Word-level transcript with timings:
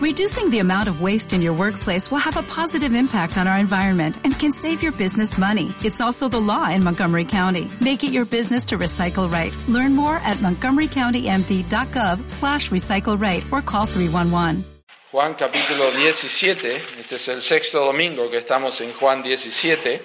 Reducing 0.00 0.48
the 0.48 0.60
amount 0.60 0.88
of 0.88 1.02
waste 1.02 1.34
in 1.34 1.42
your 1.42 1.52
workplace 1.52 2.10
will 2.10 2.24
have 2.24 2.38
a 2.38 2.42
positive 2.44 2.94
impact 2.94 3.36
on 3.36 3.46
our 3.46 3.58
environment 3.58 4.16
and 4.24 4.32
can 4.32 4.50
save 4.50 4.82
your 4.82 4.92
business 4.92 5.36
money. 5.36 5.74
It's 5.84 6.00
also 6.00 6.26
the 6.26 6.40
law 6.40 6.70
in 6.70 6.82
Montgomery 6.82 7.26
County. 7.26 7.68
Make 7.82 8.02
it 8.02 8.10
your 8.10 8.24
business 8.24 8.64
to 8.72 8.78
recycle 8.78 9.30
right. 9.30 9.54
Learn 9.68 9.94
more 9.94 10.16
at 10.16 10.38
montgomerycountymd.gov 10.38 12.30
slash 12.30 12.70
recycle 12.70 13.20
right 13.20 13.44
or 13.52 13.60
call 13.60 13.84
311. 13.84 14.64
Juan 15.12 15.34
capítulo 15.34 15.92
17, 15.92 16.80
este 16.98 17.16
es 17.16 17.28
el 17.28 17.42
sexto 17.42 17.84
domingo 17.84 18.30
que 18.30 18.38
estamos 18.38 18.80
en 18.80 18.94
Juan 18.94 19.22
17, 19.22 20.02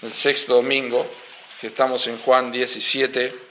el 0.00 0.12
sexto 0.14 0.54
domingo 0.54 1.06
que 1.60 1.66
estamos 1.66 2.06
en 2.06 2.16
Juan 2.16 2.50
17, 2.50 3.49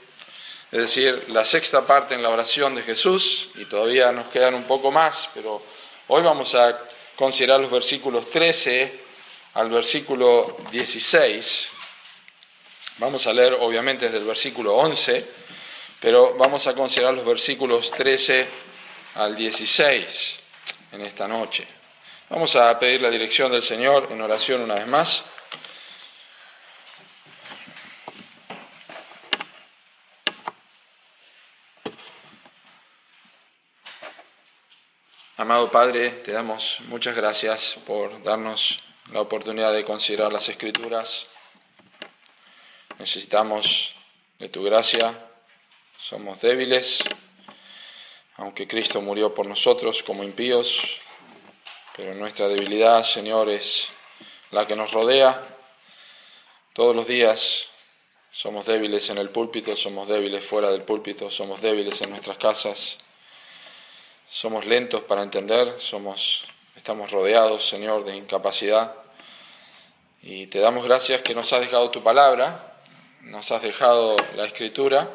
es 0.72 0.80
decir, 0.80 1.24
la 1.28 1.44
sexta 1.44 1.84
parte 1.84 2.14
en 2.14 2.22
la 2.22 2.30
oración 2.30 2.74
de 2.74 2.82
Jesús, 2.82 3.50
y 3.56 3.64
todavía 3.64 4.12
nos 4.12 4.28
quedan 4.28 4.54
un 4.54 4.64
poco 4.64 4.90
más, 4.90 5.28
pero 5.34 5.62
hoy 6.08 6.22
vamos 6.22 6.54
a 6.54 6.86
considerar 7.16 7.60
los 7.60 7.70
versículos 7.70 8.30
13 8.30 9.00
al 9.54 9.68
versículo 9.68 10.56
16. 10.70 11.70
Vamos 12.98 13.26
a 13.26 13.32
leer 13.32 13.54
obviamente 13.60 14.04
desde 14.04 14.18
el 14.18 14.24
versículo 14.24 14.76
11, 14.76 15.26
pero 16.00 16.36
vamos 16.36 16.66
a 16.66 16.74
considerar 16.74 17.14
los 17.14 17.24
versículos 17.24 17.90
13 17.90 18.48
al 19.14 19.34
16 19.34 20.40
en 20.92 21.00
esta 21.00 21.26
noche. 21.26 21.66
Vamos 22.28 22.54
a 22.54 22.78
pedir 22.78 23.02
la 23.02 23.10
dirección 23.10 23.50
del 23.50 23.62
Señor 23.62 24.06
en 24.10 24.20
oración 24.20 24.62
una 24.62 24.74
vez 24.74 24.86
más. 24.86 25.24
Amado 35.40 35.70
Padre, 35.70 36.10
te 36.22 36.32
damos 36.32 36.82
muchas 36.88 37.16
gracias 37.16 37.78
por 37.86 38.22
darnos 38.22 38.78
la 39.10 39.22
oportunidad 39.22 39.72
de 39.72 39.86
considerar 39.86 40.30
las 40.30 40.46
escrituras. 40.50 41.26
Necesitamos 42.98 43.94
de 44.38 44.50
tu 44.50 44.62
gracia, 44.62 45.30
somos 45.96 46.42
débiles, 46.42 47.02
aunque 48.36 48.68
Cristo 48.68 49.00
murió 49.00 49.32
por 49.32 49.46
nosotros 49.46 50.02
como 50.02 50.24
impíos, 50.24 50.78
pero 51.96 52.12
nuestra 52.12 52.46
debilidad, 52.46 53.02
Señor, 53.02 53.48
es 53.48 53.88
la 54.50 54.66
que 54.66 54.76
nos 54.76 54.92
rodea. 54.92 55.56
Todos 56.74 56.94
los 56.94 57.06
días 57.06 57.66
somos 58.30 58.66
débiles 58.66 59.08
en 59.08 59.16
el 59.16 59.30
púlpito, 59.30 59.74
somos 59.74 60.06
débiles 60.06 60.44
fuera 60.44 60.70
del 60.70 60.82
púlpito, 60.82 61.30
somos 61.30 61.62
débiles 61.62 61.98
en 62.02 62.10
nuestras 62.10 62.36
casas 62.36 62.98
somos 64.30 64.64
lentos 64.64 65.02
para 65.02 65.22
entender, 65.22 65.74
somos, 65.80 66.44
estamos 66.76 67.10
rodeados, 67.10 67.68
Señor, 67.68 68.04
de 68.04 68.16
incapacidad. 68.16 68.94
Y 70.22 70.46
te 70.46 70.60
damos 70.60 70.84
gracias 70.84 71.22
que 71.22 71.34
nos 71.34 71.52
has 71.52 71.62
dejado 71.62 71.90
tu 71.90 72.02
palabra, 72.02 72.76
nos 73.22 73.50
has 73.50 73.62
dejado 73.62 74.16
la 74.34 74.44
escritura, 74.44 75.10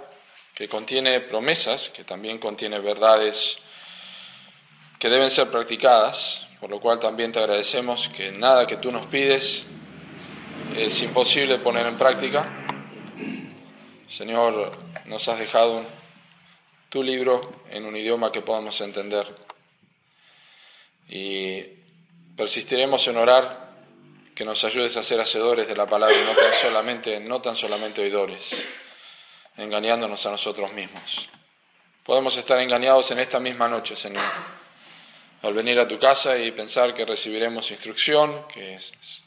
que 0.53 0.67
contiene 0.67 1.21
promesas, 1.21 1.89
que 1.89 2.03
también 2.03 2.39
contiene 2.39 2.79
verdades 2.79 3.57
que 4.99 5.09
deben 5.09 5.29
ser 5.29 5.49
practicadas, 5.49 6.45
por 6.59 6.69
lo 6.69 6.79
cual 6.79 6.99
también 6.99 7.31
te 7.31 7.39
agradecemos 7.39 8.09
que 8.09 8.31
nada 8.31 8.65
que 8.65 8.77
tú 8.77 8.91
nos 8.91 9.05
pides 9.07 9.65
es 10.75 11.01
imposible 11.01 11.59
poner 11.59 11.85
en 11.85 11.97
práctica. 11.97 12.65
Señor, 14.07 14.77
nos 15.05 15.27
has 15.27 15.39
dejado 15.39 15.85
tu 16.89 17.03
libro 17.03 17.63
en 17.69 17.85
un 17.85 17.95
idioma 17.95 18.31
que 18.31 18.41
podamos 18.41 18.79
entender. 18.81 19.27
Y 21.09 21.61
persistiremos 22.35 23.07
en 23.07 23.17
orar 23.17 23.65
que 24.35 24.43
nos 24.43 24.63
ayudes 24.63 24.95
a 24.97 25.03
ser 25.03 25.19
hacedores 25.19 25.67
de 25.67 25.75
la 25.75 25.85
palabra 25.85 26.15
y 26.15 26.25
no 26.25 26.35
tan 26.35 26.53
solamente, 26.53 27.19
no 27.19 27.41
tan 27.41 27.55
solamente 27.55 28.01
oidores, 28.01 28.67
engañándonos 29.55 30.25
a 30.25 30.31
nosotros 30.31 30.73
mismos. 30.73 31.29
Podemos 32.03 32.37
estar 32.37 32.59
engañados 32.59 33.09
en 33.11 33.19
esta 33.19 33.39
misma 33.39 33.67
noche, 33.67 33.95
Señor, 33.95 34.25
al 35.41 35.53
venir 35.53 35.79
a 35.79 35.87
tu 35.87 35.97
casa 35.97 36.37
y 36.37 36.51
pensar 36.51 36.93
que 36.93 37.05
recibiremos 37.05 37.71
instrucción, 37.71 38.45
que 38.47 38.77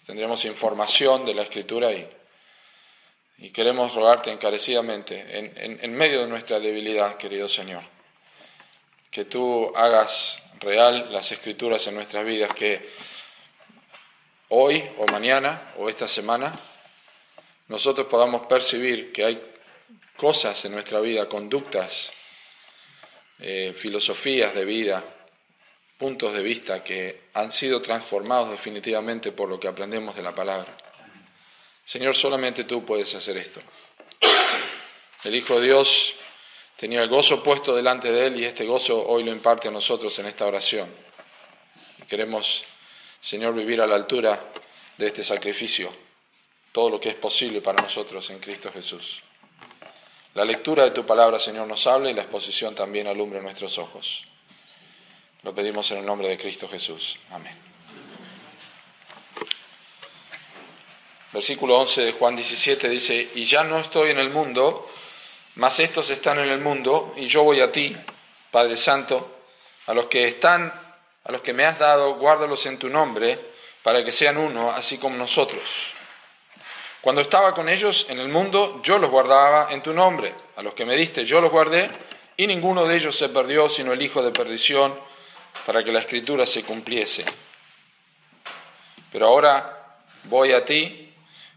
tendremos 0.07 0.45
información 0.45 1.25
de 1.25 1.35
la 1.35 1.43
Escritura 1.43 1.91
y 1.93 2.09
y 3.39 3.51
queremos 3.51 3.95
rogarte 3.95 4.33
encarecidamente, 4.33 5.39
en, 5.85 5.95
medio 5.95 6.23
de 6.23 6.27
nuestra 6.27 6.59
debilidad, 6.59 7.17
querido 7.17 7.49
Señor, 7.49 7.85
que 9.11 9.27
tú 9.27 9.73
hagas 9.77 10.41
real 10.59 11.13
las 11.13 11.31
escrituras 11.31 11.87
en 11.87 11.95
nuestras 11.95 12.25
vidas, 12.25 12.53
que 12.53 12.91
hoy 14.49 14.91
o 14.99 15.07
mañana 15.07 15.75
o 15.77 15.89
esta 15.89 16.09
semana 16.09 16.59
nosotros 17.69 18.09
podamos 18.09 18.47
percibir 18.47 19.13
que 19.13 19.25
hay 19.25 19.43
cosas 20.17 20.65
en 20.65 20.73
nuestra 20.73 20.99
vida, 20.99 21.29
conductas, 21.29 22.13
eh, 23.39 23.73
filosofías 23.77 24.53
de 24.53 24.65
vida, 24.65 25.05
puntos 25.97 26.35
de 26.35 26.43
vista 26.43 26.83
que 26.83 27.29
han 27.35 27.53
sido 27.53 27.81
transformados 27.81 28.51
definitivamente 28.51 29.31
por 29.31 29.49
lo 29.49 29.61
que 29.61 29.69
aprendemos 29.69 30.17
de 30.17 30.23
la 30.23 30.35
palabra. 30.35 30.77
Señor, 31.89 32.15
solamente 32.15 32.65
tú 32.65 32.85
puedes 32.85 33.15
hacer 33.15 33.39
esto. 33.39 33.61
El 35.25 35.35
Hijo 35.35 35.59
de 35.59 35.69
Dios 35.69 36.15
tenía 36.77 37.01
el 37.01 37.09
gozo 37.09 37.43
puesto 37.43 37.75
delante 37.75 38.13
de 38.13 38.27
él 38.27 38.39
y 38.39 38.45
este 38.45 38.67
gozo 38.67 39.07
hoy 39.07 39.25
lo 39.25 39.33
imparte 39.33 39.69
a 39.69 39.71
nosotros 39.71 40.19
en 40.19 40.27
esta 40.27 40.45
oración. 40.45 40.95
queremos, 42.07 42.63
Señor, 43.23 43.55
vivir 43.55 43.81
a 43.81 43.87
la 43.87 43.97
altura 43.97 44.53
de 44.99 45.07
este 45.07 45.25
sacrificio, 45.25 45.91
todo 46.73 46.91
lo 46.91 47.01
que 47.01 47.09
es 47.09 47.15
posible 47.15 47.63
para 47.63 47.83
nosotros 47.83 48.29
en 48.29 48.39
Cristo 48.39 48.71
Jesús. 48.71 49.23
La 50.35 50.45
lectura 50.45 50.85
de 50.85 50.91
tu 50.91 51.07
palabra, 51.07 51.39
Señor, 51.39 51.67
nos 51.67 51.87
habla 51.87 52.11
y 52.11 52.15
la 52.15 52.23
exposición 52.23 52.75
también 52.75 53.07
alumbra 53.07 53.41
nuestros 53.41 53.79
ojos. 53.79 54.25
Lo 55.43 55.55
pedimos 55.55 55.91
en 55.91 55.99
el 55.99 56.07
nombre 56.07 56.29
de 56.29 56.37
Cristo 56.37 56.69
Jesús. 56.69 57.19
Amén. 57.31 57.68
Versículo 61.33 61.79
11 61.81 62.03
de 62.03 62.13
Juan 62.13 62.37
17 62.37 62.89
dice, 62.89 63.31
y 63.35 63.45
ya 63.45 63.63
no 63.63 63.79
estoy 63.79 64.11
en 64.11 64.19
el 64.19 64.31
mundo, 64.31 64.89
mas 65.57 65.79
estos 65.81 66.09
están 66.11 66.39
en 66.39 66.49
el 66.49 66.61
mundo, 66.61 67.13
y 67.17 67.27
yo 67.27 67.43
voy 67.43 67.61
a 67.61 67.71
ti, 67.71 67.95
Padre 68.51 68.77
Santo, 68.77 69.37
a 69.87 69.93
los 69.93 70.07
que 70.07 70.27
están, 70.27 70.73
a 71.25 71.33
los 71.33 71.43
que 71.43 71.53
me 71.53 71.67
has 71.67 71.79
dado, 71.79 72.15
guárdalos 72.15 72.65
en 72.67 72.79
tu 72.79 72.89
nombre, 72.89 73.39
para 73.83 74.05
que 74.05 74.13
sean 74.13 74.39
uno, 74.39 74.71
así 74.71 74.99
como 74.99 75.17
nosotros. 75.17 75.63
Cuando 77.01 77.21
estaba 77.23 77.55
con 77.55 77.69
ellos 77.69 78.07
en 78.09 78.19
el 78.19 78.29
mundo, 78.29 78.81
yo 78.83 78.99
los 78.99 79.11
guardaba 79.11 79.73
en 79.73 79.83
tu 79.83 79.93
nombre. 79.93 80.35
A 80.57 80.63
los 80.63 80.75
que 80.75 80.85
me 80.85 80.97
diste, 80.97 81.25
yo 81.25 81.41
los 81.41 81.51
guardé, 81.51 81.91
y 82.37 82.47
ninguno 82.47 82.85
de 82.85 82.97
ellos 82.97 83.17
se 83.17 83.29
perdió, 83.29 83.69
sino 83.69 83.93
el 83.93 84.01
hijo 84.03 84.23
de 84.23 84.31
perdición, 84.31 84.99
para 85.67 85.85
que 85.85 85.93
la 85.93 86.01
escritura 86.01 86.47
se 86.47 86.65
cumpliese. 86.65 87.25
Pero 89.11 89.27
ahora 89.27 89.99
voy 90.25 90.53
a 90.53 90.65
ti, 90.65 91.08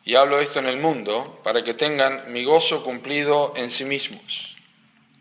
y 0.04 0.16
hablo 0.16 0.40
esto 0.40 0.60
en 0.60 0.66
el 0.68 0.78
mundo 0.78 1.40
para 1.44 1.64
que 1.64 1.74
tengan 1.74 2.32
mi 2.32 2.44
gozo 2.44 2.84
cumplido 2.84 3.54
en 3.56 3.72
sí 3.72 3.86
mismos. 3.86 4.56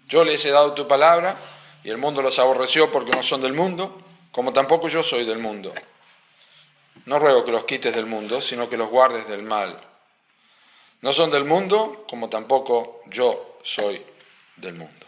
Yo 0.09 0.25
les 0.25 0.45
he 0.45 0.51
dado 0.51 0.75
tu 0.75 0.89
palabra 0.89 1.39
y 1.85 1.91
el 1.91 1.99
mundo 1.99 2.23
los 2.23 2.39
aborreció 2.39 2.91
porque 2.91 3.13
no 3.13 3.23
son 3.23 3.41
del 3.43 3.53
mundo, 3.53 4.03
como 4.33 4.53
tampoco 4.53 4.89
yo 4.89 5.03
soy 5.03 5.25
del 5.25 5.39
mundo. 5.39 5.73
No 7.07 7.19
ruego 7.19 7.45
que 7.45 7.53
los 7.53 7.65
quites 7.65 7.95
del 7.95 8.07
mundo, 8.07 8.41
sino 8.41 8.69
que 8.69 8.77
los 8.77 8.91
guardes 8.91 9.29
del 9.29 9.43
mal. 9.43 9.81
No 11.03 11.12
son 11.12 11.31
del 11.31 11.45
mundo, 11.45 12.05
como 12.09 12.29
tampoco 12.29 13.01
yo 13.07 13.59
soy 13.62 14.05
del 14.57 14.75
mundo. 14.75 15.07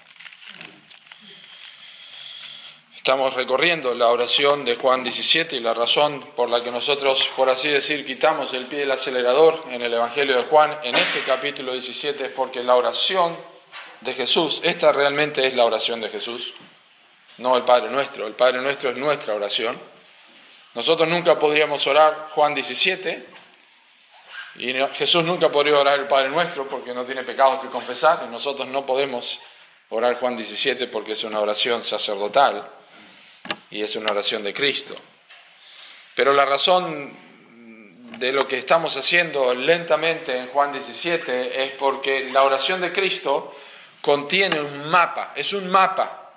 Estamos 3.02 3.34
recorriendo 3.34 3.92
la 3.94 4.10
oración 4.10 4.64
de 4.64 4.76
Juan 4.76 5.02
17 5.02 5.56
y 5.56 5.60
la 5.60 5.74
razón 5.74 6.20
por 6.36 6.48
la 6.48 6.62
que 6.62 6.70
nosotros, 6.70 7.32
por 7.34 7.50
así 7.50 7.68
decir, 7.68 8.06
quitamos 8.06 8.54
el 8.54 8.66
pie 8.66 8.78
del 8.78 8.92
acelerador 8.92 9.64
en 9.70 9.82
el 9.82 9.92
Evangelio 9.92 10.36
de 10.36 10.44
Juan 10.44 10.78
en 10.84 10.94
este 10.94 11.24
capítulo 11.24 11.72
17 11.72 12.26
es 12.26 12.30
porque 12.30 12.62
la 12.62 12.76
oración 12.76 13.36
de 14.02 14.12
Jesús, 14.12 14.60
esta 14.62 14.92
realmente 14.92 15.44
es 15.44 15.56
la 15.56 15.64
oración 15.64 16.00
de 16.00 16.10
Jesús, 16.10 16.54
no 17.38 17.56
el 17.56 17.64
Padre 17.64 17.90
Nuestro, 17.90 18.24
el 18.24 18.34
Padre 18.34 18.62
Nuestro 18.62 18.90
es 18.90 18.96
nuestra 18.96 19.34
oración. 19.34 19.82
Nosotros 20.74 21.08
nunca 21.08 21.40
podríamos 21.40 21.84
orar 21.88 22.28
Juan 22.36 22.54
17 22.54 23.26
y 24.58 24.74
Jesús 24.94 25.24
nunca 25.24 25.50
podría 25.50 25.76
orar 25.76 25.98
el 25.98 26.06
Padre 26.06 26.28
Nuestro 26.28 26.68
porque 26.68 26.94
no 26.94 27.04
tiene 27.04 27.24
pecados 27.24 27.62
que 27.62 27.68
confesar 27.68 28.22
y 28.28 28.30
nosotros 28.30 28.68
no 28.68 28.86
podemos 28.86 29.40
orar 29.88 30.20
Juan 30.20 30.36
17 30.36 30.86
porque 30.86 31.14
es 31.14 31.24
una 31.24 31.40
oración 31.40 31.82
sacerdotal 31.82 32.78
y 33.72 33.82
es 33.82 33.96
una 33.96 34.12
oración 34.12 34.42
de 34.42 34.52
Cristo. 34.52 34.94
Pero 36.14 36.32
la 36.32 36.44
razón 36.44 37.16
de 38.18 38.32
lo 38.32 38.46
que 38.46 38.58
estamos 38.58 38.96
haciendo 38.96 39.54
lentamente 39.54 40.36
en 40.36 40.48
Juan 40.48 40.72
17 40.72 41.64
es 41.64 41.72
porque 41.72 42.30
la 42.30 42.44
oración 42.44 42.80
de 42.80 42.92
Cristo 42.92 43.54
contiene 44.02 44.60
un 44.60 44.90
mapa, 44.90 45.32
es 45.34 45.52
un 45.54 45.70
mapa. 45.70 46.30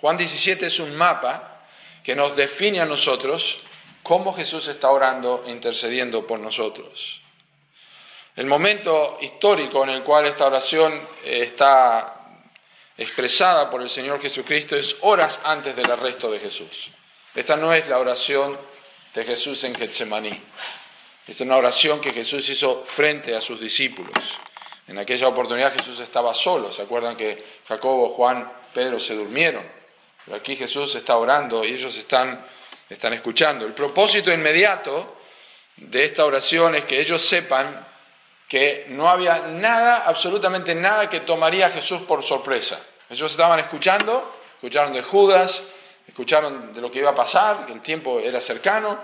Juan 0.00 0.16
17 0.16 0.66
es 0.66 0.78
un 0.78 0.94
mapa 0.94 1.62
que 2.04 2.14
nos 2.14 2.36
define 2.36 2.80
a 2.80 2.86
nosotros 2.86 3.60
cómo 4.02 4.34
Jesús 4.34 4.68
está 4.68 4.90
orando 4.90 5.44
e 5.46 5.50
intercediendo 5.50 6.26
por 6.26 6.40
nosotros. 6.40 7.20
El 8.36 8.46
momento 8.46 9.18
histórico 9.20 9.82
en 9.84 9.90
el 9.90 10.02
cual 10.02 10.26
esta 10.26 10.46
oración 10.46 11.08
está 11.24 12.21
expresada 13.02 13.70
por 13.70 13.82
el 13.82 13.90
Señor 13.90 14.20
Jesucristo 14.20 14.76
es 14.76 14.96
horas 15.00 15.40
antes 15.44 15.74
del 15.76 15.90
arresto 15.90 16.30
de 16.30 16.40
Jesús. 16.40 16.90
Esta 17.34 17.56
no 17.56 17.72
es 17.72 17.88
la 17.88 17.98
oración 17.98 18.58
de 19.14 19.24
Jesús 19.24 19.62
en 19.64 19.74
Getsemaní. 19.74 20.42
Es 21.26 21.40
una 21.40 21.56
oración 21.56 22.00
que 22.00 22.12
Jesús 22.12 22.48
hizo 22.48 22.84
frente 22.86 23.34
a 23.34 23.40
sus 23.40 23.60
discípulos. 23.60 24.16
En 24.88 24.98
aquella 24.98 25.28
oportunidad 25.28 25.72
Jesús 25.72 26.00
estaba 26.00 26.34
solo. 26.34 26.72
¿Se 26.72 26.82
acuerdan 26.82 27.16
que 27.16 27.42
Jacobo, 27.68 28.10
Juan, 28.10 28.50
Pedro 28.74 28.98
se 28.98 29.14
durmieron? 29.14 29.64
Pero 30.24 30.36
aquí 30.36 30.56
Jesús 30.56 30.94
está 30.94 31.16
orando 31.16 31.64
y 31.64 31.72
ellos 31.72 31.96
están, 31.96 32.44
están 32.88 33.12
escuchando. 33.12 33.64
El 33.64 33.72
propósito 33.72 34.32
inmediato 34.32 35.16
de 35.76 36.04
esta 36.04 36.24
oración 36.24 36.74
es 36.74 36.84
que 36.84 37.00
ellos 37.00 37.22
sepan 37.22 37.86
que 38.48 38.86
no 38.88 39.08
había 39.08 39.46
nada, 39.46 40.02
absolutamente 40.04 40.74
nada 40.74 41.08
que 41.08 41.20
tomaría 41.20 41.68
a 41.68 41.70
Jesús 41.70 42.02
por 42.02 42.22
sorpresa. 42.22 42.84
Ellos 43.12 43.30
estaban 43.30 43.60
escuchando, 43.60 44.36
escucharon 44.54 44.94
de 44.94 45.02
Judas, 45.02 45.62
escucharon 46.08 46.72
de 46.72 46.80
lo 46.80 46.90
que 46.90 47.00
iba 47.00 47.10
a 47.10 47.14
pasar, 47.14 47.66
que 47.66 47.74
el 47.74 47.82
tiempo 47.82 48.18
era 48.18 48.40
cercano, 48.40 48.98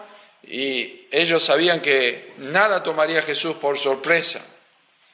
y 0.45 1.07
ellos 1.11 1.45
sabían 1.45 1.83
que 1.83 2.33
nada 2.39 2.83
tomaría 2.83 3.19
a 3.19 3.23
Jesús 3.23 3.57
por 3.57 3.79
sorpresa. 3.79 4.41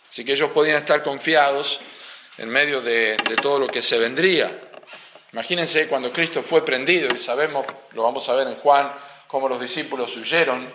Así 0.08 0.24
que 0.24 0.34
ellos 0.34 0.50
podían 0.52 0.76
estar 0.76 1.02
confiados 1.02 1.80
en 2.38 2.48
medio 2.48 2.80
de, 2.82 3.16
de 3.16 3.34
todo 3.42 3.58
lo 3.58 3.66
que 3.66 3.82
se 3.82 3.98
vendría. 3.98 4.60
Imagínense 5.32 5.88
cuando 5.88 6.12
Cristo 6.12 6.44
fue 6.44 6.64
prendido, 6.64 7.08
y 7.12 7.18
sabemos, 7.18 7.66
lo 7.94 8.04
vamos 8.04 8.28
a 8.28 8.34
ver 8.34 8.46
en 8.46 8.56
Juan, 8.60 8.92
cómo 9.26 9.48
los 9.48 9.60
discípulos 9.60 10.16
huyeron 10.16 10.72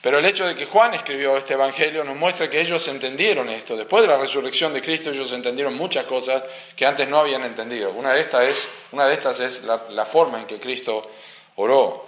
pero 0.00 0.18
el 0.18 0.24
hecho 0.24 0.46
de 0.46 0.54
que 0.54 0.66
Juan 0.66 0.94
escribió 0.94 1.36
este 1.36 1.54
Evangelio 1.54 2.04
nos 2.04 2.16
muestra 2.16 2.48
que 2.48 2.60
ellos 2.60 2.86
entendieron 2.86 3.48
esto. 3.48 3.76
Después 3.76 4.02
de 4.02 4.08
la 4.08 4.16
resurrección 4.16 4.72
de 4.72 4.80
Cristo 4.80 5.10
ellos 5.10 5.32
entendieron 5.32 5.74
muchas 5.74 6.06
cosas 6.06 6.44
que 6.76 6.86
antes 6.86 7.08
no 7.08 7.18
habían 7.18 7.42
entendido. 7.42 7.90
Una 7.90 8.12
de 8.12 8.20
estas 8.20 9.40
es, 9.40 9.62
la, 9.64 10.06
forma 10.06 10.40
en 10.40 10.46
que 10.46 10.60
Cristo 10.60 11.10
oró. 11.56 12.06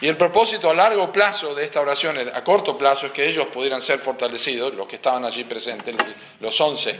Y 0.00 0.08
el 0.08 0.16
propósito 0.16 0.70
a 0.70 0.74
largo 0.74 1.12
plazo 1.12 1.54
de 1.54 1.64
esta 1.64 1.80
oración, 1.80 2.16
a 2.18 2.42
corto 2.42 2.76
plazo, 2.78 3.06
es 3.06 3.12
que 3.12 3.28
ellos 3.28 3.46
pudieran 3.52 3.82
ser 3.82 3.98
fortalecidos, 3.98 4.74
los 4.74 4.88
que 4.88 4.96
estaban 4.96 5.24
allí 5.24 5.44
presentes, 5.44 5.94
los 6.40 6.58
once. 6.60 6.98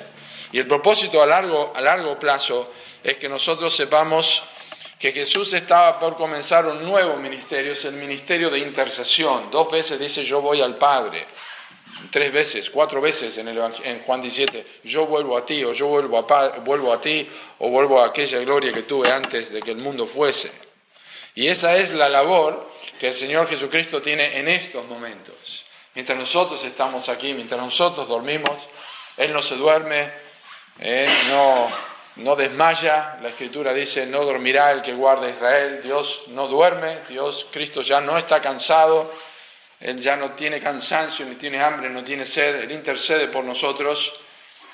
Y 0.52 0.58
el 0.58 0.66
propósito 0.68 1.22
a 1.22 1.26
largo 1.26 2.18
plazo 2.18 2.70
es 3.02 3.16
que 3.16 3.28
nosotros 3.28 3.74
sepamos 3.74 4.44
que 4.98 5.12
Jesús 5.12 5.52
estaba 5.52 5.98
por 5.98 6.16
comenzar 6.16 6.66
un 6.66 6.84
nuevo 6.84 7.16
ministerio, 7.16 7.72
es 7.72 7.84
el 7.84 7.94
ministerio 7.94 8.50
de 8.50 8.58
intercesión. 8.58 9.50
Dos 9.50 9.70
veces 9.70 9.98
dice 9.98 10.24
yo 10.24 10.40
voy 10.40 10.60
al 10.60 10.76
Padre, 10.76 11.26
tres 12.10 12.32
veces, 12.32 12.70
cuatro 12.70 13.00
veces 13.00 13.36
en, 13.38 13.48
el, 13.48 13.58
en 13.84 14.02
Juan 14.02 14.20
17, 14.20 14.66
yo 14.84 15.06
vuelvo 15.06 15.36
a 15.36 15.46
ti, 15.46 15.62
o 15.64 15.72
yo 15.72 15.86
vuelvo 15.86 16.18
a, 16.18 16.58
vuelvo 16.58 16.92
a 16.92 17.00
ti, 17.00 17.28
o 17.58 17.70
vuelvo 17.70 18.02
a 18.02 18.08
aquella 18.08 18.38
gloria 18.40 18.72
que 18.72 18.82
tuve 18.82 19.10
antes 19.10 19.50
de 19.50 19.60
que 19.60 19.70
el 19.70 19.78
mundo 19.78 20.06
fuese. 20.06 20.50
Y 21.34 21.46
esa 21.46 21.76
es 21.76 21.92
la 21.92 22.08
labor 22.08 22.68
que 22.98 23.08
el 23.08 23.14
Señor 23.14 23.48
Jesucristo 23.48 24.02
tiene 24.02 24.38
en 24.38 24.48
estos 24.48 24.84
momentos. 24.86 25.64
Mientras 25.94 26.18
nosotros 26.18 26.62
estamos 26.64 27.08
aquí, 27.08 27.32
mientras 27.34 27.60
nosotros 27.60 28.08
dormimos, 28.08 28.56
Él 29.16 29.32
no 29.32 29.42
se 29.42 29.54
duerme, 29.54 30.12
no 31.28 31.70
no 32.18 32.34
desmaya, 32.34 33.18
la 33.22 33.28
escritura 33.28 33.72
dice, 33.72 34.04
no 34.06 34.24
dormirá 34.24 34.72
el 34.72 34.82
que 34.82 34.92
guarda 34.92 35.28
Israel, 35.28 35.80
Dios 35.82 36.24
no 36.28 36.48
duerme, 36.48 37.02
Dios, 37.08 37.46
Cristo 37.52 37.80
ya 37.80 38.00
no 38.00 38.16
está 38.18 38.40
cansado, 38.40 39.12
Él 39.80 40.00
ya 40.00 40.16
no 40.16 40.32
tiene 40.32 40.60
cansancio, 40.60 41.24
ni 41.26 41.36
tiene 41.36 41.62
hambre, 41.62 41.88
no 41.88 42.02
tiene 42.02 42.26
sed, 42.26 42.56
Él 42.56 42.72
intercede 42.72 43.28
por 43.28 43.44
nosotros, 43.44 44.12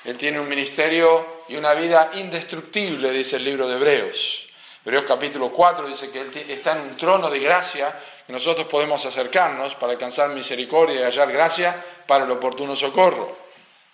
Él 0.03 0.17
tiene 0.17 0.39
un 0.39 0.49
ministerio 0.49 1.43
y 1.47 1.55
una 1.55 1.73
vida 1.75 2.11
indestructible, 2.13 3.11
dice 3.11 3.35
el 3.35 3.43
libro 3.43 3.67
de 3.67 3.75
Hebreos. 3.75 4.47
Hebreos 4.83 5.05
capítulo 5.07 5.51
4 5.51 5.87
dice 5.87 6.09
que 6.09 6.21
Él 6.21 6.31
está 6.49 6.73
en 6.73 6.81
un 6.81 6.97
trono 6.97 7.29
de 7.29 7.39
gracia, 7.39 7.95
que 8.25 8.33
nosotros 8.33 8.67
podemos 8.67 9.05
acercarnos 9.05 9.75
para 9.75 9.93
alcanzar 9.93 10.29
misericordia 10.29 11.01
y 11.01 11.03
hallar 11.03 11.31
gracia 11.31 11.83
para 12.07 12.25
el 12.25 12.31
oportuno 12.31 12.75
socorro. 12.75 13.37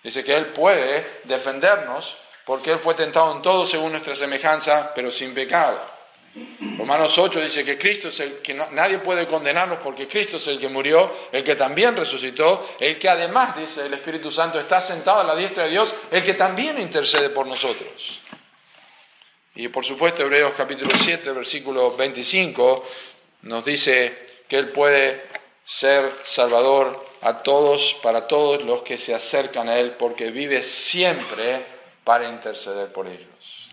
Dice 0.02 0.24
que 0.24 0.34
Él 0.34 0.46
puede 0.54 1.20
defendernos 1.24 2.16
porque 2.44 2.70
Él 2.70 2.78
fue 2.78 2.94
tentado 2.94 3.36
en 3.36 3.42
todo 3.42 3.66
según 3.66 3.92
nuestra 3.92 4.14
semejanza, 4.14 4.92
pero 4.94 5.10
sin 5.10 5.34
pecado. 5.34 5.92
Romanos 6.78 7.16
8 7.18 7.40
dice 7.40 7.62
que 7.62 7.76
Cristo 7.76 8.08
es 8.08 8.18
el 8.20 8.38
que 8.38 8.54
nadie 8.54 9.00
puede 9.00 9.26
condenarnos 9.26 9.80
porque 9.82 10.08
Cristo 10.08 10.38
es 10.38 10.48
el 10.48 10.58
que 10.58 10.68
murió, 10.68 11.12
el 11.30 11.44
que 11.44 11.56
también 11.56 11.94
resucitó, 11.94 12.74
el 12.80 12.98
que 12.98 13.08
además, 13.08 13.56
dice 13.56 13.84
el 13.84 13.92
Espíritu 13.92 14.30
Santo, 14.30 14.58
está 14.58 14.80
sentado 14.80 15.20
a 15.20 15.24
la 15.24 15.36
diestra 15.36 15.64
de 15.64 15.70
Dios, 15.70 15.94
el 16.10 16.24
que 16.24 16.32
también 16.34 16.80
intercede 16.80 17.28
por 17.30 17.46
nosotros. 17.46 18.22
Y 19.54 19.68
por 19.68 19.84
supuesto 19.84 20.22
Hebreos 20.22 20.54
capítulo 20.56 20.92
7, 20.96 21.30
versículo 21.32 21.94
25 21.94 22.84
nos 23.42 23.64
dice 23.64 24.26
que 24.48 24.56
Él 24.56 24.70
puede 24.70 25.24
ser 25.66 26.20
Salvador 26.24 27.04
a 27.20 27.42
todos, 27.42 27.94
para 28.02 28.26
todos 28.26 28.64
los 28.64 28.82
que 28.82 28.96
se 28.96 29.14
acercan 29.14 29.68
a 29.68 29.78
Él, 29.78 29.96
porque 29.98 30.30
vive 30.30 30.62
siempre 30.62 31.66
para 32.04 32.28
interceder 32.28 32.92
por 32.92 33.06
ellos. 33.06 33.72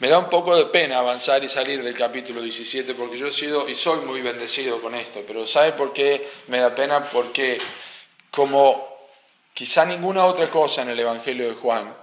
Me 0.00 0.08
da 0.08 0.18
un 0.18 0.28
poco 0.28 0.56
de 0.56 0.66
pena 0.66 0.98
avanzar 0.98 1.42
y 1.42 1.48
salir 1.48 1.82
del 1.82 1.96
capítulo 1.96 2.40
17 2.40 2.94
porque 2.94 3.18
yo 3.18 3.26
he 3.26 3.32
sido 3.32 3.68
y 3.68 3.74
soy 3.74 4.04
muy 4.04 4.22
bendecido 4.22 4.80
con 4.80 4.94
esto, 4.94 5.24
pero 5.26 5.44
¿sabe 5.46 5.72
por 5.72 5.92
qué 5.92 6.28
me 6.46 6.58
da 6.58 6.72
pena? 6.72 7.10
Porque 7.10 7.58
como 8.30 8.96
quizá 9.52 9.84
ninguna 9.84 10.24
otra 10.26 10.50
cosa 10.50 10.82
en 10.82 10.90
el 10.90 11.00
Evangelio 11.00 11.48
de 11.48 11.54
Juan, 11.54 11.96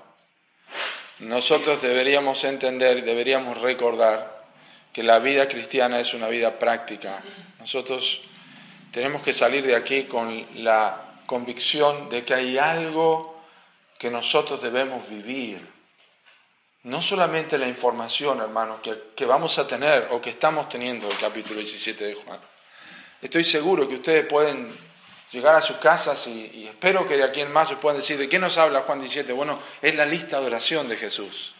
nosotros 1.19 1.81
deberíamos 1.81 2.43
entender, 2.43 3.01
deberíamos 3.01 3.61
recordar 3.61 4.43
que 4.91 5.01
la 5.01 5.19
vida 5.19 5.47
cristiana 5.47 5.99
es 6.01 6.13
una 6.13 6.27
vida 6.27 6.59
práctica. 6.59 7.23
Nosotros 7.59 8.21
tenemos 8.91 9.21
que 9.21 9.31
salir 9.31 9.65
de 9.65 9.75
aquí 9.75 10.03
con 10.03 10.45
la 10.55 11.21
convicción 11.25 12.09
de 12.09 12.25
que 12.25 12.33
hay 12.33 12.57
algo 12.57 13.34
que 13.97 14.09
nosotros 14.09 14.61
debemos 14.61 15.07
vivir. 15.09 15.65
No 16.83 17.01
solamente 17.01 17.57
la 17.57 17.67
información, 17.67 18.39
hermanos, 18.41 18.79
que, 19.15 19.25
vamos 19.25 19.57
a 19.57 19.65
tener 19.65 20.09
o 20.11 20.21
que 20.21 20.31
estamos 20.31 20.69
teniendo 20.69 21.09
el 21.09 21.17
capítulo 21.17 21.59
17 21.59 22.03
de 22.03 22.13
Juan. 22.13 22.39
Estoy 23.21 23.43
seguro 23.43 23.87
que 23.87 23.95
ustedes 23.95 24.27
pueden 24.27 24.77
llegar 25.31 25.55
a 25.55 25.61
sus 25.61 25.77
casas 25.77 26.27
y, 26.27 26.67
espero 26.67 27.07
que 27.07 27.17
de 27.17 27.23
aquí 27.23 27.41
en 27.41 27.51
más 27.51 27.69
se 27.69 27.77
puedan 27.77 27.97
decir, 27.97 28.17
¿de 28.17 28.29
qué 28.29 28.37
nos 28.37 28.57
habla 28.57 28.81
Juan 28.81 28.99
17? 28.99 29.33
Bueno, 29.33 29.59
es 29.81 29.95
la 29.95 30.05
lista 30.05 30.39
de 30.39 30.45
oración 30.45 30.87
de 30.87 30.97
Jesús. 30.97 31.55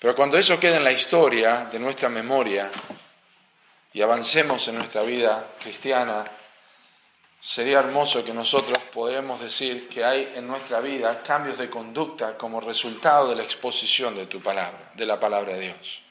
Pero 0.00 0.14
cuando 0.14 0.36
eso 0.36 0.58
quede 0.58 0.76
en 0.76 0.84
la 0.84 0.92
historia 0.92 1.66
de 1.66 1.78
nuestra 1.78 2.08
memoria 2.08 2.70
y 3.92 4.02
avancemos 4.02 4.66
en 4.68 4.76
nuestra 4.76 5.02
vida 5.02 5.52
cristiana, 5.60 6.24
Sería 7.46 7.78
hermoso 7.78 8.24
que 8.24 8.34
nosotros 8.34 8.76
podamos 8.92 9.40
decir 9.40 9.88
que 9.88 10.04
hay 10.04 10.32
en 10.34 10.48
nuestra 10.48 10.80
vida 10.80 11.22
cambios 11.22 11.56
de 11.56 11.70
conducta 11.70 12.36
como 12.36 12.60
resultado 12.60 13.28
de 13.28 13.36
la 13.36 13.44
exposición 13.44 14.16
de 14.16 14.26
tu 14.26 14.42
palabra, 14.42 14.90
de 14.96 15.06
la 15.06 15.20
palabra 15.20 15.54
de 15.54 15.60
Dios. 15.60 16.02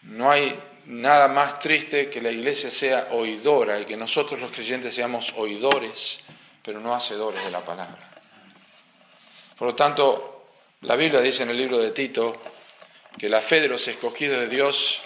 No 0.00 0.30
hay 0.30 0.58
nada 0.86 1.28
más 1.28 1.58
triste 1.58 2.08
que 2.08 2.22
la 2.22 2.30
iglesia 2.30 2.70
sea 2.70 3.08
oidora 3.10 3.78
y 3.80 3.84
que 3.84 3.98
nosotros 3.98 4.40
los 4.40 4.50
creyentes 4.50 4.94
seamos 4.94 5.30
oidores, 5.36 6.20
pero 6.62 6.80
no 6.80 6.94
hacedores 6.94 7.44
de 7.44 7.50
la 7.50 7.62
palabra. 7.62 8.22
Por 9.58 9.68
lo 9.68 9.74
tanto, 9.74 10.46
la 10.80 10.96
Biblia 10.96 11.20
dice 11.20 11.42
en 11.42 11.50
el 11.50 11.58
libro 11.58 11.76
de 11.76 11.90
Tito 11.90 12.40
que 13.18 13.28
la 13.28 13.42
fe 13.42 13.60
de 13.60 13.68
los 13.68 13.86
escogidos 13.86 14.40
de 14.40 14.48
Dios, 14.48 15.02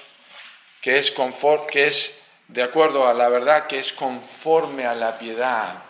que 0.80 0.96
es, 0.96 1.10
confort, 1.10 1.68
que 1.68 1.88
es 1.88 2.14
de 2.48 2.62
acuerdo 2.62 3.06
a 3.06 3.14
la 3.14 3.28
verdad 3.28 3.66
que 3.66 3.78
es 3.78 3.92
conforme 3.92 4.86
a 4.86 4.94
la 4.94 5.18
piedad. 5.18 5.82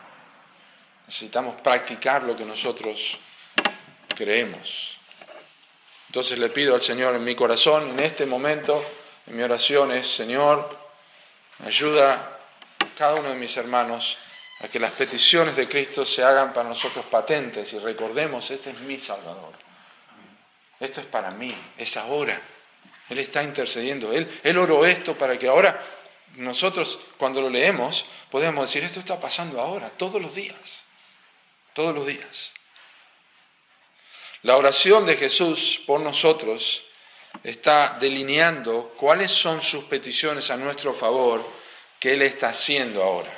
Necesitamos 1.07 1.61
practicar 1.62 2.25
lo 2.25 2.37
que 2.37 2.45
nosotros 2.45 3.19
creemos. 4.15 4.97
Entonces 6.09 6.38
le 6.38 6.50
pido 6.50 6.75
al 6.75 6.83
Señor 6.83 7.15
en 7.15 7.25
mi 7.25 7.37
corazón, 7.37 7.91
en 7.91 8.00
este 8.00 8.27
momento, 8.27 8.85
en 9.27 9.37
mi 9.37 9.43
oración 9.43 9.93
es, 9.93 10.07
Señor, 10.09 10.77
ayuda 11.61 12.38
a 12.81 12.95
cada 12.97 13.15
uno 13.15 13.31
de 13.31 13.37
mis 13.37 13.57
hermanos 13.57 14.19
a 14.61 14.69
que 14.69 14.81
las 14.81 14.93
peticiones 14.93 15.55
de 15.55 15.69
Cristo 15.69 16.05
se 16.05 16.25
hagan 16.25 16.53
para 16.53 16.69
nosotros 16.69 17.07
patentes 17.07 17.73
y 17.73 17.79
recordemos, 17.79 18.50
este 18.50 18.71
es 18.71 18.81
mi 18.81 18.99
Salvador. 18.99 19.53
Esto 20.81 21.00
es 21.00 21.07
para 21.07 21.31
mí, 21.31 21.55
es 21.77 21.97
ahora. 21.97 22.41
Él 23.09 23.19
está 23.19 23.43
intercediendo. 23.43 24.12
Él, 24.12 24.41
él 24.43 24.59
oró 24.59 24.85
esto 24.85 25.17
para 25.17 25.38
que 25.38 25.49
ahora 25.49 25.98
nosotros 26.38 26.99
cuando 27.18 27.40
lo 27.40 27.50
leemos 27.50 28.07
podemos 28.30 28.68
decir, 28.68 28.85
esto 28.85 29.00
está 29.00 29.21
pasando 29.21 29.61
ahora, 29.61 29.90
todos 29.90 30.21
los 30.21 30.35
días, 30.35 30.85
todos 31.75 31.95
los 31.95 32.07
días. 32.07 32.52
La 34.42 34.57
oración 34.57 35.04
de 35.04 35.16
Jesús 35.16 35.80
por 35.87 36.00
nosotros 36.00 36.83
está 37.42 37.99
delineando 38.00 38.95
cuáles 38.97 39.33
son 39.33 39.62
sus 39.62 39.85
peticiones 39.85 40.50
a 40.50 40.57
nuestro 40.57 40.95
favor 40.95 41.45
que 41.99 42.12
Él 42.12 42.23
está 42.23 42.50
haciendo 42.50 43.02
ahora. 43.02 43.33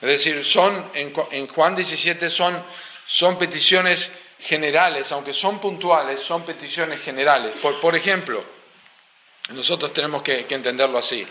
Es 0.00 0.08
decir, 0.08 0.44
son, 0.44 0.90
en, 0.94 1.48
Juan 1.48 1.74
17 1.74 2.30
son, 2.30 2.62
son 3.06 3.38
peticiones 3.38 4.10
generales, 4.38 5.10
aunque 5.10 5.34
son 5.34 5.58
puntuales, 5.58 6.20
son 6.20 6.44
peticiones 6.44 7.00
generales. 7.00 7.56
Por, 7.60 7.80
por 7.80 7.96
ejemplo, 7.96 8.55
nosotros 9.50 9.92
tenemos 9.92 10.22
que, 10.22 10.46
entenderlo 10.48 10.98
así. 10.98 11.24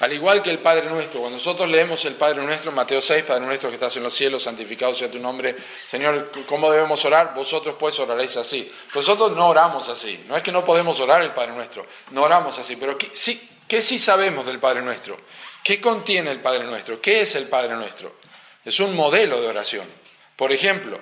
Al 0.00 0.12
igual 0.12 0.42
que 0.42 0.50
el 0.50 0.58
Padre 0.58 0.88
Nuestro, 0.88 1.20
cuando 1.20 1.38
nosotros 1.38 1.68
leemos 1.68 2.04
el 2.04 2.16
Padre 2.16 2.42
Nuestro, 2.42 2.72
Mateo 2.72 3.00
6, 3.00 3.22
Padre 3.24 3.46
Nuestro 3.46 3.68
que 3.68 3.74
estás 3.74 3.96
en 3.96 4.02
los 4.02 4.14
cielos, 4.14 4.42
santificado 4.42 4.94
sea 4.94 5.10
tu 5.10 5.20
nombre. 5.20 5.54
Señor, 5.86 6.32
¿cómo 6.46 6.70
debemos 6.70 7.04
orar? 7.04 7.32
Vosotros 7.34 7.76
pues 7.78 7.98
oraréis 8.00 8.36
así. 8.36 8.72
Nosotros 8.94 9.36
no 9.36 9.48
oramos 9.48 9.88
así. 9.88 10.24
No 10.26 10.36
es 10.36 10.42
que 10.42 10.50
no 10.50 10.64
podemos 10.64 10.98
orar 10.98 11.22
el 11.22 11.32
Padre 11.32 11.52
Nuestro, 11.52 11.86
no 12.10 12.22
oramos 12.22 12.58
así. 12.58 12.74
Pero 12.76 12.98
¿qué 12.98 13.10
sí, 13.12 13.48
qué 13.68 13.82
sí 13.82 13.98
sabemos 13.98 14.46
del 14.46 14.58
Padre 14.58 14.82
Nuestro? 14.82 15.20
¿Qué 15.62 15.80
contiene 15.80 16.32
el 16.32 16.40
Padre 16.40 16.64
Nuestro? 16.64 17.00
¿Qué 17.00 17.20
es 17.20 17.34
el 17.36 17.48
Padre 17.48 17.76
Nuestro? 17.76 18.16
Es 18.64 18.80
un 18.80 18.96
modelo 18.96 19.40
de 19.40 19.46
oración. 19.46 19.86
Por 20.34 20.50
ejemplo, 20.52 21.00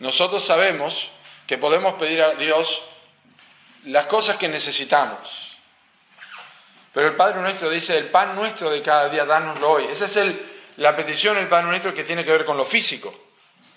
nosotros 0.00 0.44
sabemos 0.44 1.10
que 1.46 1.58
podemos 1.58 1.94
pedir 1.94 2.20
a 2.22 2.34
Dios 2.34 2.82
las 3.84 4.06
cosas 4.06 4.38
que 4.38 4.48
necesitamos. 4.48 5.53
Pero 6.94 7.08
el 7.08 7.16
Padre 7.16 7.40
nuestro 7.40 7.68
dice, 7.68 7.98
el 7.98 8.10
pan 8.10 8.36
nuestro 8.36 8.70
de 8.70 8.80
cada 8.80 9.08
día, 9.08 9.24
dánoslo 9.24 9.68
hoy. 9.68 9.86
Esa 9.86 10.04
es 10.04 10.36
la 10.76 10.94
petición 10.94 11.34
del 11.34 11.48
Padre 11.48 11.66
nuestro 11.66 11.92
que 11.92 12.04
tiene 12.04 12.24
que 12.24 12.30
ver 12.30 12.44
con 12.44 12.56
lo 12.56 12.64
físico. 12.64 13.12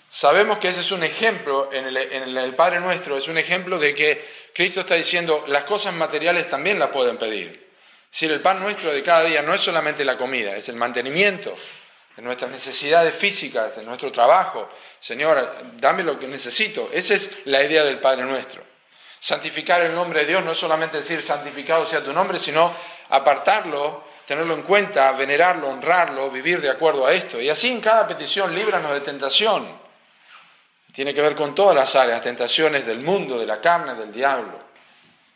Sabemos 0.08 0.58
que 0.58 0.68
ese 0.68 0.80
es 0.80 0.92
un 0.92 1.02
ejemplo, 1.02 1.68
en 1.72 1.84
el, 1.86 2.54
Padre 2.54 2.78
nuestro, 2.80 3.18
es 3.18 3.26
un 3.26 3.36
ejemplo 3.36 3.76
de 3.76 3.92
que 3.92 4.24
Cristo 4.54 4.80
está 4.80 4.94
diciendo, 4.94 5.44
las 5.48 5.64
cosas 5.64 5.92
materiales 5.92 6.48
también 6.48 6.78
la 6.78 6.90
pueden 6.90 7.18
pedir. 7.18 7.68
Decir, 8.10 8.30
el 8.30 8.40
pan 8.40 8.60
nuestro 8.60 8.90
de 8.92 9.02
cada 9.02 9.24
día 9.24 9.42
no 9.42 9.52
es 9.52 9.60
solamente 9.60 10.04
la 10.04 10.16
comida, 10.16 10.56
es 10.56 10.68
el 10.68 10.76
mantenimiento 10.76 11.54
de 12.16 12.22
nuestras 12.22 12.50
necesidades 12.50 13.16
físicas, 13.16 13.76
de 13.76 13.82
nuestro 13.82 14.10
trabajo. 14.10 14.70
Señor, 15.00 15.74
dame 15.74 16.04
lo 16.04 16.18
que 16.18 16.26
necesito. 16.26 16.88
Esa 16.90 17.14
es 17.14 17.30
la 17.44 17.62
idea 17.62 17.82
del 17.82 17.98
Padre 17.98 18.22
nuestro. 18.22 18.77
Santificar 19.20 19.82
el 19.82 19.94
nombre 19.94 20.20
de 20.20 20.26
Dios 20.26 20.44
no 20.44 20.52
es 20.52 20.58
solamente 20.58 20.98
decir 20.98 21.22
santificado 21.22 21.84
sea 21.84 22.04
tu 22.04 22.12
nombre, 22.12 22.38
sino 22.38 22.72
apartarlo, 23.08 24.04
tenerlo 24.26 24.54
en 24.54 24.62
cuenta, 24.62 25.10
venerarlo, 25.12 25.68
honrarlo, 25.68 26.30
vivir 26.30 26.60
de 26.60 26.70
acuerdo 26.70 27.06
a 27.06 27.12
esto. 27.12 27.40
Y 27.40 27.48
así 27.48 27.68
en 27.70 27.80
cada 27.80 28.06
petición, 28.06 28.54
líbranos 28.54 28.92
de 28.92 29.00
tentación. 29.00 29.80
Tiene 30.92 31.12
que 31.12 31.20
ver 31.20 31.34
con 31.34 31.54
todas 31.54 31.74
las 31.74 31.94
áreas, 31.96 32.22
tentaciones 32.22 32.86
del 32.86 33.00
mundo, 33.00 33.38
de 33.38 33.46
la 33.46 33.60
carne, 33.60 33.94
del 33.94 34.12
diablo. 34.12 34.58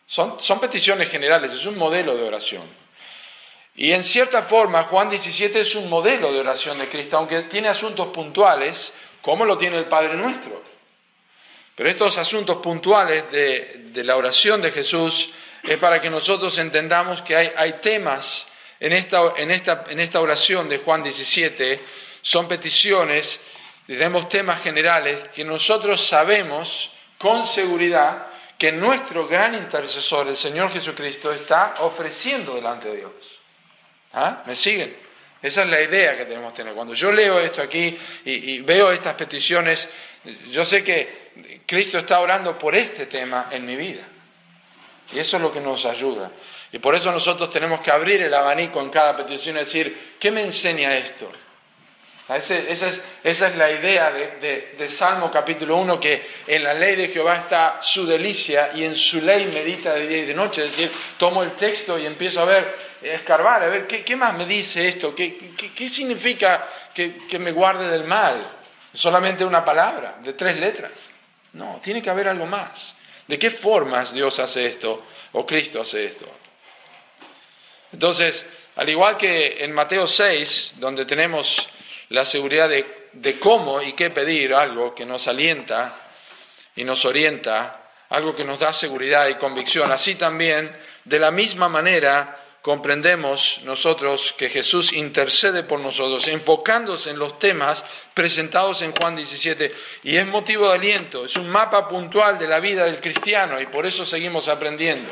Son, 0.06 0.38
son 0.40 0.60
peticiones 0.60 1.08
generales, 1.08 1.52
es 1.52 1.66
un 1.66 1.76
modelo 1.76 2.16
de 2.16 2.22
oración. 2.22 2.82
Y 3.74 3.92
en 3.92 4.04
cierta 4.04 4.42
forma, 4.42 4.84
Juan 4.84 5.08
17 5.08 5.60
es 5.60 5.74
un 5.74 5.88
modelo 5.88 6.32
de 6.32 6.40
oración 6.40 6.78
de 6.78 6.88
Cristo, 6.88 7.16
aunque 7.16 7.44
tiene 7.44 7.68
asuntos 7.68 8.08
puntuales, 8.08 8.92
como 9.22 9.44
lo 9.44 9.56
tiene 9.56 9.78
el 9.78 9.88
Padre 9.88 10.14
nuestro. 10.14 10.62
Pero 11.74 11.88
estos 11.88 12.18
asuntos 12.18 12.58
puntuales 12.58 13.30
de, 13.30 14.02
la 14.04 14.16
oración 14.16 14.60
de 14.60 14.70
Jesús 14.70 15.30
es 15.62 15.78
para 15.78 16.00
que 16.00 16.10
nosotros 16.10 16.56
entendamos 16.58 17.22
que 17.22 17.36
hay, 17.36 17.72
temas 17.80 18.46
en 18.78 18.92
esta, 18.92 20.20
oración 20.20 20.68
de 20.68 20.78
Juan 20.78 21.02
17, 21.02 21.80
son 22.20 22.46
peticiones, 22.46 23.40
diremos 23.86 24.28
temas 24.28 24.62
generales, 24.62 25.28
que 25.34 25.44
nosotros 25.44 26.00
sabemos 26.06 26.90
con 27.16 27.46
seguridad 27.46 28.26
que 28.58 28.70
nuestro 28.72 29.26
gran 29.26 29.54
intercesor, 29.54 30.28
el 30.28 30.36
Señor 30.36 30.72
Jesucristo, 30.72 31.32
está 31.32 31.76
ofreciendo 31.80 32.54
delante 32.54 32.88
de 32.88 32.96
Dios. 32.98 33.12
¿Ah? 34.12 34.42
¿Me 34.46 34.54
siguen? 34.54 34.96
Esa 35.40 35.62
es 35.62 35.68
la 35.68 35.80
idea 35.80 36.16
que 36.16 36.26
tenemos 36.26 36.52
que 36.52 36.58
tener. 36.58 36.74
Cuando 36.74 36.94
yo 36.94 37.10
leo 37.10 37.40
esto 37.40 37.62
aquí 37.62 37.98
y, 38.24 38.60
veo 38.60 38.92
estas 38.92 39.14
peticiones, 39.14 39.88
yo 40.50 40.64
sé 40.64 40.84
que 40.84 41.21
Cristo 41.66 41.98
está 41.98 42.20
orando 42.20 42.58
por 42.58 42.74
este 42.74 43.06
tema 43.06 43.48
en 43.50 43.64
mi 43.64 43.76
vida. 43.76 44.06
Y 45.12 45.18
eso 45.18 45.36
es 45.36 45.42
lo 45.42 45.52
que 45.52 45.60
nos 45.60 45.84
ayuda. 45.84 46.30
Y 46.72 46.78
por 46.78 46.94
eso 46.94 47.12
nosotros 47.12 47.50
tenemos 47.50 47.80
que 47.80 47.90
abrir 47.90 48.22
el 48.22 48.32
abanico 48.32 48.80
en 48.80 48.90
cada 48.90 49.16
petición 49.16 49.56
y 49.56 49.60
decir, 49.60 50.16
¿qué 50.18 50.30
me 50.30 50.42
enseña 50.42 50.96
esto? 50.96 51.30
Esa 52.28 52.56
es, 52.56 53.02
esa 53.22 53.48
es 53.48 53.56
la 53.56 53.70
idea 53.70 54.10
de, 54.10 54.74
de, 54.78 54.88
Salmo 54.88 55.30
capítulo 55.30 55.76
1, 55.76 56.00
que 56.00 56.24
en 56.46 56.62
la 56.62 56.72
ley 56.72 56.96
de 56.96 57.08
Jehová 57.08 57.38
está 57.38 57.78
su 57.82 58.06
delicia 58.06 58.70
y 58.74 58.84
en 58.84 58.94
su 58.94 59.20
ley 59.20 59.46
medita 59.46 59.92
de 59.92 60.06
día 60.06 60.18
y 60.18 60.26
de 60.26 60.34
noche. 60.34 60.64
Es 60.64 60.70
decir, 60.70 60.90
tomo 61.18 61.42
el 61.42 61.52
texto 61.52 61.98
y 61.98 62.06
empiezo 62.06 62.40
a 62.40 62.44
ver, 62.46 62.74
a 63.02 63.06
escarbar, 63.06 63.64
a 63.64 63.68
ver, 63.68 63.86
¿qué, 63.86 64.02
qué 64.02 64.16
más 64.16 64.34
me 64.34 64.46
dice 64.46 64.88
esto? 64.88 65.14
¿Qué, 65.14 65.52
qué, 65.56 65.74
qué 65.74 65.88
significa 65.90 66.66
que, 66.94 67.26
que 67.26 67.38
me 67.38 67.52
guarde 67.52 67.88
del 67.88 68.04
mal? 68.04 68.50
¿Solamente 68.94 69.44
una 69.44 69.64
palabra 69.64 70.16
de 70.22 70.32
tres 70.32 70.56
letras? 70.56 70.92
No, 71.54 71.80
tiene 71.82 72.00
que 72.00 72.11
haber 72.11 72.28
algo 72.28 72.47
más. 72.47 72.94
¿De 73.26 73.38
qué 73.38 73.50
formas 73.50 74.12
Dios 74.12 74.38
hace 74.38 74.64
esto 74.64 75.04
o 75.32 75.47
Cristo 75.47 75.80
hace 75.80 76.06
esto? 76.06 76.26
Entonces, 77.92 78.44
al 78.76 78.88
igual 78.88 79.16
que 79.16 79.62
en 79.62 79.73
Mateo 79.73 80.06
6, 80.06 80.75
donde 80.76 81.04
tenemos 81.04 81.68
la 82.09 82.25
seguridad 82.25 82.68
de, 82.68 83.38
cómo 83.38 83.80
y 83.82 83.94
qué 83.94 84.11
pedir, 84.11 84.54
algo 84.54 84.94
que 84.94 85.04
nos 85.04 85.28
alienta 85.28 86.11
y 86.75 86.85
nos 86.85 87.04
orienta, 87.04 87.90
algo 88.09 88.35
que 88.35 88.44
nos 88.44 88.59
da 88.59 88.73
seguridad 88.73 89.28
y 89.28 89.35
convicción, 89.35 89.92
así 89.92 90.14
también, 90.14 90.75
de 91.04 91.18
la 91.18 91.30
misma 91.30 91.68
manera, 91.68 92.41
comprendemos 92.62 93.61
nosotros 93.64 94.35
que 94.38 94.49
Jesús 94.49 94.92
intercede 94.92 95.64
por 95.64 95.81
nosotros, 95.81 96.28
enfocándose 96.28 97.11
en 97.11 97.19
los 97.19 97.38
temas 97.38 97.85
presentados 98.14 98.81
en 98.83 98.92
Juan 98.92 99.16
17. 99.16 99.75
Y 100.04 100.16
es 100.16 100.26
motivo 100.26 100.69
de 100.69 100.76
aliento, 100.76 101.25
es 101.25 101.37
un 101.37 101.49
mapa 101.49 101.88
puntual 101.88 102.38
de 102.38 102.47
la 102.47 102.61
vida 102.61 102.85
del 102.85 103.00
cristiano 103.00 103.61
y 103.61 103.66
por 103.66 103.85
eso 103.85 104.07
seguimos 104.07 104.49
aprendiendo. 104.49 105.11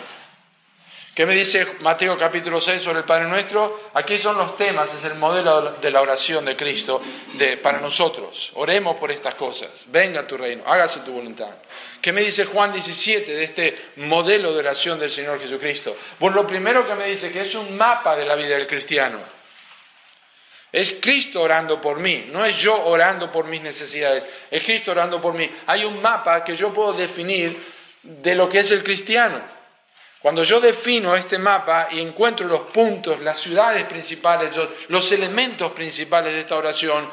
¿Qué 1.15 1.27
me 1.27 1.35
dice 1.35 1.67
Mateo 1.81 2.17
capítulo 2.17 2.61
6 2.61 2.83
sobre 2.83 3.01
el 3.01 3.05
Padre 3.05 3.27
Nuestro? 3.27 3.91
Aquí 3.95 4.17
son 4.17 4.39
los 4.39 4.57
temas, 4.57 4.95
es 4.95 5.05
el 5.05 5.17
modelo 5.17 5.73
de 5.73 5.91
la 5.91 6.01
oración 6.01 6.45
de 6.45 6.55
Cristo 6.55 7.03
para 7.63 7.81
nosotros. 7.81 8.53
Oremos 8.55 8.95
por 8.97 9.11
estas 9.11 9.35
cosas. 9.35 9.71
Venga 9.89 10.25
tu 10.25 10.37
reino, 10.37 10.63
hágase 10.65 11.01
tu 11.01 11.13
voluntad. 11.13 11.57
¿Qué 12.01 12.13
me 12.13 12.21
dice 12.23 12.45
Juan 12.45 12.73
17 12.73 13.33
de 13.33 13.43
este 13.43 13.79
modelo 13.97 14.53
de 14.53 14.61
oración 14.61 15.01
del 15.01 15.11
Señor 15.11 15.41
Jesucristo? 15.41 15.97
Pues 16.17 16.33
lo 16.33 16.47
primero 16.47 16.87
que 16.87 16.95
me 16.95 17.09
dice 17.09 17.33
que 17.33 17.41
es 17.41 17.55
un 17.57 17.77
mapa 17.77 18.15
de 18.15 18.25
la 18.25 18.37
vida 18.37 18.55
del 18.57 18.69
cristiano. 18.69 19.19
Es 20.71 20.99
Cristo 21.01 21.43
orando 21.43 21.81
por 21.81 21.99
mí, 21.99 22.29
no 22.31 22.45
es 22.45 22.57
yo 22.59 22.85
orando 22.85 23.33
por 23.33 23.47
mis 23.47 23.61
necesidades, 23.61 24.25
es 24.49 24.63
Cristo 24.63 24.93
orando 24.93 25.21
por 25.21 25.35
mí. 25.35 25.51
Hay 25.67 25.85
un 25.85 26.01
mapa 26.01 26.45
que 26.45 26.55
yo 26.55 26.73
puedo 26.73 26.93
definir 26.93 27.61
de 28.05 28.37
lo 28.37 28.49
que 28.49 28.61
es 28.61 28.71
el 28.71 28.85
cristiano. 28.85 29.60
Cuando 30.21 30.45
yo 30.45 30.61
defino 30.61 31.17
este 31.17 31.39
mapa 31.39 31.89
y 31.91 32.01
encuentro 32.01 32.47
los 32.47 32.63
puntos, 32.73 33.21
las 33.21 33.41
ciudades 33.41 33.87
principales, 33.87 34.55
los 34.89 35.11
elementos 35.13 35.73
principales 35.73 36.35
de 36.35 36.41
esta 36.41 36.57
oración, 36.57 37.09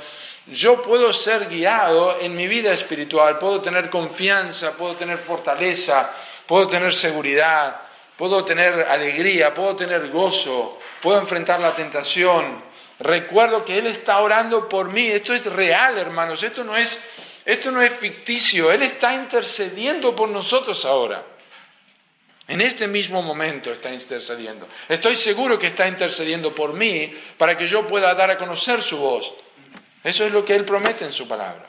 yo 0.47 0.81
puedo 0.81 1.13
ser 1.13 1.47
guiado 1.47 2.19
en 2.19 2.35
mi 2.35 2.47
vida 2.47 2.71
espiritual, 2.71 3.37
puedo 3.39 3.61
tener 3.61 3.89
confianza, 3.89 4.73
puedo 4.73 4.97
tener 4.97 5.19
fortaleza, 5.19 6.11
puedo 6.45 6.67
tener 6.67 6.93
seguridad, 6.93 7.77
puedo 8.17 8.43
tener 8.43 8.73
alegría, 8.81 9.53
puedo 9.53 9.77
tener 9.77 10.09
gozo, 10.09 10.77
puedo 11.01 11.17
enfrentar 11.17 11.61
la 11.61 11.75
tentación. 11.75 12.61
Recuerdo 12.99 13.63
que 13.63 13.77
Él 13.77 13.87
está 13.87 14.19
orando 14.19 14.67
por 14.67 14.89
mí, 14.89 15.07
esto 15.07 15.33
es 15.33 15.45
real, 15.45 15.97
hermanos, 15.97 16.43
esto 16.43 16.63
no 16.65 16.75
es, 16.75 17.01
esto 17.45 17.71
no 17.71 17.81
es 17.81 17.93
ficticio, 17.93 18.69
Él 18.69 18.81
está 18.81 19.13
intercediendo 19.13 20.13
por 20.13 20.27
nosotros 20.27 20.83
ahora. 20.85 21.37
En 22.47 22.61
este 22.61 22.87
mismo 22.87 23.21
momento 23.21 23.71
está 23.71 23.91
intercediendo. 23.91 24.67
Estoy 24.87 25.15
seguro 25.15 25.59
que 25.59 25.67
está 25.67 25.87
intercediendo 25.87 26.55
por 26.55 26.73
mí 26.73 27.13
para 27.37 27.57
que 27.57 27.67
yo 27.67 27.85
pueda 27.85 28.13
dar 28.15 28.31
a 28.31 28.37
conocer 28.37 28.81
su 28.81 28.97
voz. 28.97 29.33
Eso 30.03 30.25
es 30.25 30.31
lo 30.31 30.45
que 30.45 30.55
Él 30.55 30.63
promete 30.63 31.03
en 31.03 31.11
su 31.11 31.27
palabra. 31.27 31.65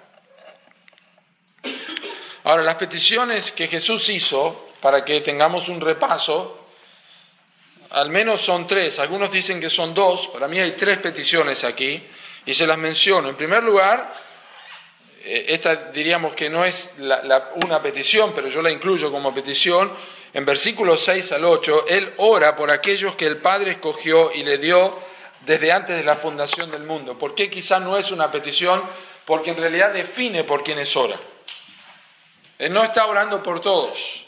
Ahora, 2.45 2.63
las 2.63 2.77
peticiones 2.77 3.51
que 3.51 3.67
Jesús 3.67 4.09
hizo, 4.09 4.71
para 4.81 5.05
que 5.05 5.21
tengamos 5.21 5.69
un 5.69 5.81
repaso, 5.81 6.69
al 7.91 8.11
menos 8.11 8.41
son 8.43 8.67
tres. 8.67 9.01
Algunos 9.01 9.33
dicen 9.33 9.61
que 9.61 9.71
son 9.71 9.93
dos. 9.93 10.29
Para 10.29 10.47
mí 10.47 10.61
hay 10.61 10.77
tres 10.77 10.99
peticiones 10.99 11.65
aquí 11.65 12.01
y 12.47 12.55
se 12.55 12.67
las 12.67 12.79
menciono. 12.79 13.29
En 13.29 13.37
primer 13.37 13.65
lugar, 13.65 14.15
eh, 15.25 15.47
esta 15.49 15.91
diríamos 15.91 16.35
que 16.35 16.49
no 16.49 16.65
es 16.65 16.91
una 17.65 17.83
petición, 17.83 18.33
pero 18.33 18.49
yo 18.49 18.63
la 18.63 18.71
incluyo 18.71 19.11
como 19.11 19.35
petición 19.35 19.93
en 20.33 20.45
versículos 20.45 21.05
6 21.05 21.33
al 21.33 21.45
8, 21.45 21.87
Él 21.89 22.15
ora 22.19 22.55
por 22.55 22.71
aquellos 22.71 23.17
que 23.17 23.27
el 23.27 23.39
Padre 23.39 23.73
escogió 23.73 24.33
y 24.33 24.43
le 24.43 24.59
dio 24.59 24.99
desde 25.41 25.73
antes 25.73 25.97
de 25.97 26.05
la 26.05 26.17
fundación 26.17 26.71
del 26.71 26.83
mundo. 26.83 27.17
¿Por 27.17 27.35
qué 27.35 27.49
quizá 27.49 27.81
no 27.81 27.97
es 27.97 28.11
una 28.11 28.31
petición? 28.31 28.83
Porque 29.25 29.51
en 29.51 29.57
realidad 29.57 29.93
define 29.93 30.45
por 30.45 30.63
quiénes 30.63 30.95
ora. 30.97 31.19
Él 32.59 32.73
no 32.73 32.83
está 32.83 33.07
orando 33.07 33.43
por 33.43 33.61
todos. 33.61 34.27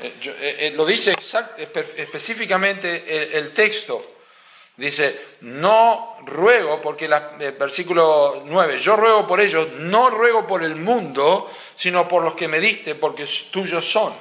eh, 0.00 0.56
eh, 0.58 0.72
lo 0.74 0.84
dice 0.84 1.14
específicamente 1.96 3.38
el, 3.38 3.52
texto. 3.52 4.21
Dice, 4.76 5.36
no 5.42 6.16
ruego, 6.24 6.80
porque 6.80 7.04
el 7.04 7.52
versículo 7.52 8.42
9, 8.46 8.80
yo 8.80 8.96
ruego 8.96 9.26
por 9.26 9.40
ellos, 9.40 9.68
no 9.78 10.08
ruego 10.08 10.46
por 10.46 10.62
el 10.62 10.76
mundo, 10.76 11.50
sino 11.76 12.08
por 12.08 12.22
los 12.22 12.34
que 12.34 12.48
me 12.48 12.58
diste, 12.58 12.94
porque 12.94 13.26
tuyos 13.50 13.90
son. 13.90 14.14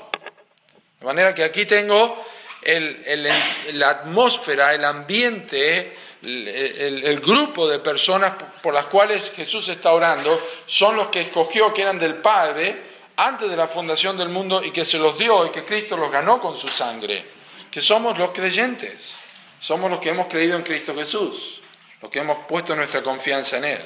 De 1.00 1.06
manera 1.06 1.34
que 1.34 1.44
aquí 1.44 1.66
tengo 1.66 2.26
la 2.64 3.90
atmósfera, 3.90 4.74
el 4.74 4.84
ambiente, 4.86 5.98
el, 6.22 7.20
grupo 7.22 7.68
de 7.68 7.80
personas 7.80 8.34
por 8.62 8.74
las 8.74 8.86
cuales 8.86 9.32
Jesús 9.32 9.68
está 9.70 9.94
orando, 9.94 10.40
son 10.66 10.96
los 10.96 11.08
que 11.08 11.22
escogió 11.22 11.74
que 11.74 11.82
eran 11.82 11.98
del 11.98 12.16
Padre 12.16 12.92
antes 13.16 13.50
de 13.50 13.56
la 13.56 13.70
fundación 13.70 14.18
del 14.18 14.30
mundo 14.30 14.64
y 14.64 14.72
que 14.72 14.86
se 14.86 15.00
los 15.00 15.18
dio 15.18 15.46
y 15.46 15.50
que 15.50 15.64
Cristo 15.64 15.98
los 15.98 16.12
ganó 16.12 16.40
con 16.40 16.58
su 16.58 16.68
sangre, 16.68 17.26
que 17.72 17.82
somos 17.82 18.18
los 18.18 18.32
creyentes, 18.32 19.18
somos 19.62 19.90
los 19.90 20.00
que 20.00 20.10
hemos 20.10 20.28
creído 20.28 20.58
en 20.58 20.64
Cristo 20.64 20.94
Jesús, 20.96 21.62
los 22.02 22.12
que 22.12 22.20
hemos 22.20 22.46
puesto 22.48 22.76
nuestra 22.76 23.02
confianza 23.02 23.58
en 23.58 23.66
Él. 23.66 23.86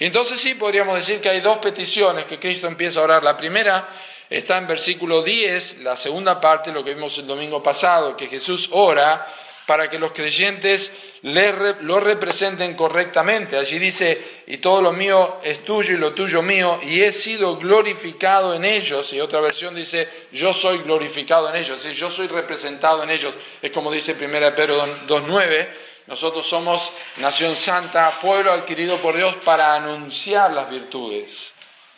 Y 0.00 0.06
entonces 0.06 0.40
sí 0.40 0.54
podríamos 0.54 0.96
decir 0.96 1.20
que 1.20 1.30
hay 1.30 1.40
dos 1.40 1.58
peticiones 1.58 2.24
que 2.24 2.38
Cristo 2.38 2.66
empieza 2.66 3.00
a 3.00 3.04
orar. 3.04 3.22
La 3.22 3.36
primera 3.36 3.88
está 4.28 4.58
en 4.58 4.66
versículo 4.66 5.22
10, 5.22 5.78
la 5.78 5.96
segunda 5.96 6.40
parte, 6.40 6.72
lo 6.72 6.84
que 6.84 6.94
vimos 6.94 7.16
el 7.18 7.26
domingo 7.26 7.62
pasado, 7.62 8.16
que 8.16 8.26
Jesús 8.26 8.68
ora 8.72 9.26
para 9.68 9.90
que 9.90 9.98
los 9.98 10.12
creyentes 10.12 10.90
lo 11.20 12.00
representen 12.00 12.74
correctamente. 12.74 13.54
Allí 13.54 13.78
dice, 13.78 14.42
y 14.46 14.56
todo 14.56 14.80
lo 14.80 14.94
mío 14.94 15.40
es 15.42 15.62
tuyo 15.62 15.92
y 15.92 15.98
lo 15.98 16.14
tuyo 16.14 16.40
mío, 16.40 16.78
y 16.82 17.02
he 17.02 17.12
sido 17.12 17.58
glorificado 17.58 18.54
en 18.54 18.64
ellos. 18.64 19.12
Y 19.12 19.20
otra 19.20 19.42
versión 19.42 19.74
dice, 19.74 20.08
yo 20.32 20.54
soy 20.54 20.78
glorificado 20.78 21.50
en 21.50 21.56
ellos, 21.56 21.84
y 21.84 21.92
yo 21.92 22.08
soy 22.08 22.28
representado 22.28 23.02
en 23.02 23.10
ellos. 23.10 23.36
Es 23.60 23.70
como 23.70 23.92
dice 23.92 24.16
1 24.18 24.54
Pedro 24.54 24.86
2.9, 25.06 25.68
nosotros 26.06 26.48
somos 26.48 26.90
nación 27.18 27.54
santa, 27.58 28.20
pueblo 28.22 28.52
adquirido 28.52 29.02
por 29.02 29.16
Dios 29.16 29.36
para 29.44 29.74
anunciar 29.74 30.50
las 30.50 30.70
virtudes, 30.70 31.52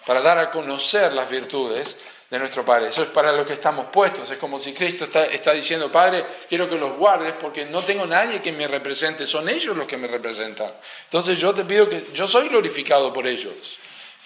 para 0.05 0.21
dar 0.23 0.39
a 0.39 0.51
conocer 0.51 1.13
las 1.13 1.31
virtudes 1.31 1.97
de 2.31 2.39
nuestro 2.39 2.65
Padre. 2.65 2.89
Eso 2.89 3.03
es 3.03 3.09
para 3.09 3.33
lo 3.33 3.45
que 3.45 3.55
estamos 3.55 3.87
puestos. 3.93 4.31
Es 4.31 4.39
como 4.39 4.61
si 4.61 4.73
Cristo 4.73 5.05
está, 5.05 5.53
diciendo, 5.53 5.91
Padre, 5.91 6.25
quiero 6.49 6.69
que 6.69 6.77
los 6.77 6.97
guardes 6.97 7.35
porque 7.41 7.67
no 7.67 7.85
tengo 7.85 8.07
nadie 8.07 8.41
que 8.41 8.53
me 8.53 8.69
represente, 8.69 9.27
son 9.27 9.49
ellos 9.49 9.77
los 9.77 9.87
que 9.87 9.97
me 9.97 10.07
representan. 10.07 10.73
Entonces 11.05 11.39
yo 11.39 11.53
te 11.53 11.65
pido 11.65 11.89
que 11.89 12.07
yo 12.15 12.29
soy 12.29 12.49
glorificado 12.49 13.13
por 13.13 13.27
ellos. 13.27 13.55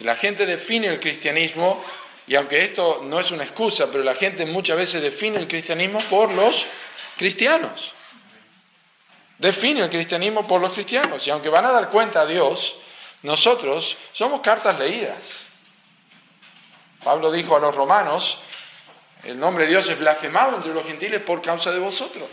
la 0.01 0.17
gente 0.17 0.45
define 0.45 0.89
el 0.89 1.01
cristianismo, 1.01 1.83
y 2.27 2.35
aunque 2.35 2.63
esto 2.63 3.03
no 3.03 3.21
es 3.21 3.31
una 3.31 3.45
excusa, 3.45 3.91
pero 3.91 4.05
la 4.05 4.15
gente 4.15 4.45
muchas 4.45 4.77
veces 4.77 5.03
define 5.03 5.39
el 5.39 5.49
cristianismo 5.49 5.99
por 6.11 6.31
los 6.31 6.67
cristianos. 7.17 7.93
Define 9.39 9.85
el 9.85 9.91
cristianismo 9.91 10.47
por 10.47 10.61
los 10.61 10.73
cristianos. 10.73 11.27
Y 11.27 11.31
aunque 11.31 11.49
van 11.49 11.65
a 11.65 11.73
dar 11.73 11.91
cuenta 11.91 12.23
a 12.23 12.27
Dios, 12.27 12.77
nosotros 13.23 13.97
somos 14.13 14.41
cartas 14.41 14.79
leídas. 14.79 15.44
Pablo 17.05 17.31
dijo 17.31 17.55
a 17.57 17.61
los 17.61 17.75
romanos, 17.75 18.39
el 19.23 19.39
nombre 19.39 19.65
de 19.65 19.71
Dios 19.71 19.89
es 19.89 19.99
blasfemado 19.99 20.57
entre 20.57 20.73
los 20.73 20.85
gentiles 20.85 21.23
por 21.23 21.41
causa 21.41 21.71
de 21.71 21.79
vosotros. 21.79 22.29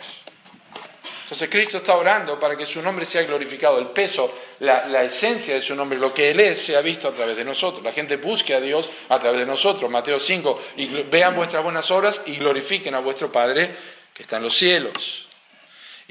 Entonces 1.23 1.49
Cristo 1.49 1.77
está 1.77 1.95
orando 1.95 2.37
para 2.37 2.57
que 2.57 2.65
su 2.65 2.81
nombre 2.81 3.05
sea 3.05 3.23
glorificado, 3.23 3.79
el 3.79 3.91
peso, 3.91 4.33
la, 4.59 5.03
esencia 5.03 5.55
de 5.55 5.61
su 5.61 5.73
nombre, 5.73 5.97
lo 5.97 6.13
que 6.13 6.29
Él 6.29 6.41
es, 6.41 6.65
sea 6.65 6.81
visto 6.81 7.07
a 7.07 7.13
través 7.13 7.37
de 7.37 7.45
nosotros. 7.45 7.81
La 7.83 7.93
gente 7.93 8.17
busque 8.17 8.53
a 8.53 8.59
Dios 8.59 8.89
a 9.07 9.17
través 9.17 9.39
de 9.39 9.45
nosotros. 9.45 9.89
Mateo 9.89 10.19
5, 10.19 10.61
y 10.75 10.87
vean 11.03 11.33
vuestras 11.33 11.63
buenas 11.63 11.89
obras 11.89 12.21
y 12.25 12.35
glorifiquen 12.35 12.95
a 12.95 12.99
vuestro 12.99 13.31
Padre 13.31 13.73
que 14.13 14.23
está 14.23 14.37
en 14.37 14.43
los 14.43 14.57
cielos. 14.57 15.29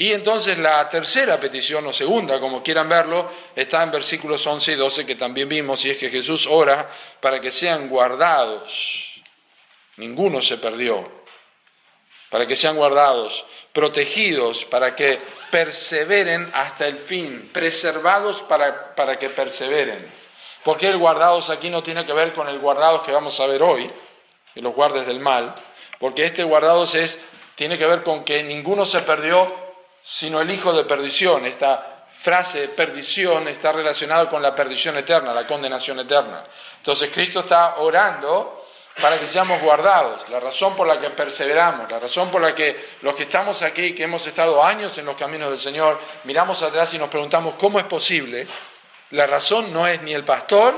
Y 0.00 0.14
entonces 0.14 0.56
la 0.56 0.88
tercera 0.88 1.38
petición, 1.38 1.86
o 1.86 1.92
segunda, 1.92 2.40
como 2.40 2.62
quieran 2.62 2.88
verlo, 2.88 3.30
está 3.54 3.82
en 3.82 3.90
versículos 3.90 4.46
11 4.46 4.72
y 4.72 4.74
12 4.74 5.04
que 5.04 5.14
también 5.14 5.46
vimos, 5.46 5.84
y 5.84 5.90
es 5.90 5.98
que 5.98 6.08
Jesús 6.08 6.46
ora 6.48 6.88
para 7.20 7.38
que 7.38 7.50
sean 7.50 7.86
guardados. 7.90 9.22
Ninguno 9.98 10.40
se 10.40 10.56
perdió. 10.56 11.06
Para 12.30 12.46
que 12.46 12.56
sean 12.56 12.76
guardados, 12.76 13.44
protegidos, 13.74 14.64
para 14.64 14.96
que 14.96 15.18
perseveren 15.50 16.50
hasta 16.54 16.86
el 16.86 17.00
fin, 17.00 17.50
preservados 17.52 18.40
para, 18.44 18.94
para 18.94 19.18
que 19.18 19.28
perseveren. 19.28 20.10
Porque 20.64 20.88
el 20.88 20.96
guardados 20.96 21.50
aquí 21.50 21.68
no 21.68 21.82
tiene 21.82 22.06
que 22.06 22.14
ver 22.14 22.32
con 22.32 22.48
el 22.48 22.58
guardados 22.58 23.02
que 23.02 23.12
vamos 23.12 23.38
a 23.38 23.46
ver 23.46 23.62
hoy, 23.62 23.92
que 24.54 24.62
los 24.62 24.74
guardes 24.74 25.06
del 25.06 25.20
mal, 25.20 25.54
porque 25.98 26.24
este 26.24 26.42
guardados 26.42 26.94
es, 26.94 27.22
tiene 27.54 27.76
que 27.76 27.84
ver 27.84 28.02
con 28.02 28.24
que 28.24 28.42
ninguno 28.42 28.86
se 28.86 29.02
perdió 29.02 29.68
sino 30.02 30.40
el 30.40 30.50
hijo 30.50 30.72
de 30.72 30.84
perdición. 30.84 31.46
Esta 31.46 32.06
frase 32.22 32.68
perdición 32.68 33.48
está 33.48 33.72
relacionada 33.72 34.28
con 34.28 34.42
la 34.42 34.54
perdición 34.54 34.96
eterna, 34.98 35.32
la 35.32 35.46
condenación 35.46 36.00
eterna. 36.00 36.44
Entonces 36.78 37.10
Cristo 37.12 37.40
está 37.40 37.76
orando 37.76 38.66
para 39.00 39.18
que 39.18 39.26
seamos 39.26 39.62
guardados, 39.62 40.28
la 40.28 40.40
razón 40.40 40.76
por 40.76 40.86
la 40.86 40.98
que 41.00 41.10
perseveramos, 41.10 41.90
la 41.90 41.98
razón 41.98 42.30
por 42.30 42.40
la 42.40 42.54
que 42.54 42.96
los 43.02 43.14
que 43.14 43.22
estamos 43.22 43.62
aquí, 43.62 43.94
que 43.94 44.02
hemos 44.02 44.26
estado 44.26 44.62
años 44.62 44.96
en 44.98 45.06
los 45.06 45.16
caminos 45.16 45.50
del 45.50 45.58
Señor, 45.58 45.98
miramos 46.24 46.62
atrás 46.62 46.92
y 46.92 46.98
nos 46.98 47.08
preguntamos 47.08 47.54
cómo 47.54 47.78
es 47.78 47.86
posible. 47.86 48.46
La 49.10 49.26
razón 49.26 49.72
no 49.72 49.86
es 49.86 50.02
ni 50.02 50.12
el 50.12 50.24
pastor, 50.24 50.74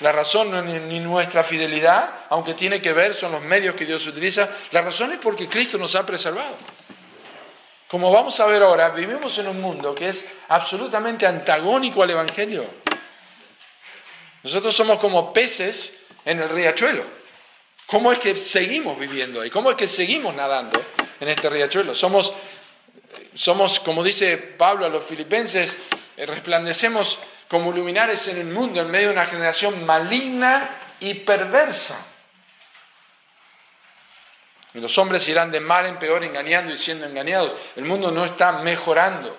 la 0.00 0.12
razón 0.12 0.50
no 0.50 0.58
es 0.58 0.82
ni 0.82 1.00
nuestra 1.00 1.44
fidelidad, 1.44 2.26
aunque 2.28 2.54
tiene 2.54 2.80
que 2.82 2.92
ver, 2.92 3.14
son 3.14 3.32
los 3.32 3.42
medios 3.42 3.74
que 3.74 3.86
Dios 3.86 4.06
utiliza, 4.06 4.48
la 4.70 4.82
razón 4.82 5.12
es 5.12 5.18
porque 5.20 5.48
Cristo 5.48 5.78
nos 5.78 5.94
ha 5.94 6.04
preservado. 6.04 6.56
Como 7.92 8.10
vamos 8.10 8.40
a 8.40 8.46
ver 8.46 8.62
ahora, 8.62 8.88
vivimos 8.88 9.36
en 9.36 9.48
un 9.48 9.60
mundo 9.60 9.94
que 9.94 10.08
es 10.08 10.24
absolutamente 10.48 11.26
antagónico 11.26 12.02
al 12.02 12.08
Evangelio. 12.08 12.64
Nosotros 14.42 14.74
somos 14.74 14.98
como 14.98 15.30
peces 15.30 15.92
en 16.24 16.40
el 16.40 16.48
riachuelo. 16.48 17.04
¿Cómo 17.84 18.10
es 18.10 18.18
que 18.18 18.34
seguimos 18.38 18.98
viviendo 18.98 19.42
ahí? 19.42 19.50
¿Cómo 19.50 19.70
es 19.70 19.76
que 19.76 19.86
seguimos 19.86 20.34
nadando 20.34 20.82
en 21.20 21.28
este 21.28 21.50
riachuelo? 21.50 21.94
Somos, 21.94 22.32
somos 23.34 23.78
como 23.80 24.02
dice 24.02 24.38
Pablo 24.38 24.86
a 24.86 24.88
los 24.88 25.04
filipenses, 25.04 25.76
eh, 26.16 26.24
resplandecemos 26.24 27.18
como 27.46 27.72
luminares 27.72 28.26
en 28.26 28.38
el 28.38 28.46
mundo 28.46 28.80
en 28.80 28.90
medio 28.90 29.08
de 29.08 29.12
una 29.12 29.26
generación 29.26 29.84
maligna 29.84 30.94
y 30.98 31.12
perversa. 31.12 32.11
Los 34.74 34.96
hombres 34.96 35.28
irán 35.28 35.50
de 35.50 35.60
mal 35.60 35.86
en 35.86 35.98
peor 35.98 36.24
engañando 36.24 36.72
y 36.72 36.78
siendo 36.78 37.06
engañados. 37.06 37.52
El 37.76 37.84
mundo 37.84 38.10
no 38.10 38.24
está 38.24 38.52
mejorando. 38.52 39.36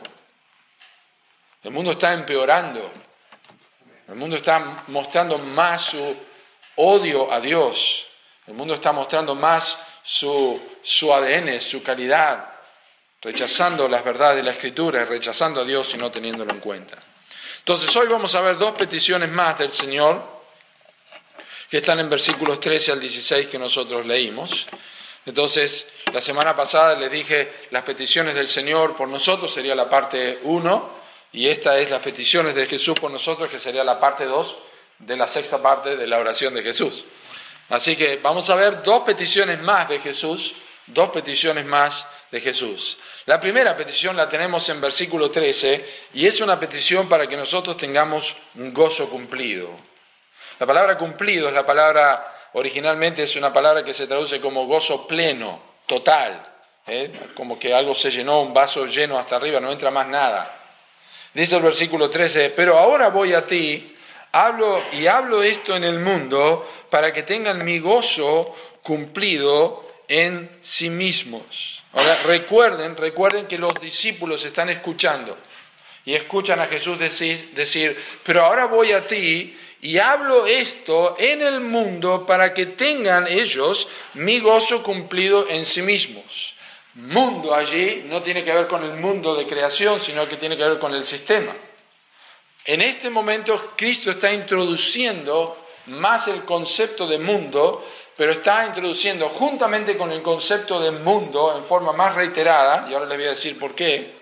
El 1.63 1.71
mundo 1.71 1.91
está 1.91 2.13
empeorando. 2.13 2.91
El 4.07 4.15
mundo 4.15 4.35
está 4.35 4.83
mostrando 4.87 5.39
más 5.39 5.85
su 5.85 6.17
odio 6.75 7.31
a 7.31 7.39
Dios. 7.39 8.05
El 8.45 8.53
mundo 8.53 8.75
está 8.75 8.91
mostrando 8.91 9.33
más 9.33 9.77
su, 10.03 10.61
su 10.83 11.13
ADN, 11.13 11.61
su 11.61 11.81
calidad, 11.81 12.53
rechazando 13.21 13.87
las 13.87 14.03
verdades 14.03 14.37
de 14.37 14.43
la 14.43 14.51
Escritura, 14.51 15.05
rechazando 15.05 15.61
a 15.61 15.63
Dios 15.63 15.93
y 15.95 15.97
no 15.97 16.11
teniéndolo 16.11 16.53
en 16.53 16.59
cuenta. 16.59 17.01
Entonces 17.59 17.95
hoy 17.95 18.07
vamos 18.07 18.35
a 18.35 18.41
ver 18.41 18.57
dos 18.57 18.73
peticiones 18.73 19.29
más 19.29 19.57
del 19.57 19.71
Señor 19.71 20.43
que 21.69 21.77
están 21.77 21.99
en 21.99 22.09
versículos 22.09 22.59
13 22.59 22.91
al 22.91 22.99
16 22.99 23.47
que 23.47 23.57
nosotros 23.57 24.05
leímos. 24.05 24.67
Entonces, 25.25 25.87
la 26.11 26.21
semana 26.21 26.55
pasada 26.55 26.95
les 26.95 27.11
dije 27.11 27.67
las 27.71 27.83
peticiones 27.83 28.35
del 28.35 28.47
Señor 28.47 28.95
por 28.95 29.07
nosotros, 29.07 29.53
sería 29.53 29.75
la 29.75 29.89
parte 29.89 30.39
1, 30.43 31.03
y 31.33 31.47
esta 31.47 31.77
es 31.79 31.89
las 31.89 32.01
peticiones 32.01 32.53
de 32.53 32.67
Jesús 32.67 32.99
por 32.99 33.09
nosotros, 33.09 33.49
que 33.49 33.59
sería 33.59 33.83
la 33.83 33.99
parte 33.99 34.25
2 34.25 34.57
de 34.99 35.17
la 35.17 35.27
sexta 35.27 35.61
parte 35.61 35.95
de 35.95 36.07
la 36.07 36.19
oración 36.19 36.53
de 36.53 36.61
Jesús. 36.61 37.03
Así 37.69 37.95
que 37.95 38.17
vamos 38.17 38.49
a 38.49 38.55
ver 38.55 38.83
dos 38.83 39.03
peticiones 39.03 39.59
más 39.61 39.89
de 39.89 39.99
Jesús, 39.99 40.53
dos 40.87 41.09
peticiones 41.09 41.65
más 41.65 42.05
de 42.29 42.41
Jesús. 42.41 42.97
La 43.25 43.39
primera 43.39 43.75
petición 43.75 44.17
la 44.17 44.27
tenemos 44.27 44.67
en 44.69 44.81
versículo 44.81 45.31
13 45.31 46.09
y 46.13 46.27
es 46.27 46.41
una 46.41 46.59
petición 46.59 47.07
para 47.07 47.27
que 47.27 47.37
nosotros 47.37 47.77
tengamos 47.77 48.35
un 48.55 48.73
gozo 48.73 49.09
cumplido. 49.09 49.69
La 50.59 50.67
palabra 50.67 50.97
cumplido 50.97 51.47
es 51.47 51.53
la 51.53 51.65
palabra 51.65 52.32
originalmente 52.53 53.23
es 53.23 53.35
una 53.35 53.51
palabra 53.51 53.83
que 53.83 53.93
se 53.93 54.07
traduce 54.07 54.39
como 54.39 54.65
gozo 54.65 55.05
pleno, 55.07 55.61
total, 55.85 56.45
¿eh? 56.87 57.11
como 57.35 57.59
que 57.59 57.73
algo 57.73 57.95
se 57.95 58.11
llenó, 58.11 58.41
un 58.41 58.53
vaso 58.53 58.85
lleno 58.85 59.17
hasta 59.17 59.35
arriba, 59.35 59.59
no 59.59 59.71
entra 59.71 59.91
más 59.91 60.07
nada. 60.07 60.59
Dice 61.33 61.55
el 61.55 61.63
versículo 61.63 62.09
13, 62.09 62.51
pero 62.51 62.77
ahora 62.77 63.09
voy 63.09 63.33
a 63.33 63.45
ti, 63.45 63.95
hablo 64.31 64.83
y 64.91 65.07
hablo 65.07 65.41
esto 65.41 65.75
en 65.75 65.83
el 65.83 65.99
mundo 65.99 66.69
para 66.89 67.11
que 67.11 67.23
tengan 67.23 67.63
mi 67.63 67.79
gozo 67.79 68.55
cumplido 68.83 69.87
en 70.07 70.59
sí 70.61 70.89
mismos. 70.89 71.83
Recuerden, 72.25 72.95
recuerden 72.95 73.47
que 73.47 73.57
los 73.57 73.73
discípulos 73.75 74.43
están 74.45 74.69
escuchando 74.69 75.37
y 76.05 76.13
escuchan 76.15 76.59
a 76.59 76.67
Jesús 76.67 76.99
decir 76.99 77.97
pero 78.23 78.43
ahora 78.43 78.65
voy 78.65 78.91
a 78.91 79.07
ti 79.07 79.55
y 79.83 79.99
hablo 79.99 80.45
esto 80.45 81.17
en 81.19 81.41
el 81.41 81.59
mundo 81.59 82.25
para 82.25 82.53
que 82.53 82.67
tengan 82.67 83.27
ellos 83.27 83.85
mi 84.13 84.39
gozo 84.39 84.81
cumplido 84.81 85.49
en 85.49 85.65
sí 85.65 85.81
mismos. 85.81 86.55
Mundo 86.93 87.53
allí 87.53 88.03
no 88.05 88.21
tiene 88.21 88.45
que 88.45 88.53
ver 88.53 88.67
con 88.67 88.81
el 88.81 88.93
mundo 88.93 89.35
de 89.35 89.45
creación, 89.45 89.99
sino 89.99 90.25
que 90.25 90.37
tiene 90.37 90.55
que 90.55 90.63
ver 90.63 90.79
con 90.79 90.93
el 90.93 91.03
sistema. 91.03 91.53
En 92.63 92.81
este 92.81 93.09
momento 93.09 93.73
Cristo 93.75 94.11
está 94.11 94.31
introduciendo 94.31 95.65
más 95.87 96.29
el 96.29 96.45
concepto 96.45 97.05
de 97.05 97.17
mundo, 97.17 97.85
pero 98.15 98.31
está 98.31 98.65
introduciendo 98.65 99.27
juntamente 99.29 99.97
con 99.97 100.13
el 100.13 100.21
concepto 100.21 100.79
de 100.79 100.91
mundo 100.91 101.57
en 101.57 101.65
forma 101.65 101.91
más 101.91 102.15
reiterada, 102.15 102.87
y 102.89 102.93
ahora 102.93 103.07
les 103.07 103.17
voy 103.17 103.25
a 103.25 103.31
decir 103.31 103.59
por 103.59 103.75
qué, 103.75 104.12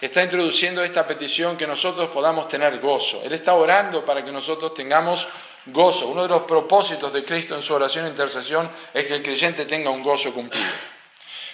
está 0.00 0.22
introduciendo 0.22 0.82
esta 0.82 1.06
petición 1.06 1.56
que 1.56 1.66
nosotros 1.66 2.08
podamos 2.08 2.48
tener 2.48 2.78
gozo. 2.80 3.20
Él 3.22 3.32
está 3.32 3.54
orando 3.54 4.04
para 4.04 4.24
que 4.24 4.32
nosotros 4.32 4.72
tengamos 4.74 5.26
gozo. 5.66 6.08
Uno 6.08 6.22
de 6.22 6.28
los 6.28 6.42
propósitos 6.42 7.12
de 7.12 7.24
Cristo 7.24 7.54
en 7.54 7.62
su 7.62 7.74
oración 7.74 8.06
e 8.06 8.10
intercesión 8.10 8.70
es 8.94 9.06
que 9.06 9.14
el 9.14 9.22
creyente 9.22 9.66
tenga 9.66 9.90
un 9.90 10.02
gozo 10.02 10.32
cumplido. 10.32 10.66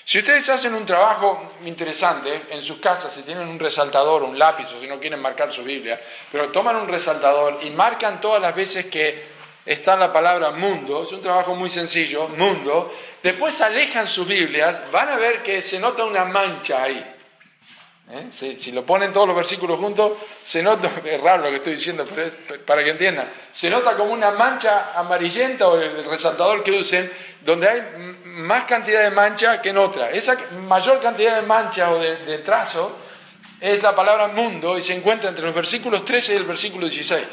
Si 0.04 0.20
ustedes 0.20 0.48
hacen 0.50 0.72
un 0.72 0.86
trabajo 0.86 1.54
interesante 1.64 2.44
en 2.50 2.62
sus 2.62 2.78
casas, 2.78 3.12
si 3.12 3.22
tienen 3.22 3.48
un 3.48 3.58
resaltador, 3.58 4.22
un 4.22 4.38
lápiz 4.38 4.72
o 4.72 4.80
si 4.80 4.86
no 4.86 5.00
quieren 5.00 5.20
marcar 5.20 5.50
su 5.50 5.64
Biblia, 5.64 6.00
pero 6.30 6.52
toman 6.52 6.76
un 6.76 6.86
resaltador 6.86 7.58
y 7.62 7.70
marcan 7.70 8.20
todas 8.20 8.40
las 8.40 8.54
veces 8.54 8.86
que 8.86 9.34
está 9.64 9.96
la 9.96 10.12
palabra 10.12 10.52
mundo, 10.52 11.02
es 11.02 11.10
un 11.10 11.20
trabajo 11.20 11.56
muy 11.56 11.70
sencillo, 11.70 12.28
mundo, 12.28 12.92
después 13.20 13.60
alejan 13.60 14.06
sus 14.06 14.28
Biblias, 14.28 14.92
van 14.92 15.08
a 15.08 15.16
ver 15.16 15.42
que 15.42 15.60
se 15.60 15.80
nota 15.80 16.04
una 16.04 16.24
mancha 16.24 16.84
ahí. 16.84 17.15
¿Eh? 18.08 18.56
Si, 18.58 18.70
lo 18.70 18.86
ponen 18.86 19.12
todos 19.12 19.26
los 19.26 19.34
versículos 19.34 19.80
juntos, 19.80 20.12
se 20.44 20.62
nota, 20.62 21.00
es 21.04 21.20
raro 21.20 21.44
lo 21.44 21.50
que 21.50 21.56
estoy 21.56 21.72
diciendo, 21.72 22.06
pero 22.08 22.30
para 22.64 22.84
que 22.84 22.90
entiendan, 22.90 23.28
se 23.50 23.68
nota 23.68 23.96
como 23.96 24.12
una 24.12 24.30
mancha 24.30 24.92
amarillenta 24.94 25.66
o 25.66 25.76
el 25.76 26.04
resaltador 26.04 26.62
que 26.62 26.70
usen, 26.70 27.10
donde 27.40 27.68
hay 27.68 27.82
más 28.24 28.64
cantidad 28.64 29.02
de 29.02 29.10
mancha 29.10 29.60
que 29.60 29.70
en 29.70 29.78
otra. 29.78 30.10
Esa 30.10 30.36
mayor 30.52 31.00
cantidad 31.00 31.40
de 31.40 31.46
mancha 31.46 31.90
o 31.90 31.98
de, 31.98 32.18
de 32.18 32.38
trazo 32.38 32.96
es 33.60 33.82
la 33.82 33.96
palabra 33.96 34.28
mundo 34.28 34.78
y 34.78 34.82
se 34.82 34.94
encuentra 34.94 35.30
entre 35.30 35.44
los 35.44 35.54
versículos 35.54 36.04
13 36.04 36.34
y 36.34 36.36
el 36.36 36.44
versículo 36.44 36.86
16. 36.88 37.24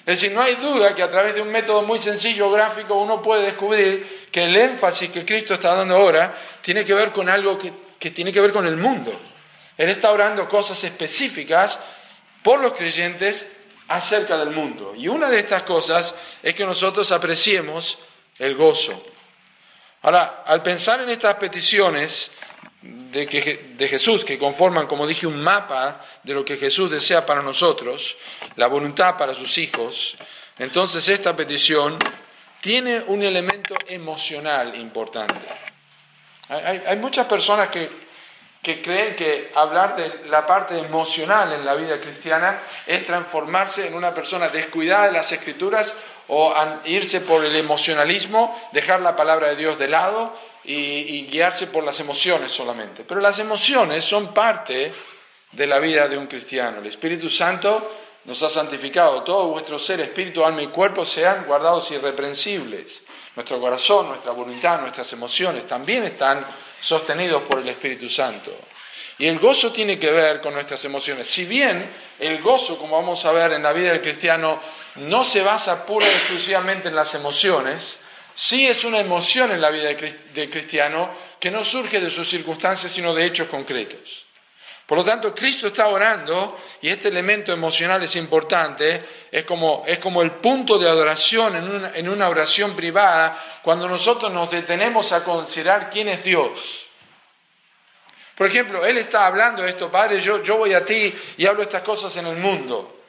Es 0.00 0.20
decir, 0.20 0.32
no 0.32 0.40
hay 0.40 0.56
duda 0.56 0.94
que 0.96 1.02
a 1.04 1.10
través 1.12 1.36
de 1.36 1.42
un 1.42 1.50
método 1.50 1.82
muy 1.82 2.00
sencillo 2.00 2.50
gráfico 2.50 2.94
uno 2.94 3.22
puede 3.22 3.44
descubrir 3.44 4.26
que 4.32 4.42
el 4.42 4.56
énfasis 4.56 5.10
que 5.10 5.24
Cristo 5.24 5.54
está 5.54 5.74
dando 5.76 5.94
ahora 5.94 6.34
tiene 6.62 6.84
que 6.84 6.94
ver 6.94 7.12
con 7.12 7.28
algo 7.28 7.56
que 7.56 8.10
tiene 8.10 8.32
que 8.32 8.40
ver 8.40 8.52
con 8.52 8.66
el 8.66 8.76
mundo. 8.76 9.12
Él 9.80 9.88
está 9.88 10.10
orando 10.10 10.46
cosas 10.46 10.84
específicas 10.84 11.80
por 12.42 12.60
los 12.60 12.74
creyentes 12.74 13.46
acerca 13.88 14.36
del 14.36 14.50
mundo. 14.50 14.92
Y 14.94 15.08
una 15.08 15.30
de 15.30 15.38
estas 15.38 15.62
cosas 15.62 16.14
es 16.42 16.54
que 16.54 16.66
nosotros 16.66 17.10
apreciemos 17.12 17.98
el 18.38 18.56
gozo. 18.56 19.02
Ahora, 20.02 20.42
al 20.44 20.62
pensar 20.62 21.00
en 21.00 21.08
estas 21.08 21.36
peticiones 21.36 22.30
de, 22.82 23.24
de, 23.78 23.88
Jesús, 23.88 24.22
que 24.22 24.36
conforman, 24.36 24.86
como 24.86 25.06
dije, 25.06 25.26
un 25.26 25.40
mapa 25.40 26.04
de 26.24 26.34
lo 26.34 26.44
que 26.44 26.58
Jesús 26.58 26.90
desea 26.90 27.24
para 27.24 27.40
nosotros, 27.40 28.18
la 28.56 28.66
voluntad 28.66 29.16
para 29.16 29.32
sus 29.32 29.56
hijos, 29.56 30.14
entonces 30.58 31.08
esta 31.08 31.34
petición 31.34 31.98
tiene 32.60 33.00
un 33.00 33.22
elemento 33.22 33.74
emocional 33.88 34.78
importante. 34.78 35.40
Hay, 36.50 36.82
hay 36.86 36.98
muchas 36.98 37.24
personas 37.24 37.70
que 37.70 38.09
que 38.62 38.82
creen 38.82 39.16
que 39.16 39.50
hablar 39.54 39.96
de 39.96 40.28
la 40.28 40.44
parte 40.46 40.78
emocional 40.78 41.52
en 41.52 41.64
la 41.64 41.74
vida 41.74 41.98
cristiana 41.98 42.62
es 42.86 43.06
transformarse 43.06 43.86
en 43.86 43.94
una 43.94 44.12
persona 44.12 44.48
descuidada 44.48 45.06
de 45.06 45.12
las 45.12 45.32
escrituras 45.32 45.94
o 46.28 46.54
irse 46.84 47.22
por 47.22 47.44
el 47.44 47.56
emocionalismo, 47.56 48.56
dejar 48.72 49.00
la 49.00 49.16
palabra 49.16 49.48
de 49.48 49.56
Dios 49.56 49.78
de 49.78 49.88
lado 49.88 50.36
y, 50.64 51.26
guiarse 51.26 51.68
por 51.68 51.82
las 51.82 51.98
emociones 52.00 52.52
solamente. 52.52 53.04
Pero 53.04 53.20
las 53.20 53.38
emociones 53.38 54.04
son 54.04 54.34
parte 54.34 54.92
de 55.52 55.66
la 55.66 55.78
vida 55.78 56.06
de 56.06 56.18
un 56.18 56.26
cristiano. 56.26 56.78
El 56.80 56.86
Espíritu 56.86 57.28
Santo 57.30 57.96
nos 58.26 58.42
ha 58.42 58.50
santificado. 58.50 59.24
Todo 59.24 59.48
vuestro 59.48 59.78
ser, 59.78 60.00
espíritu, 60.00 60.44
alma 60.44 60.62
y 60.62 60.68
cuerpo 60.68 61.04
sean 61.04 61.46
guardados 61.46 61.90
irreprensibles. 61.90 63.02
Nuestro 63.34 63.58
corazón, 63.58 64.08
nuestra 64.08 64.32
voluntad, 64.32 64.80
nuestras 64.80 65.10
emociones 65.12 65.66
también 65.66 66.04
están 66.04 66.46
sostenidos 66.80 67.42
por 67.42 67.60
el 67.60 67.68
Espíritu 67.68 68.08
Santo. 68.08 68.56
Y 69.18 69.26
el 69.26 69.38
gozo 69.38 69.70
tiene 69.70 69.98
que 69.98 70.10
ver 70.10 70.40
con 70.40 70.54
nuestras 70.54 70.82
emociones. 70.84 71.28
Si 71.28 71.44
bien 71.44 71.90
el 72.18 72.40
gozo, 72.40 72.78
como 72.78 72.96
vamos 72.96 73.24
a 73.24 73.32
ver 73.32 73.52
en 73.52 73.62
la 73.62 73.72
vida 73.72 73.90
del 73.90 74.00
cristiano, 74.00 74.60
no 74.96 75.24
se 75.24 75.42
basa 75.42 75.84
pura 75.84 76.06
y 76.06 76.10
exclusivamente 76.10 76.88
en 76.88 76.94
las 76.94 77.14
emociones, 77.14 77.98
sí 78.34 78.66
es 78.66 78.82
una 78.84 78.98
emoción 78.98 79.52
en 79.52 79.60
la 79.60 79.70
vida 79.70 79.94
del 80.32 80.50
cristiano 80.50 81.10
que 81.38 81.50
no 81.50 81.64
surge 81.64 82.00
de 82.00 82.08
sus 82.08 82.30
circunstancias, 82.30 82.90
sino 82.92 83.14
de 83.14 83.26
hechos 83.26 83.48
concretos. 83.48 84.29
Por 84.90 84.98
lo 84.98 85.04
tanto, 85.04 85.32
Cristo 85.32 85.68
está 85.68 85.86
orando 85.86 86.58
y 86.82 86.88
este 86.88 87.06
elemento 87.06 87.52
emocional 87.52 88.02
es 88.02 88.16
importante, 88.16 89.04
es 89.30 89.44
como, 89.44 89.84
es 89.86 90.00
como 90.00 90.20
el 90.20 90.40
punto 90.40 90.80
de 90.80 90.90
adoración 90.90 91.54
en 91.54 91.62
una, 91.62 91.94
en 91.94 92.08
una 92.08 92.28
oración 92.28 92.74
privada 92.74 93.60
cuando 93.62 93.86
nosotros 93.86 94.32
nos 94.32 94.50
detenemos 94.50 95.12
a 95.12 95.22
considerar 95.22 95.90
quién 95.90 96.08
es 96.08 96.24
Dios. 96.24 96.88
Por 98.34 98.48
ejemplo, 98.48 98.84
Él 98.84 98.98
está 98.98 99.26
hablando 99.26 99.62
de 99.62 99.70
esto, 99.70 99.92
Padre, 99.92 100.18
yo, 100.18 100.42
yo 100.42 100.56
voy 100.56 100.74
a 100.74 100.84
ti 100.84 101.14
y 101.36 101.46
hablo 101.46 101.62
estas 101.62 101.82
cosas 101.82 102.16
en 102.16 102.26
el 102.26 102.38
mundo. 102.38 103.02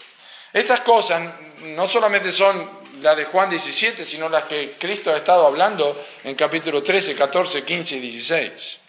Estas 0.54 0.82
cosas 0.82 1.34
no 1.62 1.88
solamente 1.88 2.32
son 2.32 2.80
las 3.02 3.18
de 3.18 3.26
Juan 3.26 3.50
17, 3.50 4.06
sino 4.06 4.30
las 4.30 4.44
que 4.44 4.78
Cristo 4.78 5.10
ha 5.10 5.18
estado 5.18 5.48
hablando 5.48 6.00
en 6.24 6.36
capítulo 6.36 6.84
13, 6.84 7.16
14, 7.16 7.66
15 7.66 7.96
y 7.96 8.00
16. 8.02 8.81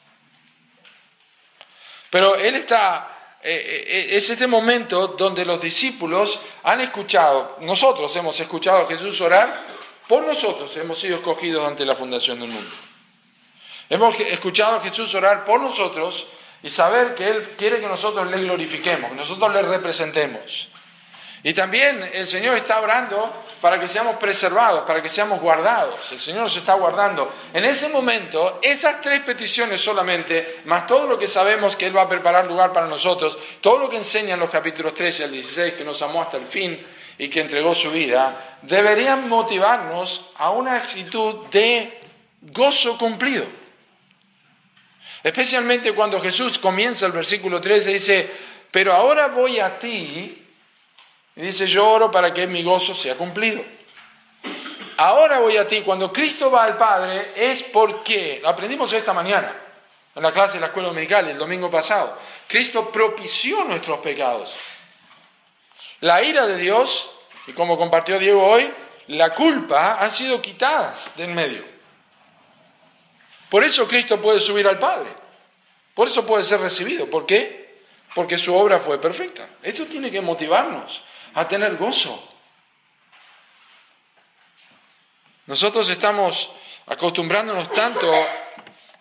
Pero 2.13 2.37
Él 2.37 2.57
está, 2.57 3.39
eh, 3.43 3.55
eh, 3.55 3.85
eh, 3.87 4.17
es 4.17 4.29
este 4.29 4.47
momento 4.47 5.09
donde 5.17 5.47
los 5.47 5.59
discípulos 5.63 6.39
han 6.63 6.83
escuchado, 6.83 7.57
nosotros 7.61 8.15
hemos 8.17 8.39
escuchado 8.39 8.85
a 8.85 8.87
Jesús 8.87 9.19
orar, 9.23 9.65
por 10.07 10.27
nosotros 10.27 10.77
hemos 10.77 11.01
sido 11.01 11.17
escogidos 11.17 11.67
ante 11.67 11.87
la 11.87 11.97
fundación 11.97 12.39
del 12.39 12.51
mundo. 12.51 12.71
Hemos 13.89 14.21
escuchado 14.21 14.77
a 14.77 14.81
Jesús 14.83 15.15
orar 15.15 15.47
por 15.47 15.59
nosotros 15.63 16.27
y 16.63 16.69
saber 16.69 17.15
que 17.15 17.27
Él 17.27 17.55
quiere 17.57 17.81
que 17.81 17.89
nosotros 17.89 18.31
le 18.31 18.43
glorifiquemos, 18.43 19.13
que 19.13 19.17
nosotros 19.17 19.51
le 19.55 19.63
representemos. 19.63 20.69
Y 21.45 21.55
también 21.55 22.09
el 22.13 22.27
Señor 22.27 22.57
está 22.57 22.81
orando 22.81 23.45
para 23.61 23.81
que 23.81 23.89
seamos 23.89 24.17
preservados, 24.17 24.83
para 24.83 25.03
que 25.03 25.09
seamos 25.09 25.41
guardados. 25.41 26.13
El 26.13 26.21
Señor 26.21 26.43
nos 26.43 26.57
está 26.57 26.75
guardando. 26.75 27.35
En 27.53 27.65
ese 27.65 27.89
momento, 27.89 28.61
esas 28.63 29.01
tres 29.01 29.21
peticiones 29.21 29.81
solamente, 29.81 30.61
más 30.67 30.87
todo 30.87 31.07
lo 31.07 31.19
que 31.19 31.27
sabemos 31.27 31.75
que 31.77 31.87
Él 31.87 31.97
va 31.97 32.03
a 32.03 32.09
preparar 32.09 32.47
lugar 32.47 32.73
para 32.73 32.87
nosotros, 32.87 33.37
todo 33.61 33.79
lo 33.79 33.91
que 33.91 33.97
enseñan 33.97 34.39
los 34.39 34.51
capítulos 34.51 34.95
13 34.95 35.25
al 35.25 35.33
16, 35.33 35.75
que 35.75 35.85
nos 35.85 36.01
amó 36.03 36.23
hasta 36.23 36.37
el 36.37 36.47
fin 36.47 36.87
y 37.19 37.29
que 37.29 37.41
entregó 37.41 37.75
su 37.75 37.91
vida, 37.91 38.59
deberían 38.63 39.29
motivarnos 39.29 40.25
a 40.37 40.51
una 40.51 40.77
actitud 40.77 41.47
de 41.51 42.01
gozo 42.41 42.97
cumplido. 42.97 43.47
Especialmente 45.25 45.93
cuando 45.93 46.21
Jesús 46.21 46.59
comienza 46.59 47.07
el 47.07 47.13
versículo 47.13 47.61
13 47.61 47.91
y 47.91 47.95
dice, 47.95 48.31
pero 48.71 48.93
ahora 48.93 49.29
voy 49.29 49.59
a 49.59 49.79
ti 49.79 50.42
y 51.35 51.43
dice, 51.43 51.67
yo 51.67 51.89
oro 51.89 52.11
para 52.11 52.33
que 52.33 52.47
mi 52.47 52.63
gozo 52.63 52.95
sea 52.95 53.17
cumplido. 53.17 53.63
Ahora 54.97 55.41
voy 55.41 55.57
a 55.57 55.67
ti, 55.67 55.83
cuando 55.83 56.13
Cristo 56.13 56.51
va 56.51 56.65
al 56.65 56.77
Padre, 56.77 57.33
es 57.35 57.63
porque, 57.65 58.41
lo 58.43 58.49
aprendimos 58.49 58.93
esta 58.93 59.13
mañana, 59.13 59.57
en 60.15 60.23
la 60.23 60.33
clase 60.33 60.55
de 60.55 60.61
la 60.61 60.67
escuela 60.67 60.89
dominical, 60.89 61.29
el 61.29 61.39
domingo 61.39 61.71
pasado, 61.71 62.19
Cristo 62.47 62.93
propició 62.93 63.65
nuestros 63.65 64.01
pecados. 64.01 64.55
La 66.01 66.23
ira 66.23 66.47
de 66.47 66.59
Dios, 66.59 67.11
y 67.47 67.53
como 67.53 67.79
compartió 67.79 68.19
Diego 68.19 68.47
hoy, 68.47 68.71
la 69.09 69.35
culpa 69.35 70.03
han 70.03 70.11
sido 70.11 70.43
quitadas 70.43 71.11
del 71.17 71.31
medio. 71.31 71.65
Por 73.49 73.65
eso 73.65 73.89
Cristo 73.89 74.21
puede 74.21 74.41
subir 74.41 74.67
al 74.67 74.79
Padre. 74.79 75.11
Por 75.95 76.09
eso 76.09 76.25
puede 76.25 76.45
ser 76.45 76.61
recibido. 76.61 77.09
¿Por 77.11 77.27
qué? 77.27 77.83
Porque 78.15 78.39
su 78.39 78.55
obra 78.55 78.81
fue 78.81 79.01
perfecta. 79.01 79.49
Esto 79.63 79.87
tiene 79.87 80.11
que 80.11 80.21
motivarnos 80.21 81.03
a 81.35 81.49
tener 81.49 81.77
gozo. 81.77 82.29
Nosotros 85.47 85.89
estamos 85.89 86.51
acostumbrándonos 86.87 87.71
tanto 87.71 88.11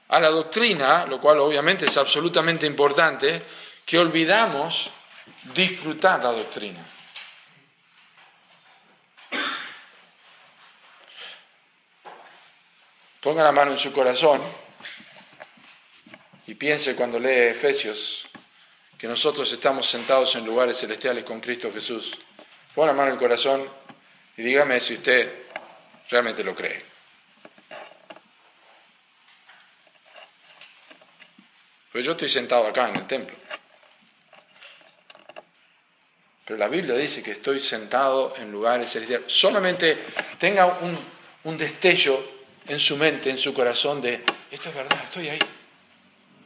a 0.08 0.20
la 0.20 0.30
doctrina, 0.30 1.06
lo 1.06 1.20
cual 1.22 1.40
obviamente 1.40 1.86
es 1.86 1.96
absolutamente 1.98 2.66
importante, 2.66 3.44
que 3.86 3.98
olvidamos 3.98 4.92
disfrutar 5.54 6.24
la 6.24 6.32
doctrina. 6.32 6.86
Ponga 13.22 13.44
la 13.44 13.52
mano 13.52 13.72
en 13.72 13.78
su 13.78 13.92
corazón 13.94 14.42
y 16.48 16.56
piense 16.56 16.96
cuando 16.96 17.20
lee 17.20 17.50
Efesios 17.52 18.28
que 19.02 19.08
nosotros 19.08 19.52
estamos 19.52 19.90
sentados 19.90 20.36
en 20.36 20.46
lugares 20.46 20.78
celestiales 20.78 21.24
con 21.24 21.42
Cristo 21.42 21.74
Jesús. 21.74 22.14
Pon 22.76 22.86
la 22.86 22.94
mano 22.94 23.08
en 23.08 23.14
el 23.14 23.20
corazón 23.20 23.68
Y 24.38 24.44
dígame 24.44 24.80
si 24.80 24.94
usted 24.94 25.46
realmente 26.08 26.44
lo 26.44 26.54
cree. 26.54 26.86
Pues 31.92 32.06
yo 32.06 32.12
estoy 32.12 32.30
sentado 32.30 32.68
acá 32.68 32.90
en 32.90 32.98
el 32.98 33.08
templo. 33.08 33.36
Pero 36.46 36.60
la 36.60 36.68
Biblia 36.68 36.94
dice 36.94 37.24
que 37.24 37.32
estoy 37.32 37.60
sentado 37.60 38.36
en 38.38 38.52
lugares 38.52 38.92
celestiales. 38.92 39.34
Solamente 39.34 40.06
tenga 40.38 40.78
un, 40.78 41.00
un 41.46 41.58
destello 41.58 42.24
en 42.68 42.80
su 42.80 42.96
mente, 42.98 43.32
en 43.32 43.40
su 43.40 43.52
corazón 43.52 44.00
de, 44.00 44.24
esto 44.52 44.70
es 44.70 44.76
verdad, 44.76 45.06
estoy 45.06 45.30
ahí. 45.30 45.40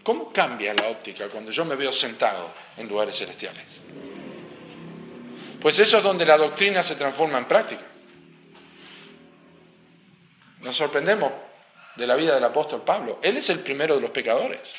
¿Cómo 0.05 0.31
cambia 0.31 0.71
la 0.75 0.89
óptica 0.89 1.29
cuando 1.29 1.49
yo 1.49 1.65
me 1.65 1.75
veo 1.75 1.91
sentado 1.91 2.53
en 2.77 2.87
lugares 2.87 3.17
celestiales? 3.17 3.65
Pues 5.59 5.79
eso 5.79 5.97
es 5.97 6.03
donde 6.03 6.23
la 6.23 6.37
doctrina 6.37 6.83
se 6.83 6.95
transforma 6.95 7.39
en 7.39 7.47
práctica. 7.47 7.81
Nos 10.59 10.77
sorprendemos 10.77 11.31
de 11.95 12.05
la 12.05 12.15
vida 12.15 12.35
del 12.35 12.43
apóstol 12.43 12.83
Pablo. 12.83 13.19
Él 13.23 13.37
es 13.37 13.49
el 13.49 13.61
primero 13.61 13.95
de 13.95 14.01
los 14.01 14.11
pecadores. 14.11 14.71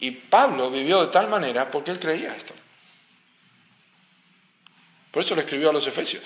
Y 0.00 0.10
Pablo 0.10 0.70
vivió 0.70 1.06
de 1.06 1.10
tal 1.10 1.28
manera 1.28 1.70
porque 1.70 1.90
él 1.90 1.98
creía 1.98 2.36
esto. 2.36 2.52
Por 5.10 5.22
eso 5.22 5.34
le 5.34 5.40
escribió 5.40 5.70
a 5.70 5.72
los 5.72 5.86
Efesios. 5.86 6.24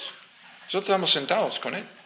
Nosotros 0.65 0.89
estamos 0.89 1.13
sentados 1.13 1.61
con 1.61 1.77
él. 1.77 2.02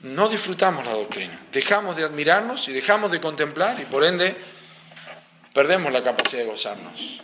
No 0.00 0.28
disfrutamos 0.28 0.84
la 0.84 0.92
doctrina, 0.92 1.46
dejamos 1.50 1.96
de 1.96 2.04
admirarnos 2.04 2.68
y 2.68 2.72
dejamos 2.72 3.10
de 3.10 3.20
contemplar 3.20 3.80
y 3.80 3.86
por 3.86 4.04
ende 4.04 4.36
perdemos 5.54 5.90
la 5.90 6.02
capacidad 6.02 6.42
de 6.42 6.48
gozarnos. 6.48 7.22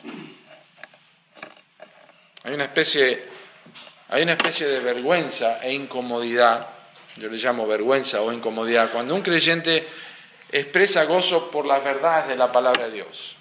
Hay 2.44 2.54
una 2.54 2.64
especie, 2.64 3.24
hay 4.08 4.22
una 4.22 4.32
especie 4.32 4.66
de 4.66 4.80
vergüenza 4.80 5.62
e 5.62 5.72
incomodidad, 5.72 6.66
yo 7.16 7.28
le 7.28 7.36
llamo 7.36 7.66
vergüenza 7.66 8.20
o 8.22 8.32
incomodidad, 8.32 8.90
cuando 8.90 9.14
un 9.14 9.22
creyente 9.22 9.86
expresa 10.50 11.04
gozo 11.04 11.50
por 11.50 11.66
las 11.66 11.84
verdades 11.84 12.28
de 12.28 12.36
la 12.36 12.50
palabra 12.50 12.86
de 12.86 12.92
Dios. 12.92 13.36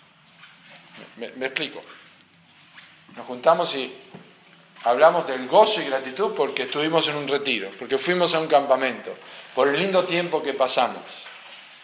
Me, 1.17 1.45
explico. 1.45 1.81
Nos 3.15 3.25
juntamos 3.25 3.75
y 3.75 3.93
hablamos 4.83 5.27
del 5.27 5.47
gozo 5.47 5.81
y 5.81 5.85
gratitud 5.85 6.33
porque 6.35 6.63
estuvimos 6.63 7.07
en 7.07 7.15
un 7.15 7.27
retiro, 7.27 7.71
porque 7.77 7.97
fuimos 7.97 8.33
a 8.33 8.39
un 8.39 8.47
campamento, 8.47 9.15
por 9.53 9.67
el 9.67 9.79
lindo 9.79 10.05
tiempo 10.05 10.41
que 10.41 10.53
pasamos. 10.53 11.03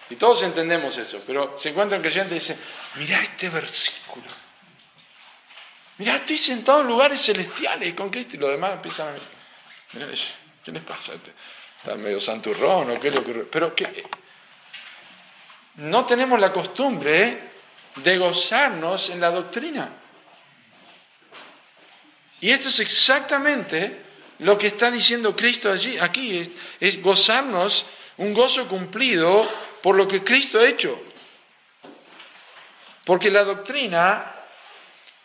Y 0.10 0.16
todos 0.16 0.42
entendemos 0.44 0.98
eso, 0.98 1.22
pero 1.28 1.58
se 1.60 1.70
encuentra 1.70 1.98
un 1.98 2.04
creyente 2.04 2.36
y 2.36 2.40
dice, 2.40 2.58
mira 2.96 3.22
este 3.24 3.50
versículo. 3.50 4.26
Mira, 5.98 6.18
estoy 6.18 6.38
sentado 6.38 6.82
en 6.82 6.88
lugares 6.88 7.22
celestiales 7.22 7.94
con 7.94 8.10
Cristo 8.10 8.36
y 8.36 8.40
los 8.40 8.52
demás 8.52 8.74
empiezan 8.74 9.10
a... 9.10 9.20
Mira, 9.94 10.08
¿qué 10.64 10.72
les 10.72 10.84
pasa? 10.84 11.14
Está 11.14 11.96
medio 11.96 12.22
santurrón 12.22 12.92
o 12.92 13.00
qué 13.00 13.10
le 13.10 13.20
ocurrió. 13.20 13.50
Pero 13.50 13.74
que 13.74 14.04
no 15.78 16.06
tenemos 16.06 16.40
la 16.40 16.54
costumbre 16.54 17.50
de 17.96 18.18
gozarnos 18.18 19.10
en 19.10 19.20
la 19.20 19.32
doctrina. 19.32 19.92
Y 22.40 22.52
esto 22.52 22.70
es 22.70 22.80
exactamente 22.80 24.06
lo 24.40 24.58
que 24.58 24.68
está 24.68 24.92
diciendo 24.92 25.36
Cristo 25.36 25.72
allí, 25.72 25.98
aquí, 25.98 26.54
es, 26.80 27.02
gozarnos 27.02 27.86
un 28.18 28.34
gozo 28.34 28.68
cumplido 28.68 29.48
por 29.82 29.96
lo 29.96 30.08
que 30.08 30.24
Cristo 30.24 30.60
ha 30.60 30.68
hecho. 30.68 31.00
Porque 33.06 33.32
la 33.32 33.44
doctrina 33.44 34.34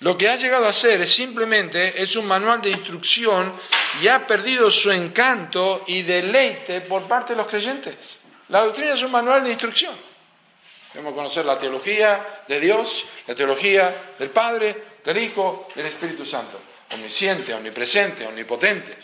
lo 0.01 0.17
que 0.19 0.29
ha 0.29 0.37
llegado 0.37 0.67
a 0.67 0.73
ser 0.73 1.01
es 1.03 1.15
simplemente 1.15 2.03
es 2.03 2.17
un 2.17 2.27
manual 2.27 2.61
de 2.61 2.71
instrucción 2.71 3.55
y 4.01 4.09
ha 4.09 4.27
perdido 4.27 4.69
su 4.71 4.91
encanto 4.91 5.85
y 5.87 6.03
deleite 6.03 6.83
por 6.83 7.07
parte 7.07 7.35
de 7.35 7.37
los 7.37 7.47
creyentes. 7.47 8.19
La 8.49 8.65
doctrina 8.65 8.95
es 8.95 9.03
un 9.03 9.13
manual 9.13 9.45
de 9.45 9.51
instrucción. 9.51 9.95
Debemos 10.93 11.15
conocer 11.15 11.45
la 11.45 11.59
teología 11.59 12.43
de 12.49 12.59
Dios, 12.61 13.07
la 13.27 13.35
teología 13.35 14.15
del 14.19 14.31
Padre, 14.31 14.99
del 15.05 15.19
Hijo, 15.19 15.69
del 15.75 15.87
Espíritu 15.87 16.27
Santo. 16.27 16.61
Omnisciente, 16.93 17.55
omnipresente, 17.55 18.27
omnipotente. 18.27 18.97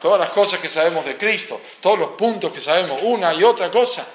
Todas 0.00 0.20
las 0.20 0.30
cosas 0.30 0.60
que 0.60 0.68
sabemos 0.68 1.04
de 1.04 1.16
Cristo, 1.16 1.60
todos 1.80 1.98
los 1.98 2.08
puntos 2.10 2.52
que 2.52 2.60
sabemos, 2.60 3.00
una 3.02 3.32
y 3.34 3.42
otra 3.42 3.70
cosa. 3.70 4.06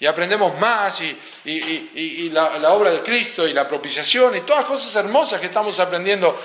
Y 0.00 0.06
aprendemos 0.06 0.56
más 0.58 1.00
y, 1.00 2.30
la, 2.30 2.72
obra 2.72 2.90
de 2.90 3.02
Cristo 3.02 3.46
y 3.46 3.52
la 3.52 3.66
propiciación 3.66 4.36
y 4.36 4.42
todas 4.42 4.62
las 4.62 4.70
cosas 4.70 4.94
hermosas 4.96 5.40
que 5.40 5.46
estamos 5.46 5.78
aprendiendo. 5.80 6.40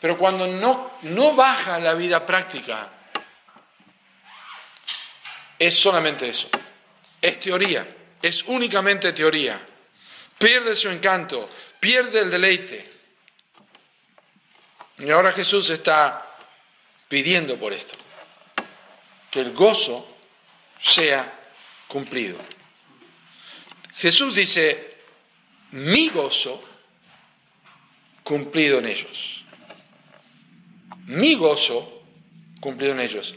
Pero 0.00 0.18
cuando 0.18 0.46
no, 0.46 0.98
no 1.02 1.34
baja 1.34 1.78
la 1.78 1.94
vida 1.94 2.26
práctica, 2.26 2.90
es 5.58 5.78
solamente 5.78 6.28
eso. 6.28 6.48
Es 7.20 7.38
teoría 7.40 7.86
es 8.22 8.42
únicamente 8.46 9.12
teoría. 9.12 9.60
Pierde 10.38 10.74
su 10.74 10.88
encanto, 10.88 11.50
pierde 11.78 12.20
el 12.20 12.30
deleite. 12.30 12.89
Y 15.00 15.10
ahora 15.10 15.32
Jesús 15.32 15.70
está 15.70 16.26
pidiendo 17.08 17.58
por 17.58 17.72
esto, 17.72 17.94
que 19.30 19.40
el 19.40 19.52
gozo 19.52 20.06
sea 20.78 21.32
cumplido. 21.88 22.38
Jesús 23.96 24.34
dice, 24.34 24.98
mi 25.72 26.10
gozo 26.10 26.62
cumplido 28.22 28.78
en 28.78 28.86
ellos. 28.86 29.44
Mi 31.06 31.34
gozo 31.34 32.02
cumplido 32.60 32.92
en 32.92 33.00
ellos. 33.00 33.34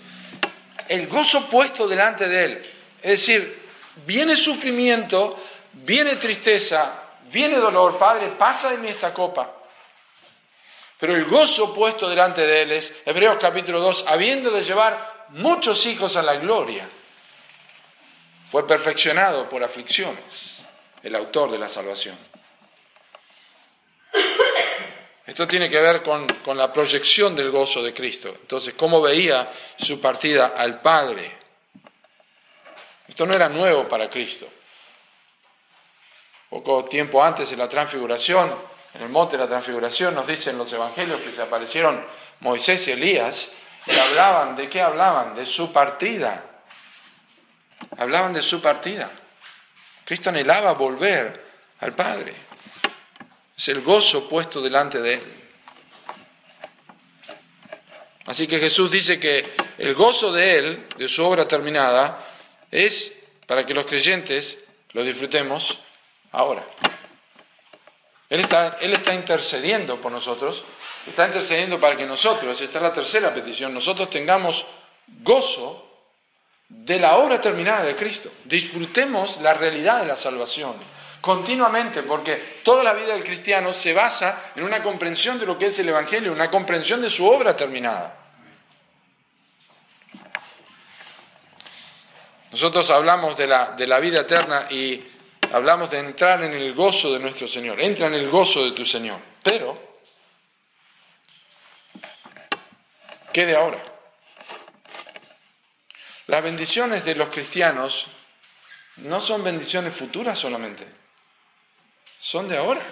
El 0.89 1.07
gozo 1.07 1.49
puesto 1.49 1.87
delante 1.87 2.27
de 2.27 2.45
Él. 2.45 2.61
Es 3.01 3.21
decir, 3.21 3.63
viene 4.05 4.35
sufrimiento, 4.35 5.41
viene 5.71 6.17
tristeza, 6.17 7.03
viene 7.31 7.55
dolor, 7.55 7.97
Padre, 7.97 8.31
pasa 8.37 8.71
de 8.71 8.77
mí 8.79 8.89
esta 8.89 9.13
copa. 9.13 9.62
Pero 11.03 11.17
el 11.17 11.25
gozo 11.25 11.73
puesto 11.73 12.07
delante 12.07 12.47
de 12.47 12.61
él 12.61 12.71
es, 12.71 12.93
Hebreos 13.05 13.35
capítulo 13.37 13.81
2, 13.81 14.05
habiendo 14.07 14.49
de 14.51 14.61
llevar 14.61 15.25
muchos 15.31 15.85
hijos 15.85 16.15
a 16.15 16.23
la 16.23 16.35
gloria, 16.35 16.89
fue 18.47 18.65
perfeccionado 18.65 19.49
por 19.49 19.61
aflicciones, 19.61 20.63
el 21.01 21.13
autor 21.17 21.51
de 21.51 21.59
la 21.59 21.67
salvación. 21.67 22.17
Esto 25.25 25.45
tiene 25.45 25.69
que 25.69 25.81
ver 25.81 26.03
con, 26.03 26.25
con 26.25 26.57
la 26.57 26.71
proyección 26.71 27.35
del 27.35 27.51
gozo 27.51 27.83
de 27.83 27.93
Cristo. 27.93 28.29
Entonces, 28.29 28.73
cómo 28.75 29.01
veía 29.01 29.51
su 29.75 29.99
partida 29.99 30.53
al 30.55 30.79
Padre. 30.79 31.33
Esto 33.09 33.25
no 33.25 33.33
era 33.33 33.49
nuevo 33.49 33.89
para 33.89 34.09
Cristo. 34.09 34.47
Poco 36.49 36.85
tiempo 36.85 37.21
antes 37.21 37.49
de 37.49 37.57
la 37.57 37.67
transfiguración, 37.67 38.71
en 38.93 39.01
el 39.01 39.09
monte 39.09 39.37
de 39.37 39.43
la 39.43 39.49
transfiguración, 39.49 40.13
nos 40.13 40.27
dicen 40.27 40.57
los 40.57 40.71
evangelios 40.71 41.21
que 41.21 41.31
se 41.31 41.41
aparecieron 41.41 42.05
Moisés 42.41 42.87
y 42.87 42.91
Elías 42.91 43.51
y 43.85 43.97
hablaban, 43.97 44.55
¿de 44.55 44.69
qué 44.69 44.81
hablaban? 44.81 45.35
De 45.35 45.45
su 45.45 45.71
partida. 45.71 46.43
Hablaban 47.97 48.33
de 48.33 48.41
su 48.41 48.61
partida. 48.61 49.11
Cristo 50.05 50.29
anhelaba 50.29 50.73
volver 50.73 51.43
al 51.79 51.93
Padre. 51.93 52.33
Es 53.57 53.67
el 53.69 53.81
gozo 53.81 54.27
puesto 54.27 54.61
delante 54.61 55.01
de 55.01 55.13
Él. 55.13 55.43
Así 58.25 58.47
que 58.47 58.59
Jesús 58.59 58.89
dice 58.89 59.19
que 59.19 59.53
el 59.77 59.95
gozo 59.95 60.31
de 60.31 60.57
Él, 60.57 60.87
de 60.97 61.07
su 61.07 61.23
obra 61.23 61.47
terminada, 61.47 62.25
es 62.71 63.11
para 63.47 63.65
que 63.65 63.73
los 63.73 63.85
creyentes 63.85 64.57
lo 64.93 65.03
disfrutemos 65.03 65.79
ahora. 66.31 66.63
Él 68.29 68.39
está, 68.39 68.77
él 68.79 68.93
está 68.93 69.13
intercediendo 69.13 70.01
por 70.01 70.11
nosotros, 70.11 70.63
está 71.05 71.27
intercediendo 71.27 71.79
para 71.79 71.95
que 71.95 72.05
nosotros, 72.05 72.59
esta 72.59 72.77
es 72.77 72.83
la 72.83 72.93
tercera 72.93 73.33
petición, 73.33 73.73
nosotros 73.73 74.09
tengamos 74.09 74.65
gozo 75.07 75.89
de 76.67 76.99
la 76.99 77.17
obra 77.17 77.39
terminada 77.39 77.83
de 77.83 77.95
Cristo. 77.95 78.31
Disfrutemos 78.45 79.39
la 79.41 79.53
realidad 79.53 79.99
de 79.99 80.07
la 80.07 80.15
salvación 80.15 80.75
continuamente, 81.23 82.03
porque 82.03 82.59
toda 82.63 82.83
la 82.83 82.93
vida 82.93 83.13
del 83.13 83.23
cristiano 83.23 83.71
se 83.71 83.93
basa 83.93 84.51
en 84.57 84.63
una 84.63 84.83
comprensión 84.83 85.39
de 85.39 85.45
lo 85.45 85.57
que 85.57 85.67
es 85.67 85.79
el 85.79 85.87
Evangelio, 85.87 86.33
una 86.33 86.51
comprensión 86.51 87.01
de 87.01 87.09
su 87.09 87.25
obra 87.25 87.55
terminada. 87.55 88.19
Nosotros 92.51 92.89
hablamos 92.89 93.37
de 93.37 93.47
la, 93.47 93.71
de 93.71 93.87
la 93.87 93.99
vida 94.01 94.21
eterna 94.23 94.67
y 94.69 95.12
hablamos 95.53 95.91
de 95.91 95.99
entrar 95.99 96.43
en 96.43 96.51
el 96.51 96.73
gozo 96.73 97.13
de 97.13 97.19
nuestro 97.19 97.47
Señor. 97.47 97.79
Entra 97.79 98.07
en 98.07 98.15
el 98.15 98.29
gozo 98.29 98.65
de 98.65 98.71
tu 98.71 98.85
Señor. 98.85 99.21
Pero, 99.43 99.99
¿qué 103.31 103.45
de 103.45 103.55
ahora? 103.55 103.83
Las 106.27 106.41
bendiciones 106.41 107.05
de 107.05 107.15
los 107.15 107.29
cristianos 107.29 108.07
no 108.97 109.21
son 109.21 109.43
bendiciones 109.43 109.95
futuras 109.95 110.39
solamente, 110.39 110.87
son 112.19 112.47
de 112.47 112.57
ahora. 112.57 112.85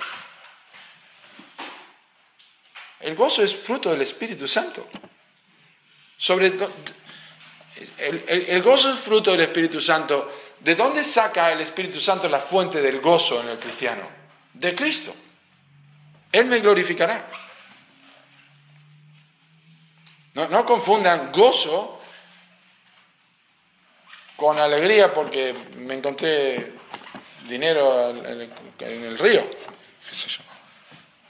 El 3.00 3.16
gozo 3.16 3.42
es 3.42 3.56
fruto 3.56 3.90
del 3.90 4.02
Espíritu 4.02 4.48
Santo. 4.48 4.88
Sobre 6.18 6.54
el, 7.98 8.62
gozo 8.62 8.94
es 8.94 9.00
fruto 9.00 9.32
del 9.32 9.42
Espíritu 9.42 9.82
Santo. 9.82 10.51
¿De 10.64 10.76
dónde 10.76 11.04
saca 11.04 11.52
el 11.52 11.62
Espíritu 11.62 12.00
Santo 12.00 12.30
la 12.30 12.42
fuente 12.42 12.82
del 12.82 13.02
gozo 13.02 13.42
en 13.42 13.50
el 13.50 13.60
cristiano? 13.60 14.08
De 14.54 14.76
Cristo. 14.76 15.14
Él 16.32 16.46
me 16.46 16.60
glorificará. 16.60 17.28
No, 20.36 20.48
no 20.48 20.66
confundan 20.66 21.32
gozo 21.32 22.00
con 24.36 24.58
alegría 24.60 25.14
porque 25.14 25.54
me 25.78 25.96
encontré 25.96 26.74
dinero 27.48 28.10
en 28.10 28.42
el, 28.80 29.18
río, 29.18 29.44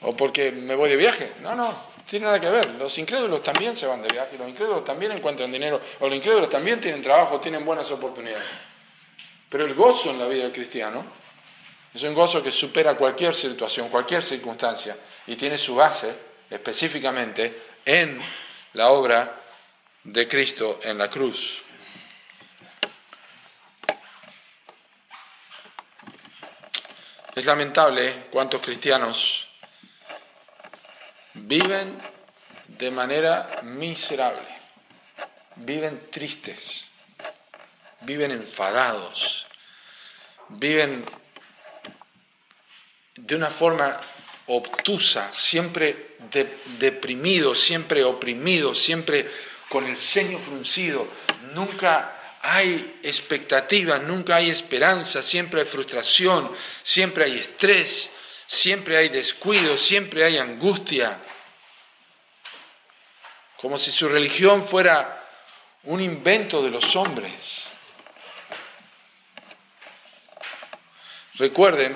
o 0.01 0.15
porque 0.15 0.51
me 0.51 0.75
voy 0.75 0.89
de 0.89 0.97
viaje. 0.97 1.33
No, 1.41 1.55
no, 1.55 1.87
tiene 2.05 2.25
nada 2.25 2.39
que 2.39 2.49
ver. 2.49 2.75
Los 2.75 2.97
incrédulos 2.97 3.41
también 3.41 3.75
se 3.75 3.87
van 3.87 4.01
de 4.01 4.09
viaje, 4.09 4.37
los 4.37 4.47
incrédulos 4.47 4.83
también 4.83 5.13
encuentran 5.13 5.51
dinero, 5.51 5.81
o 5.99 6.07
los 6.07 6.15
incrédulos 6.15 6.49
también 6.49 6.79
tienen 6.81 7.01
trabajo, 7.01 7.39
tienen 7.39 7.65
buenas 7.65 7.89
oportunidades. 7.89 8.70
Pero 9.51 9.65
el 9.65 9.75
gozo 9.75 10.11
en 10.11 10.17
la 10.17 10.27
vida 10.27 10.43
del 10.43 10.53
cristiano 10.53 11.05
es 11.93 12.01
un 12.03 12.13
gozo 12.13 12.41
que 12.41 12.53
supera 12.53 12.95
cualquier 12.95 13.35
situación, 13.35 13.89
cualquier 13.89 14.23
circunstancia, 14.23 14.97
y 15.27 15.35
tiene 15.35 15.57
su 15.57 15.75
base 15.75 16.15
específicamente 16.49 17.63
en 17.83 18.21
la 18.73 18.91
obra 18.91 19.41
de 20.05 20.25
Cristo 20.25 20.79
en 20.81 20.97
la 20.97 21.09
cruz. 21.09 21.61
Es 27.35 27.45
lamentable 27.45 28.27
cuántos 28.31 28.61
cristianos 28.61 29.49
viven 31.33 32.01
de 32.69 32.89
manera 32.89 33.59
miserable, 33.63 34.47
viven 35.57 36.09
tristes, 36.09 36.89
viven 38.01 38.31
enfadados, 38.31 39.45
viven 40.49 41.05
de 43.15 43.35
una 43.35 43.51
forma 43.51 43.99
obtusa, 44.47 45.31
siempre 45.33 46.15
deprimidos, 46.79 47.61
siempre 47.61 48.03
oprimidos, 48.03 48.81
siempre 48.81 49.29
con 49.69 49.85
el 49.85 49.97
ceño 49.97 50.39
fruncido, 50.39 51.07
nunca 51.53 52.37
hay 52.41 52.99
expectativa, 53.03 53.99
nunca 53.99 54.37
hay 54.37 54.49
esperanza, 54.49 55.21
siempre 55.21 55.61
hay 55.61 55.67
frustración, 55.67 56.51
siempre 56.83 57.25
hay 57.25 57.39
estrés, 57.39 58.09
siempre 58.47 58.97
hay 58.97 59.09
descuido, 59.09 59.77
siempre 59.77 60.25
hay 60.25 60.37
angustia. 60.37 61.19
Como 63.57 63.77
si 63.77 63.91
su 63.91 64.09
religión 64.09 64.65
fuera 64.65 65.23
un 65.83 66.01
invento 66.01 66.63
de 66.63 66.71
los 66.71 66.95
hombres. 66.95 67.70
Recuerden 71.35 71.95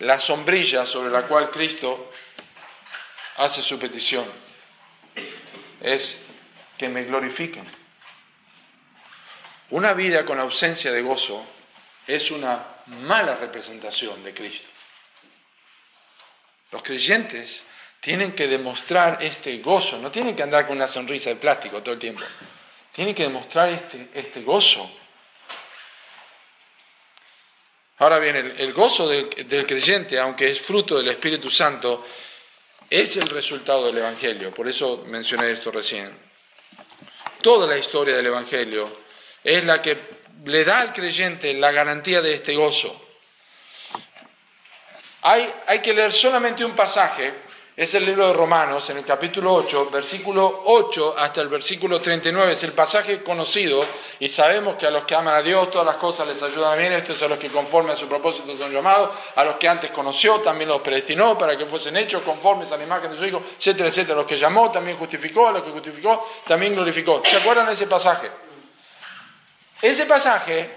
la 0.00 0.18
sombrilla 0.18 0.86
sobre 0.86 1.10
la 1.10 1.26
cual 1.26 1.50
Cristo 1.50 2.10
hace 3.36 3.62
su 3.62 3.78
petición. 3.78 4.26
Es 5.80 6.18
que 6.76 6.88
me 6.88 7.04
glorifiquen. 7.04 7.66
Una 9.70 9.92
vida 9.92 10.24
con 10.24 10.40
ausencia 10.40 10.90
de 10.90 11.02
gozo 11.02 11.46
es 12.06 12.30
una 12.30 12.82
mala 12.86 13.36
representación 13.36 14.24
de 14.24 14.34
Cristo. 14.34 14.68
Los 16.72 16.82
creyentes 16.82 17.64
tienen 18.00 18.34
que 18.34 18.46
demostrar 18.46 19.22
este 19.22 19.58
gozo, 19.58 19.98
no 19.98 20.10
tienen 20.10 20.34
que 20.34 20.42
andar 20.42 20.66
con 20.66 20.76
una 20.76 20.86
sonrisa 20.86 21.30
de 21.30 21.36
plástico 21.36 21.82
todo 21.82 21.94
el 21.94 22.00
tiempo, 22.00 22.22
tienen 22.92 23.14
que 23.14 23.24
demostrar 23.24 23.68
este, 23.68 24.08
este 24.14 24.42
gozo. 24.42 24.90
Ahora 28.00 28.18
bien, 28.18 28.54
el, 28.56 28.72
gozo 28.72 29.06
del, 29.06 29.28
del 29.46 29.66
creyente, 29.66 30.18
aunque 30.18 30.50
es 30.50 30.60
fruto 30.62 30.96
del 30.96 31.08
Espíritu 31.08 31.50
Santo, 31.50 32.06
es 32.88 33.14
el 33.18 33.28
resultado 33.28 33.86
del 33.86 33.98
Evangelio, 33.98 34.52
por 34.52 34.66
eso 34.66 35.04
mencioné 35.06 35.52
esto 35.52 35.70
recién. 35.70 36.10
Toda 37.42 37.66
la 37.66 37.76
historia 37.76 38.16
del 38.16 38.26
Evangelio 38.26 39.00
es 39.44 39.64
la 39.66 39.82
que 39.82 39.98
le 40.44 40.64
da 40.64 40.80
al 40.80 40.92
creyente 40.94 41.52
la 41.52 41.72
garantía 41.72 42.22
de 42.22 42.34
este 42.34 42.54
gozo. 42.54 43.08
Hay, 45.20 45.52
hay, 45.66 45.80
que 45.82 45.92
leer 45.92 46.14
solamente 46.14 46.64
un 46.64 46.74
pasaje, 46.74 47.34
es 47.80 47.94
el 47.94 48.04
libro 48.04 48.26
de 48.26 48.34
Romanos, 48.34 48.90
en 48.90 48.98
el 48.98 49.06
capítulo 49.06 49.54
8, 49.54 49.88
versículo 49.90 50.64
8 50.66 51.14
hasta 51.16 51.40
el 51.40 51.48
versículo 51.48 51.98
39, 51.98 52.52
es 52.52 52.62
el 52.62 52.74
pasaje 52.74 53.22
conocido, 53.22 53.80
y 54.18 54.28
sabemos 54.28 54.76
que 54.76 54.86
a 54.86 54.90
los 54.90 55.04
que 55.04 55.14
aman 55.14 55.34
a 55.34 55.40
Dios 55.40 55.70
todas 55.70 55.86
las 55.86 55.96
cosas 55.96 56.26
les 56.26 56.42
ayudan 56.42 56.74
a 56.74 56.76
bien, 56.76 56.92
esto 56.92 57.14
es 57.14 57.22
a 57.22 57.28
los 57.28 57.38
que 57.38 57.48
conforme 57.48 57.92
a 57.92 57.96
su 57.96 58.06
propósito 58.06 58.54
son 58.54 58.70
llamados, 58.70 59.12
a 59.34 59.44
los 59.44 59.56
que 59.56 59.66
antes 59.66 59.92
conoció 59.92 60.42
también 60.42 60.68
los 60.68 60.82
predestinó 60.82 61.38
para 61.38 61.56
que 61.56 61.64
fuesen 61.64 61.96
hechos 61.96 62.22
conformes 62.22 62.70
a 62.70 62.76
la 62.76 62.84
imagen 62.84 63.12
de 63.12 63.16
su 63.16 63.24
Hijo, 63.24 63.42
etcétera, 63.56 63.88
etcétera, 63.88 64.16
los 64.16 64.26
que 64.26 64.36
llamó 64.36 64.70
también 64.70 64.98
justificó, 64.98 65.48
a 65.48 65.52
los 65.52 65.62
que 65.62 65.70
justificó 65.70 66.28
también 66.46 66.74
glorificó. 66.74 67.22
¿Se 67.24 67.38
acuerdan 67.38 67.64
de 67.64 67.72
ese 67.72 67.86
pasaje? 67.86 68.30
Ese 69.80 70.04
pasaje, 70.04 70.70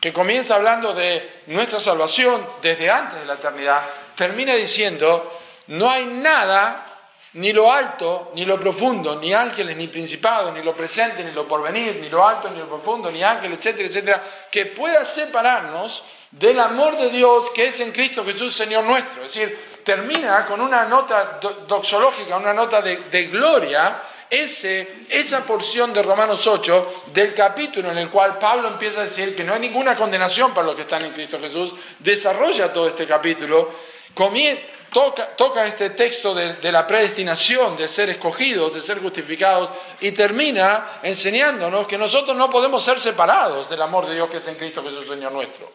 que 0.00 0.12
comienza 0.12 0.56
hablando 0.56 0.92
de 0.92 1.42
nuestra 1.46 1.78
salvación 1.78 2.44
desde 2.60 2.90
antes 2.90 3.20
de 3.20 3.26
la 3.26 3.34
eternidad, 3.34 3.86
termina 4.16 4.54
diciendo, 4.56 5.38
no 5.68 5.90
hay 5.90 6.06
nada, 6.06 6.92
ni 7.34 7.52
lo 7.52 7.72
alto, 7.72 8.32
ni 8.34 8.44
lo 8.44 8.60
profundo, 8.60 9.16
ni 9.16 9.32
ángeles, 9.32 9.76
ni 9.76 9.88
principados, 9.88 10.52
ni 10.52 10.62
lo 10.62 10.76
presente, 10.76 11.24
ni 11.24 11.32
lo 11.32 11.48
porvenir, 11.48 11.96
ni 11.96 12.10
lo 12.10 12.26
alto, 12.26 12.50
ni 12.50 12.58
lo 12.58 12.68
profundo, 12.68 13.10
ni 13.10 13.22
ángeles, 13.22 13.58
etcétera, 13.58 13.88
etcétera, 13.88 14.22
que 14.50 14.66
pueda 14.66 15.04
separarnos 15.04 16.02
del 16.30 16.58
amor 16.60 16.98
de 16.98 17.10
Dios 17.10 17.50
que 17.50 17.68
es 17.68 17.80
en 17.80 17.92
Cristo 17.92 18.24
Jesús, 18.24 18.54
Señor 18.54 18.84
nuestro. 18.84 19.24
Es 19.24 19.34
decir, 19.34 19.58
termina 19.84 20.44
con 20.46 20.60
una 20.60 20.84
nota 20.84 21.40
doxológica, 21.66 22.36
una 22.36 22.52
nota 22.52 22.82
de, 22.82 23.24
gloria, 23.24 24.02
ese, 24.28 25.04
esa 25.08 25.44
porción 25.44 25.92
de 25.92 26.02
Romanos 26.02 26.46
8, 26.46 27.04
del 27.12 27.34
capítulo 27.34 27.90
en 27.92 27.98
el 27.98 28.10
cual 28.10 28.38
Pablo 28.38 28.68
empieza 28.68 29.00
a 29.00 29.04
decir 29.04 29.36
que 29.36 29.44
no 29.44 29.54
hay 29.54 29.60
ninguna 29.60 29.96
condenación 29.96 30.52
para 30.52 30.66
los 30.66 30.76
que 30.76 30.82
están 30.82 31.04
en 31.04 31.12
Cristo 31.12 31.38
Jesús, 31.38 31.74
desarrolla 31.98 32.72
todo 32.72 32.88
este 32.88 33.06
capítulo, 33.06 33.70
toca, 34.92 35.66
este 35.66 35.90
texto 35.90 36.34
de, 36.34 36.54
de, 36.54 36.70
la 36.70 36.86
predestinación, 36.86 37.76
de 37.76 37.88
ser 37.88 38.10
escogidos, 38.10 38.74
de 38.74 38.80
ser 38.80 39.00
justificados, 39.00 39.70
y 40.00 40.12
termina 40.12 41.00
enseñándonos 41.02 41.86
que 41.86 41.96
nosotros 41.98 42.36
no 42.36 42.50
podemos 42.50 42.82
ser 42.82 43.00
separados 43.00 43.68
del 43.70 43.80
amor 43.80 44.06
de 44.06 44.14
Dios 44.14 44.30
que 44.30 44.36
es 44.36 44.46
en 44.46 44.56
Cristo 44.56 44.82
Jesús, 44.82 45.06
Señor 45.06 45.32
nuestro. 45.32 45.72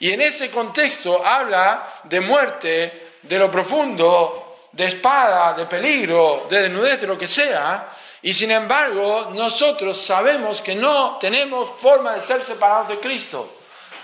Y 0.00 0.10
en 0.10 0.20
ese 0.20 0.50
contexto 0.50 1.24
habla 1.24 2.00
de 2.04 2.20
muerte, 2.20 3.12
de 3.22 3.38
lo 3.38 3.50
profundo, 3.50 4.58
de 4.72 4.84
espada, 4.84 5.54
de 5.54 5.66
peligro, 5.66 6.46
de 6.50 6.62
desnudez, 6.62 7.00
de 7.00 7.06
lo 7.06 7.16
que 7.16 7.28
sea, 7.28 7.94
y 8.20 8.32
sin 8.32 8.50
embargo 8.50 9.30
nosotros 9.32 10.00
sabemos 10.00 10.60
que 10.60 10.74
no 10.74 11.18
tenemos 11.18 11.70
forma 11.80 12.14
de 12.14 12.22
ser 12.22 12.42
separados 12.42 12.88
de 12.88 12.98
Cristo. 12.98 13.58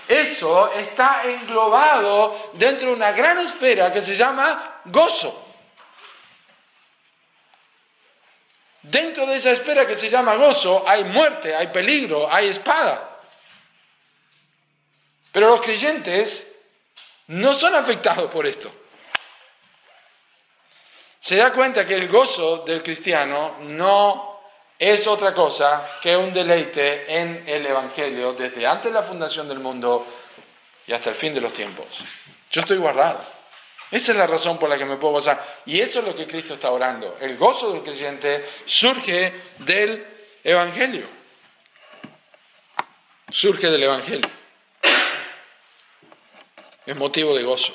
Eso 0.07 0.71
está 0.73 1.23
englobado 1.25 2.51
dentro 2.53 2.89
de 2.89 2.93
una 2.93 3.11
gran 3.11 3.39
esfera 3.39 3.91
que 3.91 4.01
se 4.01 4.15
llama 4.15 4.81
gozo. 4.85 5.47
Dentro 8.83 9.25
de 9.27 9.37
esa 9.37 9.51
esfera 9.51 9.85
que 9.85 9.97
se 9.97 10.09
llama 10.09 10.35
gozo 10.35 10.83
hay 10.87 11.03
muerte, 11.03 11.55
hay 11.55 11.67
peligro, 11.67 12.31
hay 12.31 12.49
espada. 12.49 13.19
Pero 15.31 15.49
los 15.49 15.61
creyentes 15.61 16.47
no 17.27 17.53
son 17.53 17.75
afectados 17.75 18.29
por 18.31 18.45
esto 18.45 18.81
se 21.21 21.35
da 21.35 21.53
cuenta 21.53 21.85
que 21.85 21.93
el 21.93 22.09
gozo 22.09 22.63
del 22.65 22.81
cristiano 22.81 23.59
no 23.59 24.30
es 24.81 25.05
otra 25.05 25.31
cosa 25.31 25.99
que 26.01 26.17
un 26.17 26.33
deleite 26.33 27.05
en 27.15 27.43
el 27.45 27.63
Evangelio 27.67 28.33
desde 28.33 28.65
antes 28.65 28.85
de 28.85 28.99
la 28.99 29.03
fundación 29.03 29.47
del 29.47 29.59
mundo 29.59 30.07
y 30.87 30.91
hasta 30.91 31.11
el 31.11 31.15
fin 31.17 31.35
de 31.35 31.39
los 31.39 31.53
tiempos. 31.53 31.85
Yo 32.49 32.61
estoy 32.61 32.77
guardado. 32.77 33.23
Esa 33.91 34.11
es 34.11 34.17
la 34.17 34.25
razón 34.25 34.57
por 34.57 34.67
la 34.67 34.79
que 34.79 34.85
me 34.85 34.97
puedo 34.97 35.13
gozar. 35.13 35.61
Y 35.67 35.79
eso 35.79 35.99
es 35.99 36.05
lo 36.05 36.15
que 36.15 36.25
Cristo 36.25 36.55
está 36.55 36.71
orando. 36.71 37.15
El 37.21 37.37
gozo 37.37 37.71
del 37.71 37.83
creyente 37.83 38.43
surge 38.65 39.31
del 39.59 40.03
Evangelio. 40.43 41.07
Surge 43.29 43.69
del 43.69 43.83
Evangelio. 43.83 44.31
Es 46.87 46.95
motivo 46.95 47.35
de 47.35 47.43
gozo. 47.43 47.71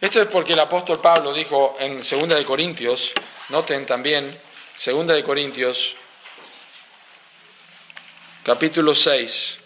Esto 0.00 0.22
es 0.22 0.26
porque 0.26 0.54
el 0.54 0.60
apóstol 0.60 1.00
Pablo 1.00 1.32
dijo 1.32 1.76
en 1.78 1.98
2 1.98 2.10
de 2.10 2.44
Corintios, 2.44 3.12
noten 3.50 3.86
también, 3.86 4.49
2 4.82 5.06
de 5.08 5.22
Corintios, 5.22 5.94
capítulo 8.42 8.94
6, 8.94 9.58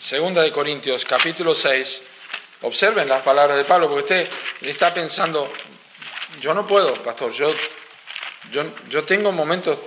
Segunda 0.00 0.40
de 0.40 0.50
Corintios, 0.50 1.04
capítulo 1.04 1.54
6. 1.54 2.02
Observen 2.62 3.06
las 3.06 3.20
palabras 3.20 3.58
de 3.58 3.64
Pablo, 3.66 3.88
porque 3.88 4.04
usted 4.04 4.30
está 4.62 4.94
pensando, 4.94 5.52
yo 6.40 6.54
no 6.54 6.66
puedo, 6.66 6.94
pastor, 7.02 7.32
yo, 7.32 7.52
yo, 8.50 8.62
yo 8.88 9.04
tengo 9.04 9.30
momentos 9.30 9.78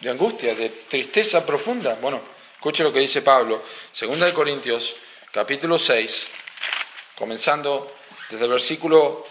de 0.00 0.10
angustia, 0.10 0.54
de 0.56 0.70
tristeza 0.88 1.46
profunda. 1.46 1.94
Bueno, 2.00 2.22
escuche 2.54 2.82
lo 2.82 2.92
que 2.92 2.98
dice 2.98 3.22
Pablo. 3.22 3.62
Segunda 3.92 4.26
de 4.26 4.32
Corintios, 4.32 4.96
capítulo 5.30 5.78
6, 5.78 6.26
comenzando 7.14 7.95
desde 8.30 8.44
el 8.44 8.50
versículo, 8.50 9.24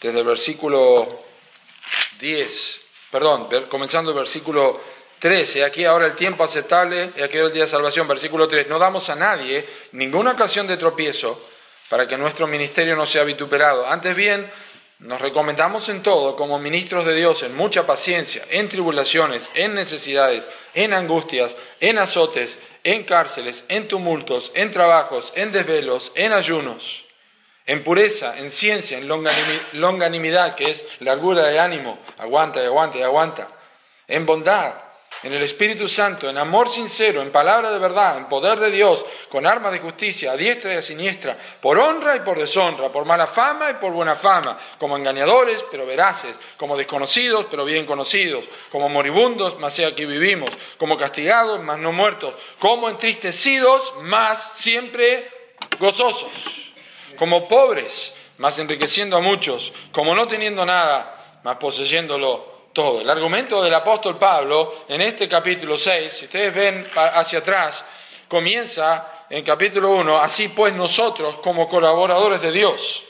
desde 0.00 0.18
el 0.20 0.26
versículo 0.26 1.22
10, 2.20 2.80
perdón, 3.10 3.48
comenzando 3.68 4.10
el 4.10 4.16
versículo 4.16 4.80
13, 5.18 5.64
aquí 5.64 5.84
ahora 5.84 6.06
el 6.06 6.14
tiempo 6.14 6.44
aceptable, 6.44 7.12
y 7.16 7.22
aquí 7.22 7.38
el 7.38 7.52
día 7.52 7.64
de 7.64 7.68
salvación, 7.68 8.06
versículo 8.06 8.48
3, 8.48 8.68
no 8.68 8.78
damos 8.78 9.08
a 9.08 9.14
nadie 9.14 9.66
ninguna 9.92 10.32
ocasión 10.32 10.66
de 10.66 10.76
tropiezo 10.76 11.40
para 11.88 12.06
que 12.06 12.16
nuestro 12.16 12.46
ministerio 12.46 12.96
no 12.96 13.06
sea 13.06 13.24
vituperado. 13.24 13.86
Antes 13.86 14.14
bien, 14.14 14.50
nos 14.98 15.20
recomendamos 15.20 15.88
en 15.88 16.02
todo 16.02 16.36
como 16.36 16.58
ministros 16.58 17.04
de 17.04 17.14
Dios, 17.14 17.42
en 17.42 17.54
mucha 17.54 17.86
paciencia, 17.86 18.44
en 18.50 18.68
tribulaciones, 18.68 19.50
en 19.54 19.74
necesidades, 19.74 20.46
en 20.74 20.92
angustias, 20.92 21.56
en 21.80 21.98
azotes, 21.98 22.58
en 22.82 23.04
cárceles, 23.04 23.64
en 23.68 23.88
tumultos, 23.88 24.50
en 24.54 24.70
trabajos, 24.70 25.32
en 25.36 25.52
desvelos, 25.52 26.12
en 26.14 26.32
ayunos, 26.32 27.05
en 27.66 27.82
pureza, 27.82 28.38
en 28.38 28.52
ciencia, 28.52 28.96
en 28.96 29.08
longanimidad, 29.08 30.54
que 30.54 30.70
es 30.70 30.86
largura 31.00 31.48
de 31.48 31.58
ánimo, 31.58 31.98
aguanta 32.16 32.62
y 32.62 32.66
aguanta 32.66 32.98
y 32.98 33.02
aguanta, 33.02 33.48
en 34.06 34.24
bondad, 34.24 34.74
en 35.22 35.32
el 35.32 35.42
Espíritu 35.42 35.88
Santo, 35.88 36.28
en 36.28 36.38
amor 36.38 36.68
sincero, 36.68 37.22
en 37.22 37.32
palabra 37.32 37.72
de 37.72 37.78
verdad, 37.78 38.18
en 38.18 38.28
poder 38.28 38.60
de 38.60 38.70
Dios, 38.70 39.04
con 39.30 39.46
armas 39.46 39.72
de 39.72 39.80
justicia, 39.80 40.32
a 40.32 40.36
diestra 40.36 40.74
y 40.74 40.76
a 40.76 40.82
siniestra, 40.82 41.36
por 41.60 41.78
honra 41.78 42.16
y 42.16 42.20
por 42.20 42.38
deshonra, 42.38 42.92
por 42.92 43.04
mala 43.04 43.26
fama 43.26 43.70
y 43.70 43.74
por 43.74 43.92
buena 43.92 44.14
fama, 44.14 44.56
como 44.78 44.96
engañadores, 44.96 45.64
pero 45.70 45.86
veraces, 45.86 46.36
como 46.56 46.76
desconocidos, 46.76 47.46
pero 47.50 47.64
bien 47.64 47.86
conocidos, 47.86 48.44
como 48.70 48.88
moribundos, 48.88 49.58
mas 49.58 49.74
sea 49.74 49.88
aquí 49.88 50.04
vivimos, 50.04 50.50
como 50.78 50.96
castigados, 50.96 51.60
mas 51.62 51.78
no 51.78 51.92
muertos, 51.92 52.34
como 52.58 52.88
entristecidos, 52.88 53.94
mas 54.02 54.52
siempre 54.54 55.30
gozosos, 55.80 56.65
como 57.16 57.48
pobres, 57.48 58.14
mas 58.38 58.58
enriqueciendo 58.58 59.16
a 59.16 59.20
muchos, 59.20 59.72
como 59.92 60.14
no 60.14 60.28
teniendo 60.28 60.64
nada, 60.64 61.40
mas 61.42 61.56
poseyéndolo 61.56 62.68
todo. 62.72 63.00
El 63.00 63.08
argumento 63.08 63.62
del 63.62 63.74
apóstol 63.74 64.18
Pablo 64.18 64.84
en 64.88 65.00
este 65.00 65.28
capítulo 65.28 65.78
6, 65.78 66.12
si 66.12 66.24
ustedes 66.26 66.54
ven 66.54 66.88
hacia 66.94 67.38
atrás, 67.38 67.84
comienza 68.28 69.24
en 69.30 69.44
capítulo 69.44 69.90
1, 69.92 70.18
así 70.18 70.48
pues 70.48 70.74
nosotros 70.74 71.38
como 71.38 71.68
colaboradores 71.68 72.40
de 72.42 72.52
Dios. 72.52 73.02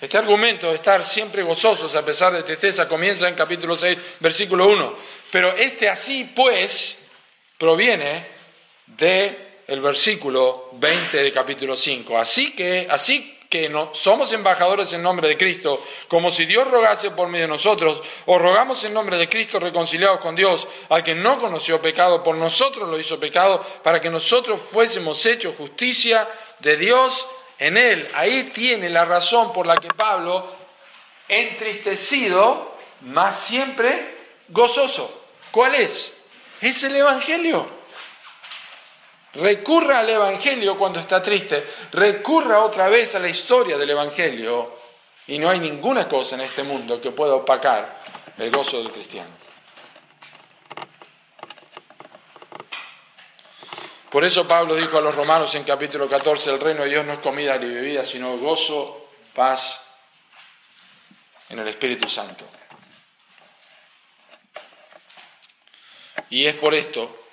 Este 0.00 0.16
argumento 0.16 0.68
de 0.68 0.76
estar 0.76 1.02
siempre 1.04 1.42
gozosos 1.42 1.94
a 1.96 2.04
pesar 2.04 2.32
de 2.32 2.44
tristeza 2.44 2.86
comienza 2.86 3.26
en 3.28 3.34
capítulo 3.34 3.76
6, 3.76 3.98
versículo 4.20 4.68
1. 4.68 4.96
Pero 5.32 5.56
este 5.56 5.88
así 5.88 6.30
pues 6.36 6.96
proviene 7.58 8.28
de 8.86 9.47
el 9.68 9.80
versículo 9.80 10.70
20 10.72 11.16
del 11.16 11.32
capítulo 11.32 11.76
5. 11.76 12.18
Así 12.18 12.54
que, 12.54 12.86
así 12.88 13.38
que 13.50 13.68
no, 13.68 13.94
somos 13.94 14.32
embajadores 14.32 14.92
en 14.94 15.02
nombre 15.02 15.28
de 15.28 15.36
Cristo, 15.36 15.84
como 16.08 16.30
si 16.30 16.46
Dios 16.46 16.70
rogase 16.70 17.10
por 17.10 17.28
medio 17.28 17.44
de 17.44 17.52
nosotros, 17.52 18.00
o 18.26 18.38
rogamos 18.38 18.82
en 18.84 18.94
nombre 18.94 19.18
de 19.18 19.28
Cristo 19.28 19.60
reconciliados 19.60 20.20
con 20.20 20.34
Dios, 20.34 20.66
al 20.88 21.04
que 21.04 21.14
no 21.14 21.38
conoció 21.38 21.82
pecado, 21.82 22.22
por 22.22 22.36
nosotros 22.36 22.88
lo 22.88 22.98
hizo 22.98 23.20
pecado, 23.20 23.64
para 23.82 24.00
que 24.00 24.10
nosotros 24.10 24.60
fuésemos 24.70 25.24
hechos 25.26 25.54
justicia 25.56 26.26
de 26.60 26.76
Dios 26.78 27.28
en 27.58 27.76
él. 27.76 28.08
Ahí 28.14 28.50
tiene 28.54 28.88
la 28.88 29.04
razón 29.04 29.52
por 29.52 29.66
la 29.66 29.74
que 29.76 29.88
Pablo, 29.88 30.50
entristecido, 31.28 32.74
más 33.02 33.40
siempre 33.40 34.16
gozoso. 34.48 35.26
¿Cuál 35.50 35.74
es? 35.74 36.14
Es 36.62 36.82
el 36.82 36.96
Evangelio. 36.96 37.77
Recurra 39.38 40.00
al 40.00 40.10
Evangelio 40.10 40.76
cuando 40.76 40.98
está 40.98 41.22
triste, 41.22 41.64
recurra 41.92 42.64
otra 42.64 42.88
vez 42.88 43.14
a 43.14 43.20
la 43.20 43.28
historia 43.28 43.78
del 43.78 43.90
Evangelio 43.90 44.78
y 45.28 45.38
no 45.38 45.48
hay 45.48 45.60
ninguna 45.60 46.08
cosa 46.08 46.34
en 46.34 46.40
este 46.40 46.64
mundo 46.64 47.00
que 47.00 47.12
pueda 47.12 47.34
opacar 47.34 48.02
el 48.36 48.50
gozo 48.50 48.78
del 48.78 48.90
cristiano. 48.90 49.30
Por 54.10 54.24
eso 54.24 54.48
Pablo 54.48 54.74
dijo 54.74 54.98
a 54.98 55.02
los 55.02 55.14
romanos 55.14 55.54
en 55.54 55.62
capítulo 55.62 56.08
14, 56.08 56.50
el 56.50 56.60
reino 56.60 56.82
de 56.82 56.90
Dios 56.90 57.06
no 57.06 57.12
es 57.12 57.18
comida 57.20 57.56
ni 57.58 57.68
bebida, 57.68 58.04
sino 58.04 58.38
gozo, 58.38 59.10
paz 59.34 59.80
en 61.48 61.60
el 61.60 61.68
Espíritu 61.68 62.08
Santo. 62.08 62.44
Y 66.30 66.46
es 66.46 66.54
por 66.56 66.74
esto 66.74 67.27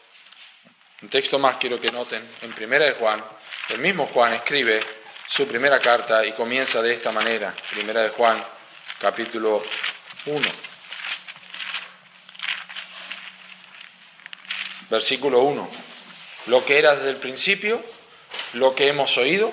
un 1.01 1.09
texto 1.09 1.37
más 1.37 1.57
quiero 1.57 1.79
que 1.79 1.91
noten, 1.91 2.29
en 2.41 2.53
Primera 2.53 2.85
de 2.85 2.93
Juan, 2.93 3.23
el 3.69 3.79
mismo 3.79 4.07
Juan 4.07 4.33
escribe 4.33 4.79
su 5.27 5.47
primera 5.47 5.79
carta 5.79 6.25
y 6.25 6.33
comienza 6.33 6.81
de 6.81 6.93
esta 6.93 7.11
manera, 7.11 7.53
Primera 7.71 8.01
de 8.01 8.09
Juan, 8.09 8.43
capítulo 8.99 9.63
1. 10.25 10.47
Versículo 14.89 15.41
1. 15.41 15.69
Lo 16.45 16.63
que 16.63 16.77
era 16.77 16.95
desde 16.95 17.09
el 17.09 17.17
principio, 17.17 17.83
lo 18.53 18.75
que 18.75 18.87
hemos 18.87 19.17
oído, 19.17 19.51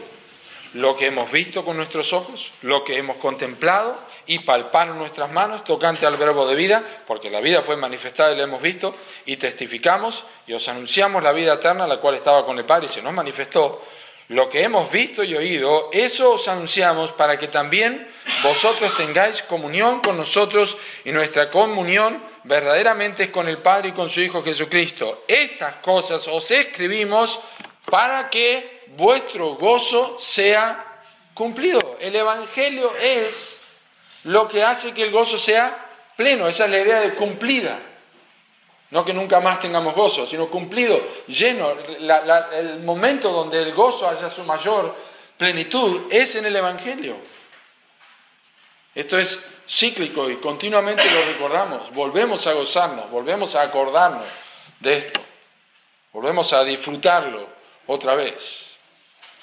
lo 0.75 0.97
que 0.97 1.07
hemos 1.07 1.31
visto 1.31 1.65
con 1.65 1.77
nuestros 1.77 2.13
ojos, 2.13 2.51
lo 2.63 2.83
que 2.85 2.97
hemos 2.97 3.17
contemplado 3.17 3.99
y 4.27 4.41
palparon 4.41 4.99
nuestras 4.99 5.31
manos 5.31 5.65
tocante 5.65 6.07
al 6.07 6.17
verbo 6.17 6.47
de 6.47 6.55
vida, 6.55 7.03
porque 7.07 7.31
la 7.31 7.41
vida 7.41 7.63
fue 7.63 7.77
manifestada 7.77 8.33
y 8.33 8.37
la 8.37 8.45
hemos 8.45 8.63
visto, 8.63 8.95
y 9.27 9.37
testificamos 9.37 10.25
y 10.47 10.55
os 10.55 10.67
anunciamos 10.69 11.23
la 11.23 11.33
vida 11.33 11.55
eterna, 11.55 11.87
la 11.87 12.01
cual 12.01 12.15
estaba 12.17 12.47
con 12.47 12.59
el 12.59 12.65
Padre 12.65 12.87
y 12.87 12.89
se 12.89 13.03
nos 13.03 13.13
manifestó. 13.13 13.83
Lo 14.29 14.49
que 14.49 14.63
hemos 14.63 14.91
visto 14.91 15.23
y 15.23 15.35
oído, 15.35 15.91
eso 15.93 16.33
os 16.33 16.49
anunciamos 16.49 17.13
para 17.13 17.37
que 17.37 17.49
también 17.49 18.09
vosotros 18.43 18.97
tengáis 18.97 19.43
comunión 19.43 20.01
con 20.01 20.17
nosotros 20.17 20.75
y 21.05 21.13
nuestra 21.13 21.51
comunión 21.51 22.23
verdaderamente 22.45 23.25
es 23.25 23.31
con 23.31 23.47
el 23.47 23.59
Padre 23.59 23.91
y 23.91 23.93
con 23.93 24.09
su 24.09 24.23
Hijo 24.23 24.43
Jesucristo. 24.43 25.25
Estas 25.29 25.77
cosas 25.77 26.27
os 26.29 26.51
escribimos 26.51 27.39
para 27.91 28.31
que 28.31 28.72
vuestro 28.97 29.55
gozo 29.55 30.17
sea 30.19 31.03
cumplido. 31.35 31.97
El 32.01 32.15
Evangelio 32.15 32.95
es 32.97 33.61
lo 34.25 34.49
que 34.49 34.63
hace 34.63 34.93
que 34.93 35.03
el 35.03 35.11
gozo 35.11 35.39
sea 35.39 36.13
pleno. 36.17 36.47
Esa 36.47 36.65
es 36.65 36.71
la 36.71 36.79
idea 36.81 37.01
de 37.01 37.15
cumplida. 37.15 37.81
No 38.91 39.05
que 39.05 39.15
nunca 39.15 39.41
más 39.41 39.59
tengamos 39.61 39.95
gozo, 39.95 40.27
sino 40.27 40.51
cumplido, 40.51 41.01
lleno. 41.27 41.75
el 42.53 42.81
momento 42.81 43.33
donde 43.33 43.63
el 43.63 43.73
gozo 43.73 44.07
haya 44.07 44.29
su 44.29 44.45
mayor 44.45 44.95
plenitud 45.39 46.09
es 46.11 46.35
en 46.37 46.45
el 46.45 46.55
Evangelio. 46.55 47.17
Esto 48.95 49.19
es 49.19 49.43
cíclico 49.67 50.29
y 50.29 50.37
continuamente 50.41 51.11
lo 51.11 51.25
recordamos. 51.25 51.91
Volvemos 51.95 52.47
a 52.47 52.53
gozarnos, 52.53 53.11
volvemos 53.11 53.55
a 53.55 53.63
acordarnos 53.63 54.27
de 54.81 54.97
esto. 54.97 55.21
Volvemos 56.13 56.53
a 56.53 56.63
disfrutarlo 56.63 57.49
otra 57.87 58.15
vez 58.15 58.72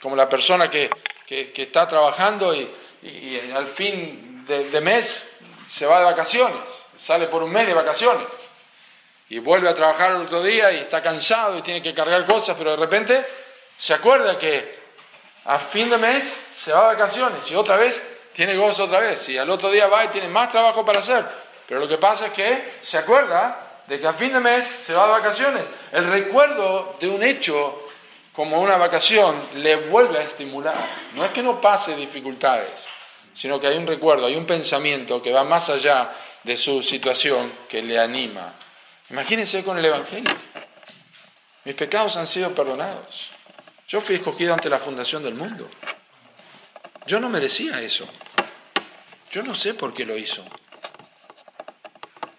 como 0.01 0.15
la 0.15 0.27
persona 0.27 0.69
que, 0.69 0.89
está 1.29 1.87
trabajando 1.87 2.53
y, 2.53 3.51
al 3.53 3.67
fin 3.67 4.45
de, 4.45 4.81
mes 4.81 5.27
se 5.67 5.85
va 5.85 5.99
de 5.99 6.05
vacaciones, 6.05 6.87
sale 6.97 7.27
por 7.27 7.43
un 7.43 7.51
mes 7.51 7.67
de 7.67 7.73
vacaciones 7.73 8.27
y 9.29 9.39
vuelve 9.39 9.69
a 9.69 9.75
trabajar 9.75 10.13
el 10.13 10.23
otro 10.23 10.41
día 10.41 10.71
y 10.71 10.77
está 10.77 11.03
cansado 11.03 11.57
y 11.57 11.61
tiene 11.61 11.81
que 11.81 11.93
cargar 11.93 12.25
cosas, 12.25 12.55
pero 12.57 12.71
de 12.71 12.77
repente 12.77 13.25
se 13.77 13.93
acuerda 13.93 14.37
que 14.37 14.79
a 15.45 15.59
fin 15.71 15.89
de 15.89 15.97
mes 15.97 16.23
se 16.57 16.73
va 16.73 16.89
de 16.89 16.95
vacaciones 16.95 17.49
y 17.49 17.55
otra 17.55 17.77
vez 17.77 18.01
tiene 18.33 18.55
gozo 18.55 18.85
otra 18.85 18.99
vez 18.99 19.27
y 19.29 19.37
al 19.37 19.49
otro 19.49 19.69
día 19.69 19.87
va 19.87 20.05
y 20.05 20.07
tiene 20.09 20.29
más 20.29 20.51
trabajo 20.51 20.85
para 20.85 21.01
hacer. 21.01 21.25
Pero 21.67 21.81
lo 21.81 21.87
que 21.87 21.97
pasa 21.97 22.27
es 22.27 22.31
que 22.31 22.79
se 22.81 22.97
acuerda 22.97 23.83
de 23.85 23.99
que 23.99 24.07
a 24.07 24.13
fin 24.13 24.33
de 24.33 24.39
mes 24.39 24.65
se 24.85 24.93
va 24.93 25.05
de 25.05 25.11
vacaciones. 25.11 25.63
El 25.91 26.05
recuerdo 26.05 26.95
de 26.99 27.09
un 27.09 27.21
hecho 27.21 27.88
como 28.33 28.59
una 28.61 28.77
vacación, 28.77 29.49
le 29.55 29.87
vuelve 29.87 30.19
a 30.19 30.23
estimular. 30.23 31.11
No 31.13 31.25
es 31.25 31.31
que 31.31 31.43
no 31.43 31.59
pase 31.59 31.95
dificultades, 31.95 32.87
sino 33.33 33.59
que 33.59 33.67
hay 33.67 33.77
un 33.77 33.87
recuerdo, 33.87 34.27
hay 34.27 34.35
un 34.35 34.45
pensamiento 34.45 35.21
que 35.21 35.31
va 35.31 35.43
más 35.43 35.69
allá 35.69 36.11
de 36.43 36.55
su 36.55 36.81
situación 36.83 37.53
que 37.67 37.81
le 37.81 37.99
anima. 37.99 38.55
Imagínense 39.09 39.63
con 39.63 39.77
el 39.77 39.85
Evangelio. 39.85 40.33
Mis 41.65 41.75
pecados 41.75 42.15
han 42.15 42.27
sido 42.27 42.53
perdonados. 42.53 43.29
Yo 43.87 44.01
fui 44.01 44.15
escogido 44.15 44.53
ante 44.53 44.69
la 44.69 44.79
fundación 44.79 45.23
del 45.23 45.33
mundo. 45.33 45.69
Yo 47.07 47.19
no 47.19 47.29
merecía 47.29 47.81
eso. 47.81 48.07
Yo 49.31 49.43
no 49.43 49.55
sé 49.55 49.73
por 49.73 49.93
qué 49.93 50.05
lo 50.05 50.15
hizo. 50.17 50.45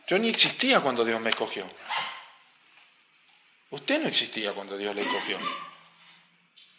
Yo 0.07 0.19
ni 0.19 0.29
existía 0.29 0.81
cuando 0.81 1.05
Dios 1.05 1.21
me 1.21 1.31
escogió. 1.31 1.67
Usted 3.71 4.01
no 4.01 4.09
existía 4.09 4.53
cuando 4.53 4.77
Dios 4.77 4.95
le 4.95 5.03
escogió. 5.03 5.39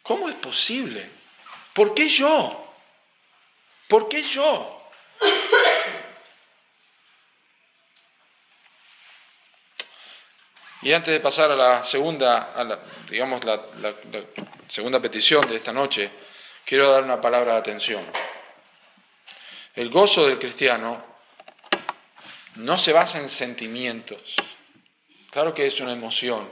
¿Cómo 0.04 0.30
es 0.30 0.36
posible? 0.36 1.10
¿Por 1.74 1.94
qué 1.94 2.08
yo? 2.08 2.74
¿Por 3.88 4.08
qué 4.08 4.24
yo? 4.24 4.82
Y 10.84 10.94
antes 10.94 11.14
de 11.14 11.20
pasar 11.20 11.52
a 11.52 11.56
la 11.56 11.84
segunda, 11.84 12.54
a 12.54 12.64
la, 12.64 12.80
digamos, 13.10 13.44
la, 13.44 13.62
segunda 14.68 15.00
petición 15.00 15.48
de 15.48 15.58
esta 15.58 15.72
noche, 15.72 16.10
quiero 16.66 16.90
dar 16.92 17.04
una 17.04 17.22
palabra 17.22 17.54
de 17.54 17.60
atención. 17.60 18.04
El 19.76 19.90
gozo 19.90 20.26
del 20.26 20.40
cristiano 20.40 21.06
no 22.56 22.78
se 22.78 22.92
basa 22.92 23.20
en 23.20 23.30
sentimientos. 23.30 24.36
Claro 25.30 25.54
que 25.54 25.68
es 25.68 25.80
una 25.80 25.94
emoción, 25.94 26.50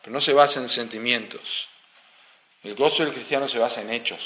pero 0.00 0.12
no 0.12 0.20
se 0.20 0.32
basa 0.32 0.58
en 0.58 0.68
sentimientos. 0.68 1.68
El 2.66 2.74
gozo 2.74 3.04
del 3.04 3.12
cristiano 3.12 3.46
se 3.46 3.60
basa 3.60 3.80
en 3.80 3.90
hechos, 3.90 4.20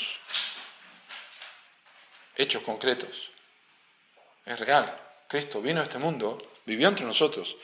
hechos 2.35 2.63
concretos. 2.63 3.11
Es 4.47 4.59
real. 4.59 4.99
Cristo 5.29 5.61
vino 5.61 5.83
a 5.83 5.85
este 5.85 5.99
mundo, 5.99 6.41
vivió 6.65 6.89
entre 6.89 7.05
nosotros. 7.05 7.55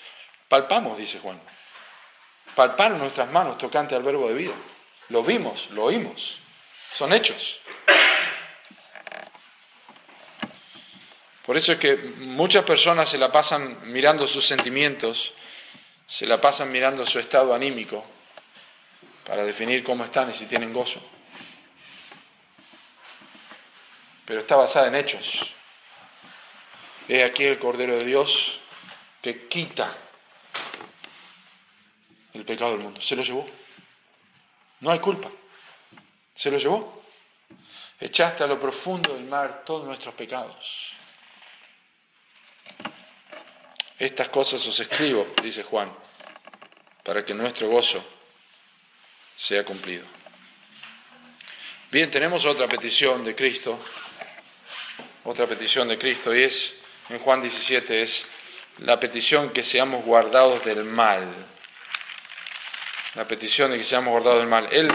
Palpamos, 0.50 0.98
dice 0.98 1.18
Juan. 1.18 1.40
Palparon 2.54 2.98
nuestras 2.98 3.32
manos 3.32 3.56
tocante 3.56 3.94
al 3.94 4.02
verbo 4.02 4.28
de 4.28 4.34
vida. 4.34 4.54
Lo 5.08 5.22
vimos, 5.22 5.66
lo 5.70 5.84
oímos. 5.84 6.38
Son 6.92 7.10
hechos. 7.14 7.58
Por 11.46 11.56
eso 11.56 11.72
es 11.72 11.78
que 11.78 11.96
muchas 11.96 12.64
personas 12.64 13.08
se 13.08 13.16
la 13.16 13.32
pasan 13.32 13.90
mirando 13.90 14.26
sus 14.26 14.46
sentimientos, 14.46 15.32
se 16.06 16.26
la 16.26 16.38
pasan 16.38 16.70
mirando 16.70 17.06
su 17.06 17.18
estado 17.18 17.54
anímico 17.54 18.06
para 19.26 19.44
definir 19.44 19.82
cómo 19.82 20.04
están 20.04 20.30
y 20.30 20.34
si 20.34 20.46
tienen 20.46 20.72
gozo. 20.72 21.02
Pero 24.24 24.40
está 24.40 24.56
basada 24.56 24.86
en 24.86 24.94
hechos. 24.94 25.54
He 27.08 27.24
aquí 27.24 27.44
el 27.44 27.58
Cordero 27.58 27.96
de 27.96 28.04
Dios 28.04 28.60
que 29.20 29.48
quita 29.48 29.96
el 32.32 32.44
pecado 32.44 32.72
del 32.72 32.80
mundo. 32.80 33.00
Se 33.00 33.16
lo 33.16 33.22
llevó. 33.22 33.46
No 34.80 34.90
hay 34.90 35.00
culpa. 35.00 35.28
Se 36.34 36.50
lo 36.50 36.58
llevó. 36.58 37.02
Echaste 37.98 38.44
a 38.44 38.46
lo 38.46 38.60
profundo 38.60 39.14
del 39.14 39.24
mar 39.24 39.64
todos 39.64 39.86
nuestros 39.86 40.14
pecados. 40.14 40.92
Estas 43.98 44.28
cosas 44.28 44.64
os 44.66 44.78
escribo, 44.78 45.26
dice 45.42 45.62
Juan, 45.62 45.90
para 47.02 47.24
que 47.24 47.32
nuestro 47.32 47.68
gozo 47.68 48.04
sea 49.36 49.64
cumplido. 49.64 50.04
Bien, 51.90 52.10
tenemos 52.10 52.44
otra 52.44 52.66
petición 52.68 53.24
de 53.24 53.34
Cristo, 53.34 53.78
otra 55.24 55.46
petición 55.46 55.88
de 55.88 55.98
Cristo, 55.98 56.34
y 56.34 56.42
es, 56.42 56.74
en 57.08 57.18
Juan 57.20 57.40
17, 57.40 58.02
es 58.02 58.26
la 58.78 58.98
petición 58.98 59.50
que 59.50 59.62
seamos 59.62 60.04
guardados 60.04 60.64
del 60.64 60.84
mal. 60.84 61.46
La 63.14 63.26
petición 63.26 63.70
de 63.70 63.78
que 63.78 63.84
seamos 63.84 64.10
guardados 64.10 64.40
del 64.40 64.48
mal. 64.48 64.68
Él, 64.70 64.90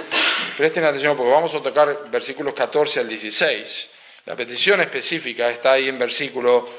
presten 0.57 0.83
atención 0.83 1.15
porque 1.17 1.31
vamos 1.31 1.55
a 1.55 1.63
tocar 1.63 2.09
versículos 2.11 2.53
14 2.53 2.99
al 2.99 3.07
16. 3.07 3.89
La 4.25 4.35
petición 4.35 4.81
específica 4.81 5.49
está 5.49 5.73
ahí 5.73 5.89
en 5.89 5.97
versículo 5.97 6.69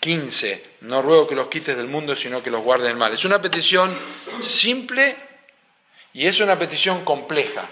15, 0.00 0.76
no 0.82 1.02
ruego 1.02 1.26
que 1.28 1.34
los 1.34 1.48
quites 1.48 1.76
del 1.76 1.86
mundo, 1.86 2.16
sino 2.16 2.42
que 2.42 2.50
los 2.50 2.62
guardes 2.62 2.88
del 2.88 2.96
mal. 2.96 3.12
Es 3.12 3.24
una 3.24 3.40
petición 3.40 3.96
simple 4.42 5.25
y 6.16 6.26
es 6.26 6.40
una 6.40 6.58
petición 6.58 7.04
compleja. 7.04 7.68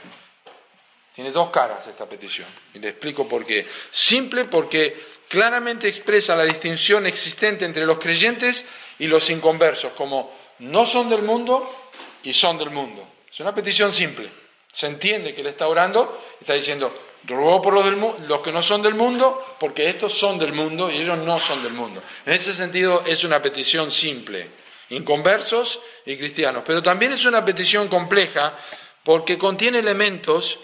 Tiene 1.15 1.33
dos 1.33 1.49
caras 1.51 1.87
esta 1.87 2.07
petición. 2.07 2.47
Y 2.75 2.79
le 2.79 2.91
explico 2.91 3.27
por 3.27 3.47
qué. 3.47 3.67
Simple 3.91 4.45
porque 4.45 5.03
claramente 5.29 5.89
expresa 5.89 6.37
la 6.37 6.45
distinción 6.45 7.07
existente 7.07 7.65
entre 7.65 7.87
los 7.87 7.99
creyentes 7.99 8.63
y 8.99 9.07
los 9.07 9.31
inconversos, 9.31 9.93
como 9.93 10.37
no 10.59 10.85
son 10.85 11.09
del 11.09 11.23
mundo 11.23 11.91
y 12.23 12.35
son 12.35 12.59
del 12.59 12.69
mundo. 12.69 13.09
Es 13.33 13.41
una 13.41 13.55
petición 13.55 13.95
simple. 13.95 14.31
Se 14.71 14.89
entiende 14.89 15.33
que 15.33 15.43
le 15.43 15.51
está 15.51 15.67
orando, 15.67 16.21
está 16.39 16.53
diciendo, 16.53 16.93
Ruego 17.27 17.63
por 17.63 17.73
los, 17.73 17.85
del, 17.87 18.29
los 18.29 18.41
que 18.43 18.53
no 18.53 18.63
son 18.63 18.83
del 18.83 18.95
mundo, 18.95 19.57
porque 19.59 19.89
estos 19.89 20.13
son 20.13 20.39
del 20.39 20.53
mundo 20.53 20.91
y 20.91 20.99
ellos 20.99 21.17
no 21.17 21.41
son 21.41 21.63
del 21.63 21.73
mundo. 21.73 22.03
En 22.27 22.35
ese 22.35 22.53
sentido 22.53 23.03
es 23.07 23.25
una 23.25 23.41
petición 23.41 23.91
simple, 23.91 24.51
inconversos 24.91 25.81
y 26.07 26.17
cristianos. 26.17 26.65
Pero 26.67 26.83
también 26.83 27.13
es 27.13 27.25
una 27.25 27.45
petición 27.45 27.89
compleja 27.89 28.57
porque 29.03 29.39
contiene 29.39 29.79
elementos 29.79 30.59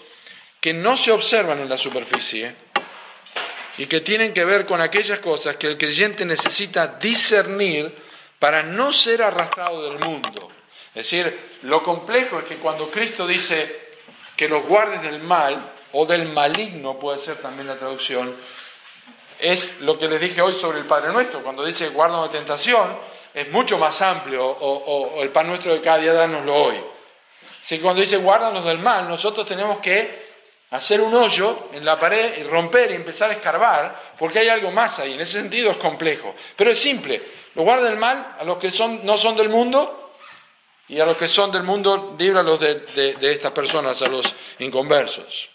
que 0.59 0.73
no 0.73 0.95
se 0.97 1.11
observan 1.11 1.59
en 1.59 1.69
la 1.69 1.77
superficie 1.77 2.55
y 3.77 3.87
que 3.87 4.01
tienen 4.01 4.33
que 4.33 4.45
ver 4.45 4.65
con 4.65 4.81
aquellas 4.81 5.19
cosas 5.19 5.57
que 5.57 5.67
el 5.67 5.77
creyente 5.77 6.25
necesita 6.25 6.99
discernir 6.99 7.95
para 8.37 8.63
no 8.63 8.91
ser 8.91 9.21
arrastrado 9.21 9.89
del 9.89 9.99
mundo. 9.99 10.49
Es 10.89 11.09
decir, 11.09 11.39
lo 11.63 11.81
complejo 11.83 12.39
es 12.39 12.45
que 12.45 12.57
cuando 12.57 12.91
Cristo 12.91 13.25
dice 13.25 13.89
que 14.35 14.49
los 14.49 14.65
guardes 14.65 15.01
del 15.03 15.19
mal, 15.19 15.73
o 15.93 16.05
del 16.05 16.29
maligno 16.29 16.97
puede 16.99 17.19
ser 17.19 17.37
también 17.37 17.67
la 17.67 17.77
traducción, 17.77 18.35
es 19.39 19.79
lo 19.81 19.97
que 19.97 20.07
les 20.07 20.21
dije 20.21 20.41
hoy 20.41 20.55
sobre 20.55 20.79
el 20.79 20.85
Padre 20.85 21.11
Nuestro. 21.11 21.43
Cuando 21.43 21.65
dice 21.65 21.89
guarda 21.89 22.23
de 22.23 22.29
tentación, 22.29 22.97
es 23.33 23.49
mucho 23.49 23.77
más 23.77 24.01
amplio, 24.01 24.45
o, 24.45 25.21
el 25.21 25.29
pan 25.29 25.47
nuestro 25.47 25.73
de 25.73 25.81
cada 25.81 25.97
día 25.97 26.13
danoslo 26.13 26.55
hoy. 26.55 26.83
Así 27.63 27.77
que 27.77 27.81
cuando 27.81 28.01
dice 28.01 28.17
guárdanos 28.17 28.65
del 28.65 28.79
mal, 28.79 29.07
nosotros 29.07 29.45
tenemos 29.45 29.79
que 29.79 30.31
hacer 30.71 31.01
un 31.01 31.13
hoyo 31.13 31.69
en 31.73 31.85
la 31.85 31.99
pared 31.99 32.39
y 32.39 32.43
romper 32.43 32.91
y 32.91 32.95
empezar 32.95 33.29
a 33.29 33.33
escarbar, 33.33 34.13
porque 34.17 34.39
hay 34.39 34.49
algo 34.49 34.71
más 34.71 34.99
ahí. 34.99 35.13
En 35.13 35.21
ese 35.21 35.39
sentido 35.39 35.71
es 35.71 35.77
complejo. 35.77 36.33
Pero 36.55 36.71
es 36.71 36.79
simple. 36.79 37.21
Lo 37.55 37.63
guarda 37.63 37.85
del 37.85 37.97
mal 37.97 38.35
a 38.39 38.43
los 38.43 38.57
que 38.57 38.71
son, 38.71 39.05
no 39.05 39.17
son 39.17 39.35
del 39.35 39.49
mundo 39.49 40.13
y 40.87 40.99
a 40.99 41.05
los 41.05 41.17
que 41.17 41.27
son 41.27 41.51
del 41.51 41.63
mundo, 41.63 42.15
líbralos 42.17 42.59
de, 42.59 43.15
de 43.19 43.31
estas 43.31 43.51
personas, 43.51 44.01
a 44.01 44.07
los 44.07 44.33
inconversos. 44.59 45.49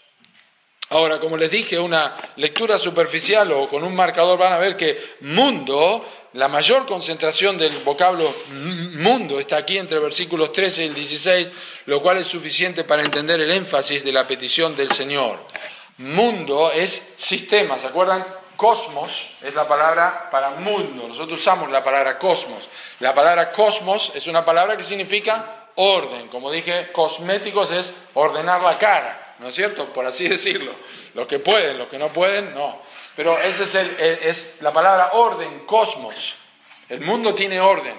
Ahora, 0.89 1.19
como 1.19 1.35
les 1.35 1.51
dije, 1.51 1.77
una 1.77 2.15
lectura 2.37 2.77
superficial 2.77 3.51
o 3.51 3.67
con 3.67 3.83
un 3.83 3.93
marcador 3.93 4.39
van 4.39 4.53
a 4.53 4.57
ver 4.57 4.77
que 4.77 5.15
mundo, 5.21 6.05
la 6.37 6.47
mayor 6.47 6.85
concentración 6.85 7.57
del 7.57 7.79
vocablo 7.79 8.31
mundo 8.51 9.39
está 9.39 9.57
aquí 9.57 9.75
entre 9.75 9.97
versículos 9.97 10.51
13 10.51 10.83
y 10.83 10.87
el 10.89 10.93
16, 10.93 11.49
lo 11.87 11.99
cual 11.99 12.17
es 12.17 12.27
suficiente 12.27 12.83
para 12.83 13.01
entender 13.01 13.39
el 13.41 13.49
énfasis 13.49 14.03
de 14.03 14.11
la 14.11 14.27
petición 14.27 14.75
del 14.75 14.91
Señor. 14.91 15.39
Mundo 15.97 16.71
es 16.71 17.03
sistema, 17.17 17.79
¿se 17.79 17.87
acuerdan? 17.87 18.23
Cosmos 18.55 19.11
es 19.41 19.55
la 19.55 19.67
palabra 19.67 20.29
para 20.29 20.51
mundo. 20.51 21.07
Nosotros 21.07 21.39
usamos 21.39 21.71
la 21.71 21.83
palabra 21.83 22.19
cosmos. 22.19 22.69
La 22.99 23.15
palabra 23.15 23.51
cosmos 23.51 24.11
es 24.13 24.27
una 24.27 24.45
palabra 24.45 24.77
que 24.77 24.83
significa 24.83 25.69
orden. 25.73 26.27
Como 26.27 26.51
dije, 26.51 26.91
cosméticos 26.91 27.71
es 27.71 27.91
ordenar 28.13 28.61
la 28.61 28.77
cara. 28.77 29.26
¿No 29.39 29.47
es 29.47 29.55
cierto? 29.55 29.93
Por 29.93 30.05
así 30.05 30.27
decirlo. 30.27 30.73
Los 31.13 31.27
que 31.27 31.39
pueden, 31.39 31.77
los 31.77 31.87
que 31.87 31.97
no 31.97 32.09
pueden, 32.09 32.53
no. 32.53 32.81
Pero 33.15 33.39
esa 33.39 33.63
es, 33.63 33.75
es 33.99 34.55
la 34.61 34.71
palabra 34.71 35.11
orden, 35.13 35.65
cosmos. 35.65 36.35
El 36.89 37.01
mundo 37.01 37.33
tiene 37.35 37.59
orden. 37.59 37.95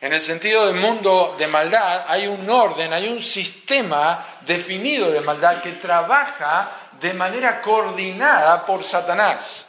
En 0.00 0.12
el 0.12 0.20
sentido 0.20 0.66
del 0.66 0.74
mundo 0.74 1.36
de 1.38 1.46
maldad 1.46 2.04
hay 2.08 2.26
un 2.26 2.50
orden, 2.50 2.92
hay 2.92 3.08
un 3.08 3.20
sistema 3.22 4.38
definido 4.40 5.12
de 5.12 5.20
maldad 5.20 5.62
que 5.62 5.74
trabaja 5.74 6.90
de 7.00 7.14
manera 7.14 7.62
coordinada 7.62 8.66
por 8.66 8.82
Satanás. 8.82 9.66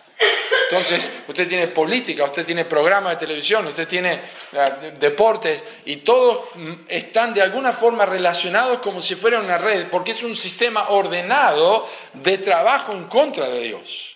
Entonces, 0.70 1.12
usted 1.28 1.48
tiene 1.48 1.68
política, 1.68 2.24
usted 2.24 2.46
tiene 2.46 2.66
programas 2.66 3.14
de 3.14 3.26
televisión, 3.26 3.68
usted 3.68 3.88
tiene 3.88 4.22
eh, 4.54 4.94
deportes 5.00 5.64
y 5.86 5.98
todos 5.98 6.56
mm, 6.56 6.74
están 6.88 7.32
de 7.34 7.42
alguna 7.42 7.74
forma 7.74 8.06
relacionados 8.06 8.80
como 8.80 9.02
si 9.02 9.16
fuera 9.16 9.40
una 9.40 9.58
red, 9.58 9.88
porque 9.92 10.12
es 10.12 10.24
un 10.24 10.36
sistema 10.36 10.90
ordenado 10.90 11.88
de 12.14 12.40
trabajo 12.40 12.92
en 12.94 13.04
contra 13.06 13.50
de 13.50 13.60
Dios. 13.62 14.16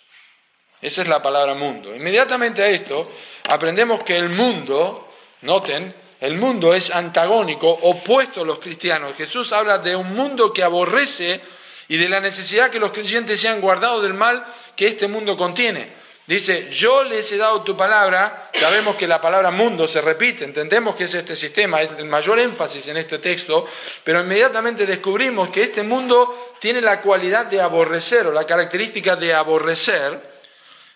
Esa 0.81 1.01
es 1.01 1.07
la 1.07 1.21
palabra 1.21 1.53
mundo. 1.53 1.93
Inmediatamente 1.95 2.63
a 2.63 2.67
esto 2.67 3.07
aprendemos 3.49 4.03
que 4.03 4.15
el 4.15 4.29
mundo, 4.29 5.09
noten, 5.41 5.93
el 6.19 6.35
mundo 6.37 6.73
es 6.73 6.89
antagónico, 6.89 7.67
opuesto 7.69 8.41
a 8.41 8.45
los 8.45 8.59
cristianos. 8.59 9.15
Jesús 9.15 9.53
habla 9.53 9.77
de 9.77 9.95
un 9.95 10.15
mundo 10.15 10.51
que 10.51 10.63
aborrece 10.63 11.39
y 11.87 11.97
de 11.97 12.09
la 12.09 12.19
necesidad 12.19 12.69
que 12.69 12.79
los 12.79 12.91
creyentes 12.91 13.39
sean 13.39 13.61
guardados 13.61 14.03
del 14.03 14.13
mal 14.13 14.45
que 14.75 14.87
este 14.87 15.07
mundo 15.07 15.35
contiene. 15.35 15.95
Dice, 16.27 16.69
yo 16.71 17.03
les 17.03 17.31
he 17.31 17.37
dado 17.37 17.63
tu 17.63 17.77
palabra, 17.77 18.49
sabemos 18.53 18.97
que 18.97 19.07
la 19.07 19.21
palabra 19.21 19.49
mundo 19.49 19.87
se 19.87 20.01
repite, 20.01 20.43
entendemos 20.43 20.93
que 20.93 21.05
es 21.05 21.13
este 21.15 21.37
sistema, 21.37 21.81
es 21.81 21.91
el 21.97 22.05
mayor 22.05 22.37
énfasis 22.37 22.85
en 22.89 22.97
este 22.97 23.19
texto, 23.19 23.65
pero 24.03 24.21
inmediatamente 24.21 24.85
descubrimos 24.85 25.47
que 25.49 25.61
este 25.61 25.83
mundo 25.83 26.55
tiene 26.59 26.81
la 26.81 27.01
cualidad 27.01 27.45
de 27.45 27.61
aborrecer 27.61 28.27
o 28.27 28.33
la 28.33 28.45
característica 28.45 29.15
de 29.15 29.33
aborrecer, 29.33 30.19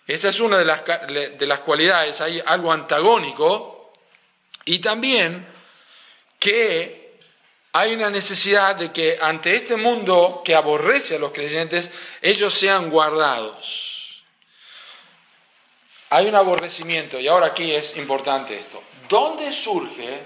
esa 0.06 0.28
es 0.28 0.38
una 0.38 0.58
de 0.58 0.64
las, 0.66 0.84
de 0.84 1.46
las 1.46 1.60
cualidades, 1.60 2.20
hay 2.20 2.38
algo 2.44 2.70
antagónico, 2.70 3.94
y 4.66 4.80
también 4.80 5.46
que 6.38 7.01
hay 7.72 7.94
una 7.94 8.10
necesidad 8.10 8.76
de 8.76 8.92
que 8.92 9.18
ante 9.18 9.54
este 9.54 9.76
mundo 9.76 10.42
que 10.44 10.54
aborrece 10.54 11.16
a 11.16 11.18
los 11.18 11.32
creyentes, 11.32 11.90
ellos 12.20 12.52
sean 12.52 12.90
guardados. 12.90 14.22
Hay 16.10 16.26
un 16.26 16.34
aborrecimiento, 16.34 17.18
y 17.18 17.26
ahora 17.26 17.46
aquí 17.46 17.72
es 17.72 17.96
importante 17.96 18.58
esto. 18.58 18.82
¿Dónde 19.08 19.50
surge 19.52 20.22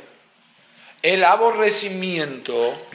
el 1.01 1.23
aborrecimiento? 1.23 2.89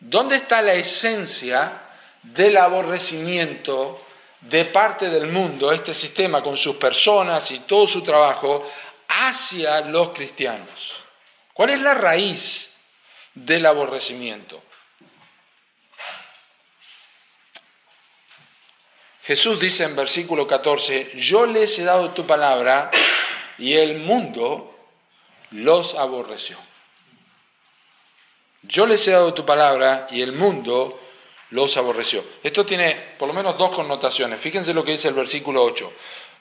¿Dónde 0.00 0.36
está 0.36 0.60
la 0.60 0.74
esencia 0.74 1.82
del 2.24 2.56
aborrecimiento 2.56 4.04
de 4.40 4.64
parte 4.66 5.08
del 5.08 5.28
mundo, 5.28 5.70
este 5.70 5.94
sistema 5.94 6.42
con 6.42 6.56
sus 6.56 6.74
personas 6.74 7.48
y 7.52 7.60
todo 7.60 7.86
su 7.86 8.02
trabajo, 8.02 8.68
hacia 9.06 9.80
los 9.82 10.08
cristianos? 10.08 10.92
¿Cuál 11.52 11.70
es 11.70 11.80
la 11.80 11.94
raíz 11.94 12.73
del 13.34 13.66
aborrecimiento? 13.66 14.62
Jesús 19.24 19.58
dice 19.58 19.84
en 19.84 19.96
versículo 19.96 20.46
14, 20.46 21.12
yo 21.16 21.46
les 21.46 21.78
he 21.78 21.84
dado 21.84 22.12
tu 22.12 22.26
palabra 22.26 22.90
y 23.56 23.72
el 23.72 24.00
mundo 24.00 24.76
los 25.50 25.94
aborreció. 25.94 26.58
Yo 28.62 28.86
les 28.86 29.06
he 29.08 29.12
dado 29.12 29.32
tu 29.32 29.46
palabra 29.46 30.08
y 30.10 30.20
el 30.20 30.32
mundo 30.32 31.00
los 31.50 31.76
aborreció. 31.76 32.24
Esto 32.42 32.66
tiene 32.66 33.14
por 33.18 33.28
lo 33.28 33.34
menos 33.34 33.56
dos 33.56 33.70
connotaciones. 33.70 34.40
Fíjense 34.40 34.74
lo 34.74 34.84
que 34.84 34.92
dice 34.92 35.08
el 35.08 35.14
versículo 35.14 35.62
8. 35.62 35.92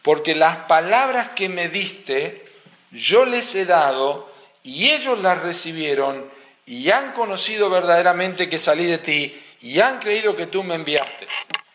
Porque 0.01 0.35
las 0.35 0.65
palabras 0.65 1.29
que 1.29 1.47
me 1.47 1.69
diste, 1.69 2.51
yo 2.91 3.23
les 3.23 3.53
he 3.55 3.65
dado 3.65 4.29
y 4.63 4.89
ellos 4.89 5.19
las 5.19 5.41
recibieron 5.41 6.29
y 6.65 6.89
han 6.89 7.13
conocido 7.13 7.69
verdaderamente 7.69 8.49
que 8.49 8.57
salí 8.57 8.85
de 8.85 8.99
ti 8.99 9.43
y 9.61 9.79
han 9.79 9.99
creído 9.99 10.35
que 10.35 10.47
tú 10.47 10.63
me 10.63 10.75
enviaste. 10.75 11.27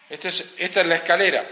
Esta 0.09 0.29
es, 0.29 0.45
esta 0.57 0.81
es 0.81 0.87
la 0.87 0.97
escalera. 0.97 1.45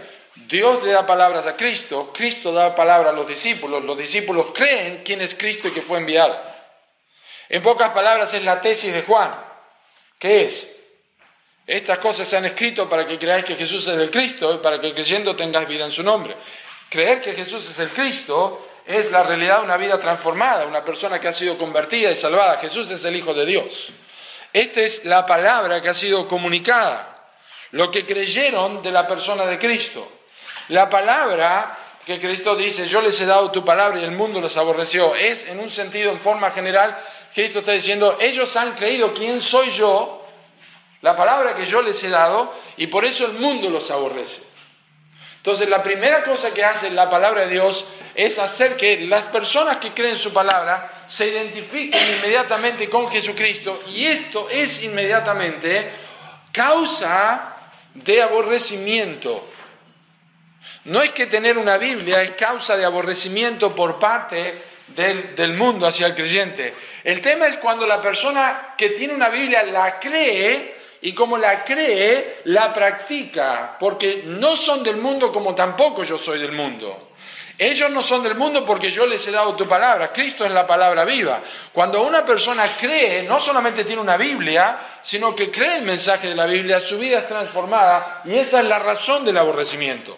Dios 0.47 0.83
le 0.83 0.91
da 0.91 1.05
palabras 1.05 1.45
a 1.47 1.55
Cristo, 1.55 2.11
Cristo 2.13 2.51
da 2.51 2.75
palabra 2.75 3.09
a 3.09 3.13
los 3.13 3.27
discípulos, 3.27 3.83
los 3.83 3.97
discípulos 3.97 4.47
creen 4.53 5.01
quién 5.03 5.21
es 5.21 5.35
Cristo 5.35 5.67
y 5.67 5.71
que 5.71 5.81
fue 5.81 5.97
enviado. 5.97 6.39
En 7.49 7.61
pocas 7.61 7.91
palabras 7.91 8.33
es 8.33 8.43
la 8.43 8.61
tesis 8.61 8.93
de 8.93 9.03
Juan. 9.03 9.31
¿Qué 10.19 10.43
es? 10.43 10.71
Estas 11.65 11.99
cosas 11.99 12.27
se 12.27 12.37
han 12.37 12.45
escrito 12.45 12.89
para 12.89 13.05
que 13.05 13.17
creáis 13.17 13.45
que 13.45 13.55
Jesús 13.55 13.87
es 13.87 13.97
el 13.97 14.11
Cristo 14.11 14.53
y 14.53 14.59
para 14.59 14.79
que 14.79 14.93
creyendo 14.93 15.35
tengáis 15.35 15.67
vida 15.67 15.85
en 15.85 15.91
su 15.91 16.03
nombre. 16.03 16.35
Creer 16.89 17.19
que 17.19 17.33
Jesús 17.33 17.69
es 17.69 17.79
el 17.79 17.89
Cristo 17.89 18.66
es 18.87 19.11
la 19.11 19.23
realidad 19.23 19.59
de 19.59 19.65
una 19.65 19.77
vida 19.77 19.99
transformada, 19.99 20.65
una 20.65 20.83
persona 20.83 21.19
que 21.19 21.27
ha 21.27 21.33
sido 21.33 21.57
convertida 21.57 22.09
y 22.09 22.15
salvada. 22.15 22.57
Jesús 22.57 22.89
es 22.89 23.03
el 23.03 23.15
Hijo 23.17 23.33
de 23.33 23.45
Dios. 23.45 23.89
Esta 24.53 24.79
es 24.79 25.03
la 25.03 25.25
palabra 25.25 25.81
que 25.81 25.89
ha 25.89 25.93
sido 25.93 26.25
comunicada, 26.27 27.25
lo 27.71 27.91
que 27.91 28.05
creyeron 28.05 28.81
de 28.81 28.91
la 28.91 29.05
persona 29.05 29.45
de 29.45 29.59
Cristo. 29.59 30.09
La 30.69 30.89
palabra 30.89 31.77
que 32.05 32.17
Cristo 32.17 32.55
dice, 32.55 32.87
yo 32.87 33.01
les 33.01 33.19
he 33.19 33.25
dado 33.25 33.51
tu 33.51 33.65
palabra 33.65 33.99
y 33.99 34.05
el 34.05 34.11
mundo 34.11 34.39
los 34.39 34.55
aborreció, 34.55 35.13
es 35.13 35.45
en 35.49 35.59
un 35.59 35.69
sentido, 35.69 36.09
en 36.09 36.19
forma 36.19 36.51
general, 36.51 36.97
Cristo 37.33 37.59
está 37.59 37.73
diciendo, 37.73 38.15
ellos 38.21 38.55
han 38.55 38.73
creído 38.75 39.13
quién 39.13 39.41
soy 39.41 39.69
yo, 39.71 40.25
la 41.01 41.13
palabra 41.13 41.55
que 41.55 41.65
yo 41.65 41.81
les 41.81 42.01
he 42.05 42.09
dado, 42.09 42.53
y 42.77 42.87
por 42.87 43.03
eso 43.03 43.25
el 43.25 43.33
mundo 43.33 43.69
los 43.69 43.91
aborrece. 43.91 44.41
Entonces, 45.35 45.69
la 45.69 45.83
primera 45.83 46.23
cosa 46.23 46.53
que 46.53 46.63
hace 46.63 46.89
la 46.89 47.09
palabra 47.09 47.45
de 47.45 47.51
Dios 47.51 47.85
es 48.17 48.39
hacer 48.39 48.75
que 48.75 49.01
las 49.01 49.27
personas 49.27 49.77
que 49.77 49.93
creen 49.93 50.17
su 50.17 50.33
palabra 50.33 51.03
se 51.05 51.27
identifiquen 51.27 52.17
inmediatamente 52.17 52.89
con 52.89 53.11
Jesucristo 53.11 53.81
y 53.85 54.05
esto 54.05 54.49
es 54.49 54.81
inmediatamente 54.81 55.91
causa 56.51 57.69
de 57.93 58.19
aborrecimiento. 58.19 59.47
No 60.85 60.99
es 61.03 61.11
que 61.11 61.27
tener 61.27 61.59
una 61.59 61.77
Biblia 61.77 62.23
es 62.23 62.31
causa 62.31 62.75
de 62.75 62.85
aborrecimiento 62.85 63.75
por 63.75 63.99
parte 63.99 64.63
del, 64.87 65.35
del, 65.35 65.53
mundo 65.53 65.85
hacia 65.85 66.07
el 66.07 66.15
creyente. 66.15 66.73
El 67.03 67.21
tema 67.21 67.45
es 67.45 67.57
cuando 67.57 67.85
la 67.85 68.01
persona 68.01 68.73
que 68.75 68.89
tiene 68.89 69.13
una 69.13 69.29
Biblia 69.29 69.61
la 69.61 69.99
cree 69.99 70.75
y 71.01 71.13
como 71.13 71.37
la 71.37 71.63
cree, 71.63 72.39
la 72.45 72.73
practica, 72.73 73.77
porque 73.79 74.23
no 74.25 74.55
son 74.55 74.81
del 74.81 74.97
mundo 74.97 75.31
como 75.31 75.53
tampoco 75.53 76.03
yo 76.03 76.17
soy 76.17 76.39
del 76.39 76.53
mundo. 76.53 77.06
Ellos 77.57 77.89
no 77.89 78.03
son 78.03 78.21
del 78.21 78.35
mundo 78.35 78.63
porque 78.63 78.91
yo 78.91 79.05
les 79.05 79.27
he 79.27 79.31
dado 79.31 79.55
tu 79.55 79.67
palabra. 79.67 80.11
Cristo 80.11 80.45
es 80.45 80.51
la 80.51 80.67
palabra 80.67 81.05
viva. 81.05 81.41
Cuando 81.73 82.03
una 82.03 82.23
persona 82.23 82.63
cree, 82.77 83.23
no 83.23 83.39
solamente 83.39 83.83
tiene 83.83 84.01
una 84.01 84.15
Biblia, 84.15 84.99
sino 85.01 85.35
que 85.35 85.49
cree 85.49 85.77
el 85.77 85.81
mensaje 85.83 86.29
de 86.29 86.35
la 86.35 86.45
Biblia, 86.45 86.79
su 86.81 86.99
vida 86.99 87.19
es 87.19 87.27
transformada 87.27 88.21
y 88.25 88.35
esa 88.35 88.59
es 88.59 88.65
la 88.65 88.77
razón 88.77 89.25
del 89.25 89.37
aborrecimiento. 89.37 90.15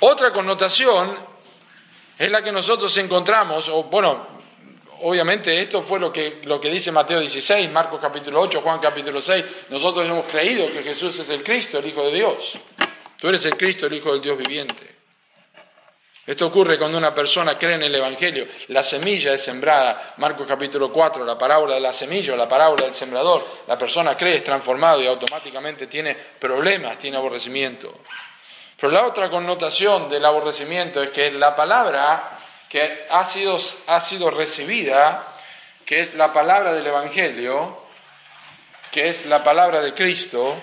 Otra 0.00 0.32
connotación 0.32 1.16
es 2.18 2.30
la 2.30 2.42
que 2.42 2.52
nosotros 2.52 2.94
encontramos, 2.98 3.70
o 3.70 3.84
bueno, 3.84 4.26
obviamente 5.00 5.58
esto 5.58 5.82
fue 5.82 5.98
lo 5.98 6.12
que, 6.12 6.42
lo 6.44 6.60
que 6.60 6.68
dice 6.68 6.92
Mateo 6.92 7.20
16, 7.20 7.70
Marcos 7.70 8.00
capítulo 8.02 8.42
8, 8.42 8.60
Juan 8.60 8.80
capítulo 8.80 9.22
6. 9.22 9.44
Nosotros 9.70 10.06
hemos 10.06 10.26
creído 10.26 10.70
que 10.70 10.82
Jesús 10.82 11.18
es 11.18 11.30
el 11.30 11.42
Cristo, 11.42 11.78
el 11.78 11.86
Hijo 11.86 12.02
de 12.04 12.12
Dios. 12.12 12.58
Tú 13.18 13.28
eres 13.28 13.44
el 13.46 13.56
Cristo, 13.56 13.86
el 13.86 13.94
Hijo 13.94 14.12
del 14.12 14.20
Dios 14.20 14.38
viviente. 14.38 14.94
Esto 16.26 16.46
ocurre 16.46 16.78
cuando 16.78 16.96
una 16.96 17.14
persona 17.14 17.58
cree 17.58 17.74
en 17.74 17.82
el 17.82 17.94
Evangelio. 17.94 18.46
La 18.68 18.82
semilla 18.82 19.34
es 19.34 19.42
sembrada. 19.42 20.14
Marcos 20.16 20.46
capítulo 20.46 20.90
4, 20.90 21.22
la 21.22 21.36
parábola 21.36 21.74
de 21.74 21.80
la 21.80 21.92
semilla, 21.92 22.34
la 22.34 22.48
parábola 22.48 22.86
del 22.86 22.94
sembrador. 22.94 23.44
La 23.66 23.76
persona 23.76 24.16
cree, 24.16 24.36
es 24.36 24.42
transformado 24.42 25.02
y 25.02 25.06
automáticamente 25.06 25.86
tiene 25.86 26.16
problemas, 26.38 26.98
tiene 26.98 27.18
aborrecimiento. 27.18 28.00
Pero 28.80 28.90
la 28.90 29.06
otra 29.06 29.28
connotación 29.28 30.08
del 30.08 30.24
aborrecimiento 30.24 31.02
es 31.02 31.10
que 31.10 31.30
la 31.30 31.54
palabra 31.54 32.38
que 32.70 33.06
ha 33.10 33.24
sido, 33.24 33.58
ha 33.86 34.00
sido 34.00 34.30
recibida, 34.30 35.36
que 35.84 36.00
es 36.00 36.14
la 36.14 36.32
palabra 36.32 36.72
del 36.72 36.86
Evangelio, 36.86 37.84
que 38.90 39.08
es 39.08 39.26
la 39.26 39.44
palabra 39.44 39.82
de 39.82 39.92
Cristo, 39.92 40.56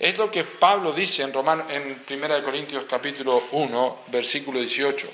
es 0.00 0.16
lo 0.16 0.30
que 0.30 0.44
Pablo 0.44 0.94
dice 0.94 1.22
en, 1.22 1.30
Romano, 1.30 1.66
en 1.68 2.02
1 2.08 2.42
Corintios 2.42 2.84
capítulo 2.88 3.48
1, 3.52 4.04
versículo 4.06 4.58
18. 4.58 5.06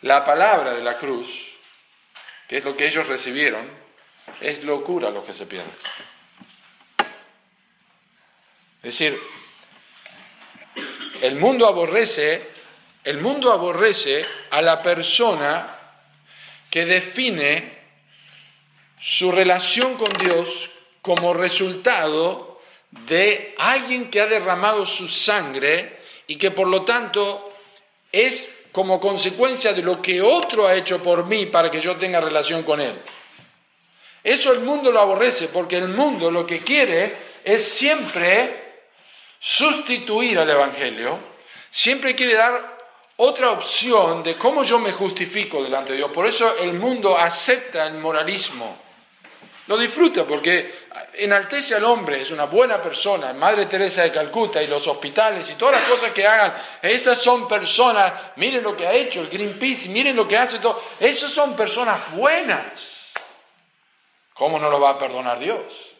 La 0.00 0.24
palabra 0.24 0.72
de 0.72 0.82
la 0.82 0.96
cruz, 0.96 1.28
que 2.48 2.56
es 2.56 2.64
lo 2.64 2.74
que 2.74 2.86
ellos 2.86 3.06
recibieron, 3.06 3.70
es 4.40 4.64
locura 4.64 5.10
lo 5.10 5.26
que 5.26 5.34
se 5.34 5.44
pierde. 5.44 5.70
Es 8.82 8.98
decir, 8.98 9.20
el 11.20 11.36
mundo 11.36 11.68
aborrece, 11.68 12.48
el 13.04 13.18
mundo 13.18 13.52
aborrece 13.52 14.24
a 14.50 14.62
la 14.62 14.80
persona 14.80 15.78
que 16.70 16.86
define 16.86 17.78
su 19.02 19.30
relación 19.30 19.98
con 19.98 20.10
Dios 20.18 20.70
como 21.02 21.34
resultado 21.34 22.53
de 23.06 23.54
alguien 23.58 24.08
que 24.10 24.20
ha 24.20 24.26
derramado 24.26 24.86
su 24.86 25.08
sangre 25.08 25.98
y 26.26 26.36
que 26.36 26.52
por 26.52 26.68
lo 26.68 26.84
tanto 26.84 27.52
es 28.10 28.48
como 28.72 29.00
consecuencia 29.00 29.72
de 29.72 29.82
lo 29.82 30.00
que 30.00 30.20
otro 30.20 30.66
ha 30.66 30.74
hecho 30.74 31.02
por 31.02 31.26
mí 31.26 31.46
para 31.46 31.70
que 31.70 31.80
yo 31.80 31.96
tenga 31.96 32.20
relación 32.20 32.62
con 32.62 32.80
él. 32.80 33.00
Eso 34.22 34.52
el 34.52 34.60
mundo 34.60 34.90
lo 34.90 35.00
aborrece 35.00 35.48
porque 35.48 35.76
el 35.76 35.88
mundo 35.88 36.30
lo 36.30 36.46
que 36.46 36.60
quiere 36.60 37.16
es 37.44 37.62
siempre 37.64 38.62
sustituir 39.38 40.38
al 40.38 40.48
Evangelio, 40.48 41.18
siempre 41.70 42.14
quiere 42.14 42.34
dar 42.34 42.78
otra 43.16 43.50
opción 43.50 44.22
de 44.22 44.36
cómo 44.36 44.64
yo 44.64 44.78
me 44.78 44.92
justifico 44.92 45.62
delante 45.62 45.92
de 45.92 45.98
Dios. 45.98 46.10
Por 46.12 46.26
eso 46.26 46.56
el 46.56 46.72
mundo 46.74 47.16
acepta 47.16 47.86
el 47.86 47.94
moralismo 47.94 48.83
lo 49.66 49.78
disfruta 49.78 50.24
porque 50.24 50.88
enaltece 51.14 51.74
al 51.74 51.84
hombre, 51.84 52.20
es 52.20 52.30
una 52.30 52.44
buena 52.44 52.82
persona. 52.82 53.32
Madre 53.32 53.66
Teresa 53.66 54.02
de 54.02 54.12
Calcuta 54.12 54.62
y 54.62 54.66
los 54.66 54.86
hospitales 54.86 55.48
y 55.48 55.54
todas 55.54 55.80
las 55.80 55.88
cosas 55.88 56.10
que 56.10 56.26
hagan, 56.26 56.54
esas 56.82 57.22
son 57.22 57.48
personas, 57.48 58.12
miren 58.36 58.62
lo 58.62 58.76
que 58.76 58.86
ha 58.86 58.92
hecho 58.92 59.20
el 59.20 59.28
Greenpeace, 59.28 59.88
miren 59.88 60.16
lo 60.16 60.28
que 60.28 60.36
hace 60.36 60.58
todo, 60.58 60.82
esas 61.00 61.30
son 61.30 61.56
personas 61.56 62.12
buenas. 62.12 62.72
¿Cómo 64.34 64.58
no 64.58 64.68
lo 64.68 64.80
va 64.80 64.90
a 64.90 64.98
perdonar 64.98 65.38
Dios? 65.38 65.93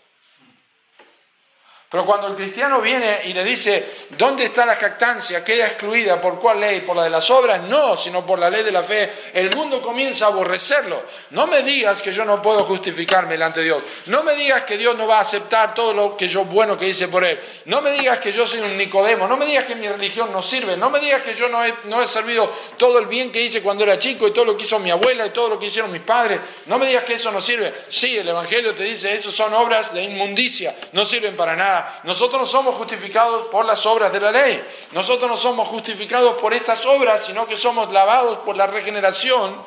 Pero 1.94 2.06
cuando 2.06 2.26
el 2.26 2.34
cristiano 2.34 2.80
viene 2.80 3.20
y 3.26 3.32
le 3.32 3.44
dice, 3.44 3.92
¿dónde 4.18 4.46
está 4.46 4.66
la 4.66 4.74
jactancia? 4.74 5.44
¿Queda 5.44 5.68
excluida? 5.68 6.20
¿Por 6.20 6.40
cuál 6.40 6.58
ley? 6.58 6.80
¿Por 6.80 6.96
la 6.96 7.04
de 7.04 7.10
las 7.10 7.30
obras? 7.30 7.62
No, 7.68 7.96
sino 7.96 8.26
por 8.26 8.36
la 8.36 8.50
ley 8.50 8.64
de 8.64 8.72
la 8.72 8.82
fe. 8.82 9.30
El 9.32 9.54
mundo 9.54 9.80
comienza 9.80 10.24
a 10.24 10.28
aborrecerlo. 10.30 11.04
No 11.30 11.46
me 11.46 11.62
digas 11.62 12.02
que 12.02 12.10
yo 12.10 12.24
no 12.24 12.42
puedo 12.42 12.64
justificarme 12.64 13.34
delante 13.34 13.60
de 13.60 13.66
Dios. 13.66 13.84
No 14.06 14.24
me 14.24 14.34
digas 14.34 14.64
que 14.64 14.76
Dios 14.76 14.98
no 14.98 15.06
va 15.06 15.18
a 15.18 15.20
aceptar 15.20 15.72
todo 15.72 15.94
lo 15.94 16.16
que 16.16 16.26
yo 16.26 16.44
bueno 16.46 16.76
que 16.76 16.86
hice 16.86 17.06
por 17.06 17.24
Él. 17.24 17.38
No 17.66 17.80
me 17.80 17.92
digas 17.92 18.18
que 18.18 18.32
yo 18.32 18.44
soy 18.44 18.58
un 18.58 18.76
Nicodemo. 18.76 19.28
No 19.28 19.36
me 19.36 19.46
digas 19.46 19.64
que 19.64 19.76
mi 19.76 19.86
religión 19.86 20.32
no 20.32 20.42
sirve. 20.42 20.76
No 20.76 20.90
me 20.90 20.98
digas 20.98 21.22
que 21.22 21.34
yo 21.34 21.48
no 21.48 21.64
he, 21.64 21.74
no 21.84 22.02
he 22.02 22.08
servido 22.08 22.52
todo 22.76 22.98
el 22.98 23.06
bien 23.06 23.30
que 23.30 23.40
hice 23.40 23.62
cuando 23.62 23.84
era 23.84 23.98
chico 23.98 24.26
y 24.26 24.32
todo 24.32 24.46
lo 24.46 24.56
que 24.56 24.64
hizo 24.64 24.80
mi 24.80 24.90
abuela 24.90 25.26
y 25.26 25.30
todo 25.30 25.48
lo 25.48 25.60
que 25.60 25.66
hicieron 25.66 25.92
mis 25.92 26.02
padres. 26.02 26.40
No 26.66 26.76
me 26.76 26.86
digas 26.86 27.04
que 27.04 27.12
eso 27.12 27.30
no 27.30 27.40
sirve. 27.40 27.72
Sí, 27.88 28.16
el 28.16 28.28
Evangelio 28.28 28.74
te 28.74 28.82
dice, 28.82 29.12
eso 29.12 29.30
son 29.30 29.54
obras 29.54 29.94
de 29.94 30.02
inmundicia. 30.02 30.74
No 30.90 31.04
sirven 31.04 31.36
para 31.36 31.54
nada 31.54 31.83
nosotros 32.04 32.40
no 32.40 32.46
somos 32.46 32.76
justificados 32.76 33.46
por 33.46 33.64
las 33.64 33.84
obras 33.86 34.12
de 34.12 34.20
la 34.20 34.30
ley. 34.30 34.64
Nosotros 34.92 35.28
no 35.28 35.36
somos 35.36 35.68
justificados 35.68 36.40
por 36.40 36.52
estas 36.52 36.84
obras, 36.86 37.24
sino 37.24 37.46
que 37.46 37.56
somos 37.56 37.92
lavados 37.92 38.38
por 38.38 38.56
la 38.56 38.66
regeneración, 38.66 39.64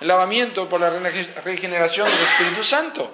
el 0.00 0.08
lavamiento 0.08 0.68
por 0.68 0.80
la 0.80 0.90
regeneración 0.90 2.08
del 2.08 2.20
Espíritu 2.20 2.64
Santo. 2.64 3.12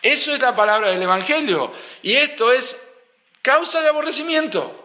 Eso 0.00 0.32
es 0.32 0.40
la 0.40 0.54
palabra 0.54 0.90
del 0.90 1.02
Evangelio. 1.02 1.72
Y 2.02 2.14
esto 2.14 2.52
es 2.52 2.78
causa 3.40 3.80
de 3.80 3.88
aborrecimiento. 3.88 4.84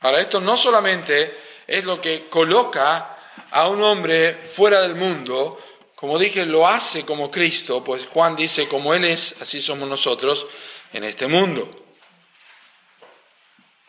Ahora, 0.00 0.20
esto 0.20 0.40
no 0.40 0.56
solamente 0.56 1.38
es 1.66 1.84
lo 1.84 2.00
que 2.00 2.28
coloca 2.28 3.16
a 3.50 3.68
un 3.68 3.82
hombre 3.82 4.46
fuera 4.48 4.80
del 4.80 4.94
mundo, 4.94 5.60
como 6.00 6.18
dije, 6.18 6.46
lo 6.46 6.66
hace 6.66 7.04
como 7.04 7.30
Cristo, 7.30 7.84
pues 7.84 8.06
Juan 8.06 8.34
dice, 8.34 8.66
como 8.68 8.94
Él 8.94 9.04
es, 9.04 9.36
así 9.38 9.60
somos 9.60 9.86
nosotros 9.86 10.46
en 10.94 11.04
este 11.04 11.26
mundo. 11.26 11.68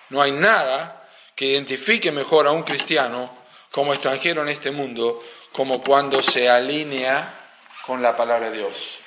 No 0.09 0.21
hay 0.21 0.33
nada 0.33 1.09
que 1.33 1.45
identifique 1.45 2.11
mejor 2.11 2.47
a 2.47 2.51
un 2.51 2.63
cristiano 2.63 3.37
como 3.71 3.93
extranjero 3.93 4.41
en 4.41 4.49
este 4.49 4.71
mundo 4.71 5.23
como 5.53 5.79
cuando 5.79 6.21
se 6.21 6.49
alinea 6.49 7.49
con 7.85 8.01
la 8.01 8.17
palabra 8.17 8.49
de 8.49 8.57
Dios. 8.57 8.99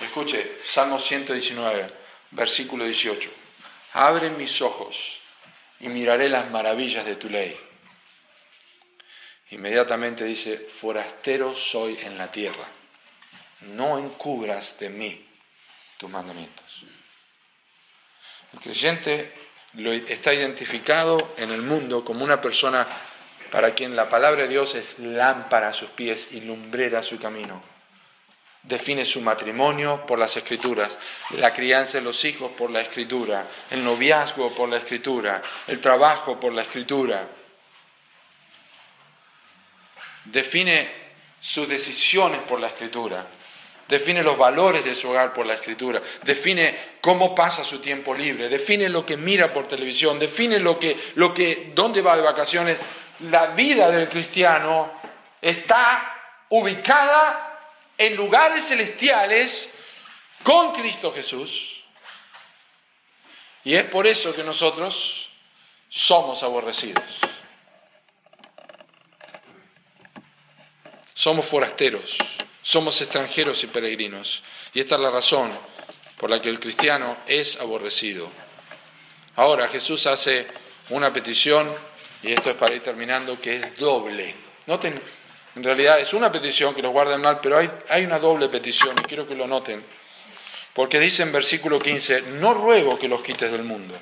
Escuche, 0.00 0.58
Salmo 0.68 1.00
119, 1.00 1.90
versículo 2.30 2.84
18. 2.84 3.28
Abre 3.94 4.30
mis 4.30 4.62
ojos 4.62 4.96
y 5.80 5.88
miraré 5.88 6.28
las 6.28 6.48
maravillas 6.48 7.04
de 7.04 7.16
tu 7.16 7.28
ley. 7.28 7.58
Inmediatamente 9.50 10.24
dice, 10.24 10.68
forastero 10.80 11.56
soy 11.56 11.98
en 12.02 12.18
la 12.18 12.30
tierra, 12.30 12.66
no 13.62 13.98
encubras 13.98 14.78
de 14.78 14.90
mí 14.90 15.26
tus 15.96 16.10
mandamientos. 16.10 16.84
El 18.52 18.60
creyente 18.60 19.32
está 20.08 20.34
identificado 20.34 21.34
en 21.36 21.50
el 21.50 21.62
mundo 21.62 22.04
como 22.04 22.24
una 22.24 22.40
persona 22.40 22.86
para 23.50 23.74
quien 23.74 23.96
la 23.96 24.08
palabra 24.08 24.42
de 24.42 24.48
Dios 24.48 24.74
es 24.74 24.98
lámpara 24.98 25.68
a 25.68 25.72
sus 25.72 25.90
pies 25.90 26.28
y 26.32 26.40
lumbrera 26.40 27.00
a 27.00 27.02
su 27.02 27.18
camino. 27.18 27.62
Define 28.62 29.06
su 29.06 29.20
matrimonio 29.22 30.04
por 30.06 30.18
las 30.18 30.36
escrituras, 30.36 30.98
la 31.30 31.54
crianza 31.54 31.98
de 31.98 32.04
los 32.04 32.22
hijos 32.24 32.52
por 32.52 32.70
la 32.70 32.80
escritura, 32.80 33.48
el 33.70 33.82
noviazgo 33.82 34.54
por 34.54 34.68
la 34.68 34.76
escritura, 34.76 35.42
el 35.66 35.80
trabajo 35.80 36.38
por 36.38 36.52
la 36.52 36.62
escritura, 36.62 37.28
define 40.30 40.90
sus 41.40 41.68
decisiones 41.68 42.42
por 42.42 42.60
la 42.60 42.68
escritura, 42.68 43.26
define 43.88 44.22
los 44.22 44.36
valores 44.36 44.84
de 44.84 44.94
su 44.94 45.08
hogar 45.08 45.32
por 45.32 45.46
la 45.46 45.54
escritura, 45.54 46.02
define 46.22 46.96
cómo 47.00 47.34
pasa 47.34 47.64
su 47.64 47.78
tiempo 47.80 48.14
libre, 48.14 48.48
define 48.48 48.88
lo 48.88 49.06
que 49.06 49.16
mira 49.16 49.52
por 49.52 49.66
televisión, 49.66 50.18
define 50.18 50.58
lo 50.58 50.78
que, 50.78 51.12
lo 51.14 51.32
que, 51.32 51.72
dónde 51.74 52.02
va 52.02 52.16
de 52.16 52.22
vacaciones. 52.22 52.78
La 53.20 53.48
vida 53.48 53.90
del 53.90 54.08
cristiano 54.08 54.92
está 55.40 56.14
ubicada 56.50 57.58
en 57.96 58.14
lugares 58.14 58.64
celestiales 58.64 59.72
con 60.42 60.72
Cristo 60.72 61.12
Jesús. 61.12 61.82
Y 63.64 63.74
es 63.74 63.84
por 63.84 64.06
eso 64.06 64.34
que 64.34 64.44
nosotros 64.44 65.28
somos 65.88 66.42
aborrecidos. 66.42 67.04
Somos 71.18 71.46
forasteros, 71.46 72.16
somos 72.62 73.00
extranjeros 73.00 73.64
y 73.64 73.66
peregrinos. 73.66 74.40
Y 74.72 74.78
esta 74.78 74.94
es 74.94 75.00
la 75.00 75.10
razón 75.10 75.50
por 76.16 76.30
la 76.30 76.40
que 76.40 76.48
el 76.48 76.60
cristiano 76.60 77.16
es 77.26 77.60
aborrecido. 77.60 78.30
Ahora 79.34 79.66
Jesús 79.66 80.06
hace 80.06 80.46
una 80.90 81.12
petición, 81.12 81.74
y 82.22 82.32
esto 82.32 82.50
es 82.50 82.56
para 82.56 82.76
ir 82.76 82.82
terminando, 82.82 83.40
que 83.40 83.56
es 83.56 83.76
doble. 83.78 84.32
Noten, 84.68 85.02
en 85.56 85.64
realidad 85.64 85.98
es 85.98 86.14
una 86.14 86.30
petición 86.30 86.72
que 86.72 86.82
los 86.82 86.92
guarden 86.92 87.20
mal, 87.20 87.40
pero 87.42 87.58
hay, 87.58 87.68
hay 87.88 88.04
una 88.04 88.20
doble 88.20 88.48
petición 88.48 88.94
y 89.00 89.02
quiero 89.02 89.26
que 89.26 89.34
lo 89.34 89.48
noten. 89.48 89.84
Porque 90.72 91.00
dice 91.00 91.24
en 91.24 91.32
versículo 91.32 91.80
15, 91.80 92.22
no 92.38 92.54
ruego 92.54 92.96
que 92.96 93.08
los 93.08 93.22
quites 93.22 93.50
del 93.50 93.64
mundo 93.64 93.98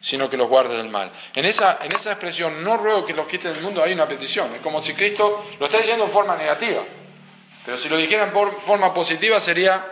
sino 0.00 0.30
que 0.30 0.36
los 0.36 0.48
guardes 0.48 0.76
del 0.76 0.88
mal. 0.88 1.10
En 1.34 1.44
esa, 1.44 1.78
en 1.82 1.94
esa 1.94 2.12
expresión, 2.12 2.62
no 2.62 2.76
ruego 2.78 3.04
que 3.04 3.12
los 3.12 3.26
quites 3.26 3.52
del 3.52 3.62
mundo, 3.62 3.82
hay 3.82 3.92
una 3.92 4.08
petición. 4.08 4.54
Es 4.54 4.60
como 4.60 4.80
si 4.80 4.94
Cristo 4.94 5.44
lo 5.58 5.66
está 5.66 5.78
diciendo 5.78 6.04
en 6.04 6.10
forma 6.10 6.36
negativa. 6.36 6.84
Pero 7.64 7.76
si 7.76 7.88
lo 7.88 7.96
dijera 7.96 8.24
en 8.24 8.60
forma 8.60 8.94
positiva 8.94 9.38
sería, 9.40 9.84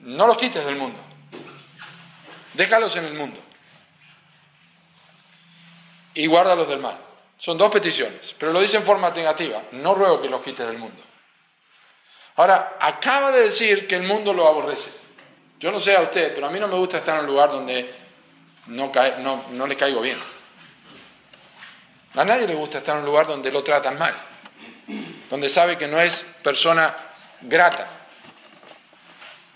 no 0.00 0.26
los 0.26 0.38
quites 0.38 0.64
del 0.64 0.76
mundo. 0.76 0.98
Déjalos 2.54 2.96
en 2.96 3.04
el 3.04 3.14
mundo. 3.14 3.40
Y 6.14 6.26
guárdalos 6.26 6.68
del 6.68 6.78
mal. 6.78 6.98
Son 7.38 7.56
dos 7.56 7.70
peticiones, 7.70 8.34
pero 8.38 8.52
lo 8.52 8.60
dice 8.60 8.76
en 8.76 8.82
forma 8.82 9.10
negativa. 9.10 9.62
No 9.72 9.94
ruego 9.94 10.20
que 10.20 10.28
los 10.28 10.42
quites 10.42 10.66
del 10.66 10.78
mundo. 10.78 11.02
Ahora, 12.36 12.76
acaba 12.80 13.30
de 13.30 13.42
decir 13.42 13.86
que 13.86 13.96
el 13.96 14.02
mundo 14.02 14.32
lo 14.32 14.48
aborrece. 14.48 14.90
Yo 15.58 15.70
no 15.70 15.80
sé 15.80 15.94
a 15.94 16.02
usted, 16.02 16.34
pero 16.34 16.46
a 16.46 16.50
mí 16.50 16.58
no 16.58 16.68
me 16.68 16.76
gusta 16.76 16.98
estar 16.98 17.16
en 17.16 17.20
un 17.20 17.26
lugar 17.26 17.50
donde 17.50 17.99
no, 18.70 18.92
no, 19.18 19.48
no 19.50 19.66
le 19.66 19.76
caigo 19.76 20.00
bien. 20.00 20.18
A 22.14 22.24
nadie 22.24 22.46
le 22.46 22.54
gusta 22.54 22.78
estar 22.78 22.96
en 22.96 23.02
un 23.02 23.06
lugar 23.06 23.26
donde 23.26 23.50
lo 23.50 23.62
tratan 23.62 23.98
mal, 23.98 24.14
donde 25.28 25.48
sabe 25.48 25.76
que 25.76 25.86
no 25.86 26.00
es 26.00 26.26
persona 26.42 26.96
grata. 27.42 28.06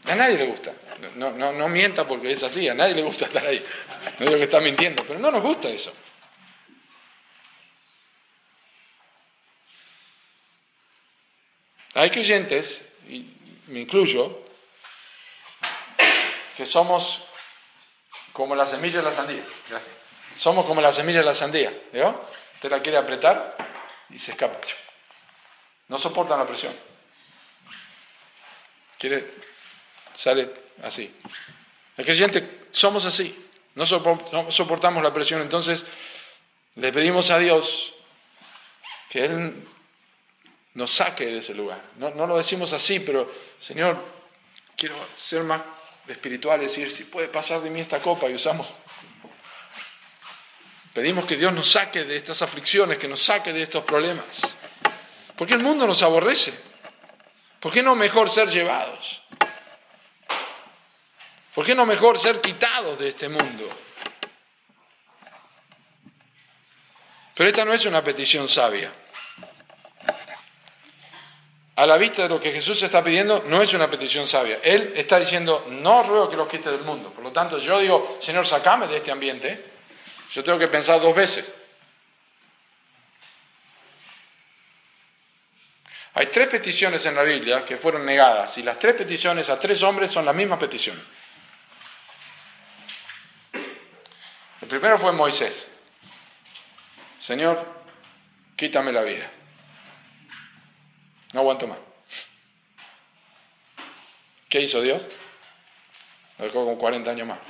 A 0.05 0.15
nadie 0.15 0.37
le 0.37 0.47
gusta. 0.47 0.73
No, 1.17 1.33
no, 1.33 1.53
no 1.53 1.69
mienta 1.69 2.07
porque 2.07 2.33
es 2.33 2.43
así, 2.43 2.69
a 2.69 2.75
nadie 2.75 2.95
le 2.95 3.03
gusta 3.03 3.27
estar 3.27 3.45
ahí. 3.45 3.65
No 4.19 4.27
digo 4.27 4.39
que 4.39 4.45
está 4.45 4.61
mintiendo, 4.61 5.05
pero 5.07 5.19
no 5.19 5.31
nos 5.31 5.43
gusta 5.43 5.69
eso. 5.69 5.93
Hay 11.95 12.11
creyentes, 12.11 12.83
y 13.09 13.35
me 13.69 13.81
incluyo, 13.81 14.45
que 16.57 16.67
somos 16.67 17.23
como 18.35 18.57
la 18.57 18.67
semilla 18.67 18.99
de 18.99 19.05
la 19.05 19.15
sandía. 19.15 19.45
Somos 20.37 20.67
como 20.67 20.81
la 20.81 20.93
semilla 20.93 21.21
de 21.21 21.25
la 21.25 21.35
sandía. 21.35 21.73
Usted 22.55 22.69
la 22.69 22.83
quiere 22.83 22.99
apretar 22.99 23.57
y 24.11 24.19
se 24.19 24.33
escapa. 24.33 24.59
No 25.89 25.99
soportan 25.99 26.41
la 26.41 26.47
presión. 26.47 26.75
Quiere, 28.99 29.35
sale 30.15 30.51
así. 30.83 31.15
El 31.97 32.05
creyente 32.05 32.67
somos 32.73 33.05
así. 33.05 33.49
No, 33.77 33.87
soportamos 33.87 35.03
la 35.03 35.15
presión. 35.15 35.41
Entonces 35.41 35.87
le 36.75 36.93
pedimos 36.93 37.31
a 37.31 37.39
Dios 37.39 37.95
que 39.11 39.27
Él 39.27 39.69
nos 40.75 40.91
saque 40.91 41.25
de 41.27 41.39
ese 41.39 41.55
lugar. 41.55 41.81
No 41.99 42.27
lo 42.27 42.37
decimos 42.37 42.73
así, 42.73 42.99
pero 42.99 43.31
Señor, 43.61 44.05
quiero 44.77 44.97
ser 45.19 45.45
más 45.45 45.74
espiritual, 46.09 46.63
es 46.63 46.71
decir, 46.71 46.91
si 46.91 47.05
puede 47.05 47.29
pasar 47.29 47.61
de 47.61 47.71
mí 47.71 47.81
esta 47.81 48.01
copa 48.01 48.29
y 48.29 48.35
usamos. 48.35 48.67
Pedimos 50.93 51.25
que 51.25 51.37
Dios 51.37 51.53
nos 51.53 51.71
saque 51.71 52.05
de 52.05 52.17
estas 52.17 52.41
aflicciones, 52.43 52.99
que 52.99 53.09
nos 53.09 53.23
saque 53.23 53.53
de 53.53 53.63
estos 53.63 53.85
problemas. 53.85 54.27
¿Por 55.37 55.49
qué 55.49 55.55
el 55.55 55.63
mundo 55.63 55.87
nos 55.87 56.03
aborrece? 56.03 56.55
¿Por 57.61 57.73
qué 57.73 57.83
no 57.83 57.95
mejor 57.97 58.31
ser 58.31 58.49
llevados? 58.49 59.23
¿Por 61.55 61.65
qué 61.65 61.75
no 61.75 61.87
mejor 61.87 62.19
ser 62.19 62.41
quitados 62.41 62.99
de 62.99 63.09
este 63.09 63.29
mundo? 63.29 63.69
Pero 67.35 67.49
esta 67.49 67.65
no 67.65 67.73
es 67.73 67.85
una 67.87 68.03
petición 68.03 68.49
sabia 68.49 69.04
a 71.77 71.87
la 71.87 71.97
vista 71.97 72.23
de 72.23 72.29
lo 72.29 72.41
que 72.41 72.53
Jesús 72.53 72.81
está 72.83 73.03
pidiendo, 73.03 73.43
no 73.47 73.61
es 73.61 73.73
una 73.75 73.91
petición 73.91 74.27
sabia. 74.27 74.61
Él 74.63 74.93
está 74.95 75.19
diciendo, 75.19 75.67
no 75.69 76.05
ruego 76.05 76.31
que 76.31 76.37
los 76.37 76.49
quite 76.49 76.71
del 76.71 76.83
mundo. 76.83 77.13
Por 77.13 77.25
lo 77.25 77.33
tanto, 77.33 77.59
yo 77.59 77.81
digo, 77.81 78.19
Señor, 78.21 78.47
sacame 78.47 78.87
de 78.87 78.99
este 78.99 79.11
ambiente. 79.11 79.73
Yo 80.31 80.45
tengo 80.45 80.59
que 80.59 80.69
pensar 80.69 81.01
dos 81.01 81.15
veces. 81.15 81.53
Hay 86.17 86.27
tres 86.27 86.47
peticiones 86.47 87.05
en 87.07 87.17
la 87.17 87.25
Biblia 87.25 87.65
que 87.65 87.77
fueron 87.77 88.07
negadas 88.07 88.57
y 88.57 88.63
las 88.63 88.79
tres 88.79 88.95
peticiones 88.95 89.49
a 89.51 89.59
tres 89.59 89.83
hombres 89.83 90.13
son 90.13 90.25
la 90.25 90.33
misma 90.33 90.57
petición. 90.57 91.03
El 94.61 94.69
primero 94.69 94.97
fue 94.97 95.11
Moisés. 95.11 95.69
Señor, 97.19 97.67
quítame 98.55 98.93
la 98.93 99.03
vida. 99.03 99.29
No 101.35 101.41
aguanto 101.41 101.67
más. 101.67 101.79
¿Qué 104.49 104.63
hizo 104.63 104.81
Dios? 104.81 105.03
Lo 106.39 106.45
dejó 106.45 106.65
con 106.65 106.77
40 106.77 107.11
años 107.11 107.27
más. 107.27 107.41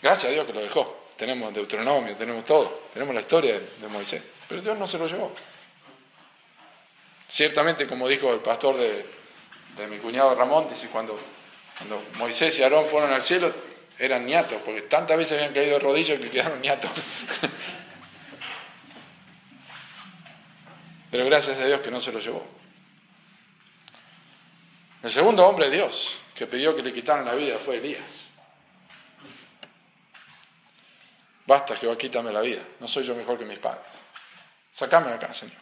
Gracias 0.00 0.24
a 0.24 0.32
Dios 0.32 0.46
que 0.46 0.54
lo 0.54 0.60
dejó. 0.60 1.08
Tenemos 1.18 1.52
Deuteronomio, 1.52 2.16
tenemos 2.16 2.46
todo, 2.46 2.84
tenemos 2.94 3.14
la 3.14 3.20
historia 3.20 3.60
de, 3.78 3.86
Moisés. 3.88 4.22
Pero 4.48 4.62
Dios 4.62 4.78
no 4.78 4.86
se 4.86 4.96
lo 4.96 5.06
llevó. 5.06 5.34
Ciertamente, 7.28 7.86
como 7.86 8.08
dijo 8.08 8.32
el 8.32 8.40
pastor 8.40 8.78
de, 8.78 9.04
mi 9.86 9.98
cuñado 9.98 10.34
Ramón, 10.34 10.70
dice, 10.70 10.88
cuando, 10.88 11.20
Moisés 12.14 12.58
y 12.58 12.62
Aarón 12.62 12.88
fueron 12.88 13.12
al 13.12 13.22
cielo, 13.22 13.54
eran 13.98 14.24
niatos, 14.24 14.62
porque 14.64 14.82
tantas 14.82 15.18
veces 15.18 15.34
habían 15.34 15.52
caído 15.52 15.74
de 15.74 15.80
rodillas 15.80 16.18
que 16.18 16.30
quedaron 16.30 16.62
niatos. 16.62 16.90
Pero 21.10 21.26
gracias 21.26 21.60
a 21.60 21.66
Dios 21.66 21.80
que 21.82 21.90
no 21.90 22.00
se 22.00 22.10
lo 22.10 22.20
llevó. 22.20 22.59
El 25.02 25.10
segundo 25.10 25.46
hombre 25.46 25.70
de 25.70 25.76
Dios 25.76 26.20
que 26.34 26.46
pidió 26.46 26.76
que 26.76 26.82
le 26.82 26.92
quitaran 26.92 27.24
la 27.24 27.34
vida 27.34 27.58
fue 27.60 27.78
Elías. 27.78 28.28
Basta, 31.46 31.74
Jehová, 31.76 31.96
quítame 31.96 32.32
la 32.32 32.42
vida. 32.42 32.62
No 32.78 32.86
soy 32.86 33.04
yo 33.04 33.14
mejor 33.14 33.38
que 33.38 33.44
mis 33.44 33.58
padres. 33.58 33.84
Sacame 34.72 35.08
de 35.08 35.14
acá, 35.14 35.34
Señor. 35.34 35.58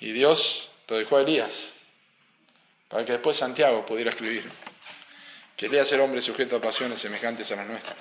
Y 0.00 0.12
Dios 0.12 0.70
lo 0.88 0.96
dejó 0.96 1.16
a 1.16 1.22
Elías 1.22 1.72
para 2.88 3.04
que 3.04 3.12
después 3.12 3.36
Santiago 3.36 3.84
pudiera 3.86 4.10
escribir 4.10 4.50
que 5.56 5.66
era 5.66 6.02
hombre 6.02 6.22
sujeto 6.22 6.56
a 6.56 6.60
pasiones 6.60 7.02
semejantes 7.02 7.52
a 7.52 7.56
las 7.56 7.66
nuestras. 7.66 7.98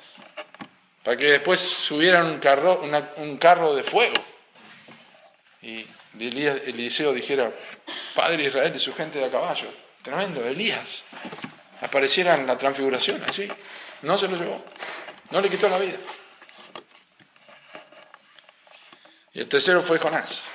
Para 1.04 1.18
que 1.18 1.26
después 1.26 1.60
subieran 1.60 2.28
un 2.28 2.40
carro, 2.40 2.82
un 3.18 3.38
carro 3.38 3.76
de 3.76 3.84
fuego 3.84 4.16
y 5.62 5.86
Eliseo 6.18 7.14
dijera, 7.14 7.52
Padre 8.16 8.46
Israel 8.46 8.76
y 8.76 8.80
su 8.80 8.94
gente 8.94 9.20
de 9.20 9.26
a 9.26 9.32
caballo, 9.32 9.72
tremendo, 10.02 10.44
Elías, 10.46 11.06
apareciera 11.82 12.36
en 12.36 12.48
la 12.48 12.58
transfiguración, 12.58 13.24
así, 13.24 13.48
no 14.02 14.18
se 14.18 14.28
lo 14.28 14.38
llevó, 14.38 14.66
no 15.32 15.42
le 15.42 15.50
quitó 15.50 15.70
la 15.70 15.78
vida. 15.78 16.00
Y 19.34 19.40
el 19.42 19.48
tercero 19.48 19.84
fue 19.84 20.00
Jonás. 20.00 20.48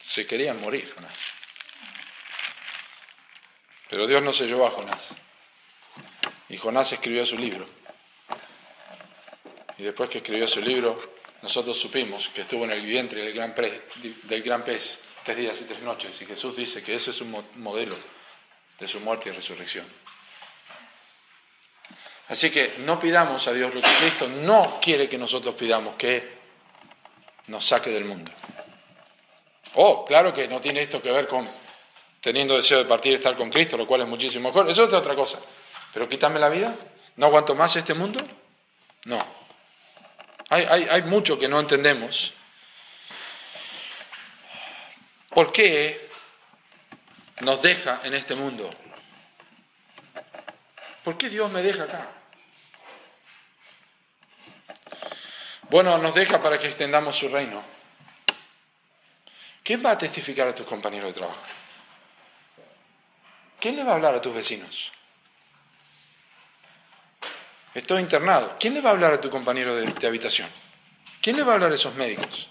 Se 0.00 0.26
querían 0.26 0.60
morir, 0.60 0.92
Jonás. 0.94 1.18
Pero 3.88 4.06
Dios 4.06 4.22
no 4.22 4.32
se 4.32 4.46
llevó 4.46 4.66
a 4.66 4.70
Jonás. 4.72 5.14
Y 6.48 6.56
Jonás 6.56 6.92
escribió 6.92 7.24
su 7.24 7.38
libro. 7.38 7.68
Y 9.78 9.84
después 9.84 10.10
que 10.10 10.18
escribió 10.18 10.48
su 10.48 10.60
libro, 10.60 11.17
nosotros 11.42 11.78
supimos 11.78 12.28
que 12.30 12.42
estuvo 12.42 12.64
en 12.64 12.72
el 12.72 12.84
vientre 12.84 13.22
del 13.22 13.34
gran, 13.34 13.54
del 13.54 14.42
gran 14.42 14.64
pez 14.64 14.98
tres 15.24 15.36
días 15.36 15.60
y 15.60 15.64
tres 15.64 15.80
noches 15.82 16.20
y 16.20 16.26
Jesús 16.26 16.56
dice 16.56 16.82
que 16.82 16.94
eso 16.94 17.10
es 17.10 17.20
un 17.20 17.44
modelo 17.56 17.96
de 18.78 18.88
su 18.88 19.00
muerte 19.00 19.28
y 19.28 19.32
resurrección. 19.32 19.86
Así 22.28 22.50
que 22.50 22.78
no 22.78 22.98
pidamos 22.98 23.46
a 23.48 23.52
Dios 23.52 23.74
lo 23.74 23.80
que 23.80 23.90
Cristo 23.98 24.28
no 24.28 24.78
quiere 24.80 25.08
que 25.08 25.16
nosotros 25.16 25.54
pidamos, 25.54 25.96
que 25.96 26.38
nos 27.46 27.66
saque 27.66 27.90
del 27.90 28.04
mundo. 28.04 28.30
Oh, 29.74 30.04
claro 30.04 30.32
que 30.32 30.46
no 30.48 30.60
tiene 30.60 30.82
esto 30.82 31.00
que 31.00 31.10
ver 31.10 31.26
con 31.26 31.48
teniendo 32.20 32.56
deseo 32.56 32.78
de 32.78 32.84
partir 32.84 33.12
y 33.12 33.14
estar 33.16 33.36
con 33.36 33.50
Cristo, 33.50 33.76
lo 33.76 33.86
cual 33.86 34.02
es 34.02 34.08
muchísimo 34.08 34.48
mejor. 34.48 34.68
Eso 34.68 34.84
es 34.84 34.92
otra 34.92 35.14
cosa. 35.14 35.40
Pero 35.92 36.08
quítame 36.08 36.38
la 36.38 36.48
vida. 36.48 36.76
¿No 37.16 37.26
aguanto 37.26 37.54
más 37.54 37.74
este 37.76 37.94
mundo? 37.94 38.20
No. 39.04 39.37
Hay, 40.50 41.02
mucho 41.02 41.38
que 41.38 41.46
no 41.46 41.60
entendemos. 41.60 42.32
¿Por 45.30 45.52
qué 45.52 46.08
nos 47.40 47.60
deja 47.60 48.00
en 48.04 48.14
este 48.14 48.34
mundo? 48.34 48.70
¿Por 51.04 51.18
qué 51.18 51.28
Dios 51.28 51.50
me 51.50 51.62
deja 51.62 51.84
acá? 51.84 52.12
Bueno, 55.70 55.98
nos 55.98 56.14
deja 56.14 56.40
para 56.42 56.58
que 56.58 56.66
extendamos 56.66 57.16
su 57.16 57.28
reino. 57.28 57.62
¿Quién 59.62 59.84
va 59.84 59.92
a 59.92 59.98
testificar 59.98 60.48
a 60.48 60.54
tus 60.54 60.66
compañeros 60.66 61.10
de 61.10 61.20
trabajo? 61.20 61.42
¿Quién 63.60 63.76
le 63.76 63.84
va 63.84 63.92
a 63.92 63.94
hablar 63.96 64.14
a 64.14 64.20
tus 64.22 64.34
vecinos? 64.34 64.92
Estoy 67.74 68.02
internado. 68.02 68.56
¿Quién 68.58 68.74
le 68.74 68.80
va 68.80 68.90
a 68.90 68.92
hablar 68.92 69.12
a 69.12 69.20
tu 69.20 69.30
compañero 69.30 69.76
de, 69.76 70.06
habitación? 70.06 70.48
¿Quién 71.20 71.36
le 71.36 71.42
va 71.42 71.52
a 71.52 71.54
hablar 71.56 71.72
a 71.72 71.74
esos 71.74 71.94
médicos? 71.94 72.48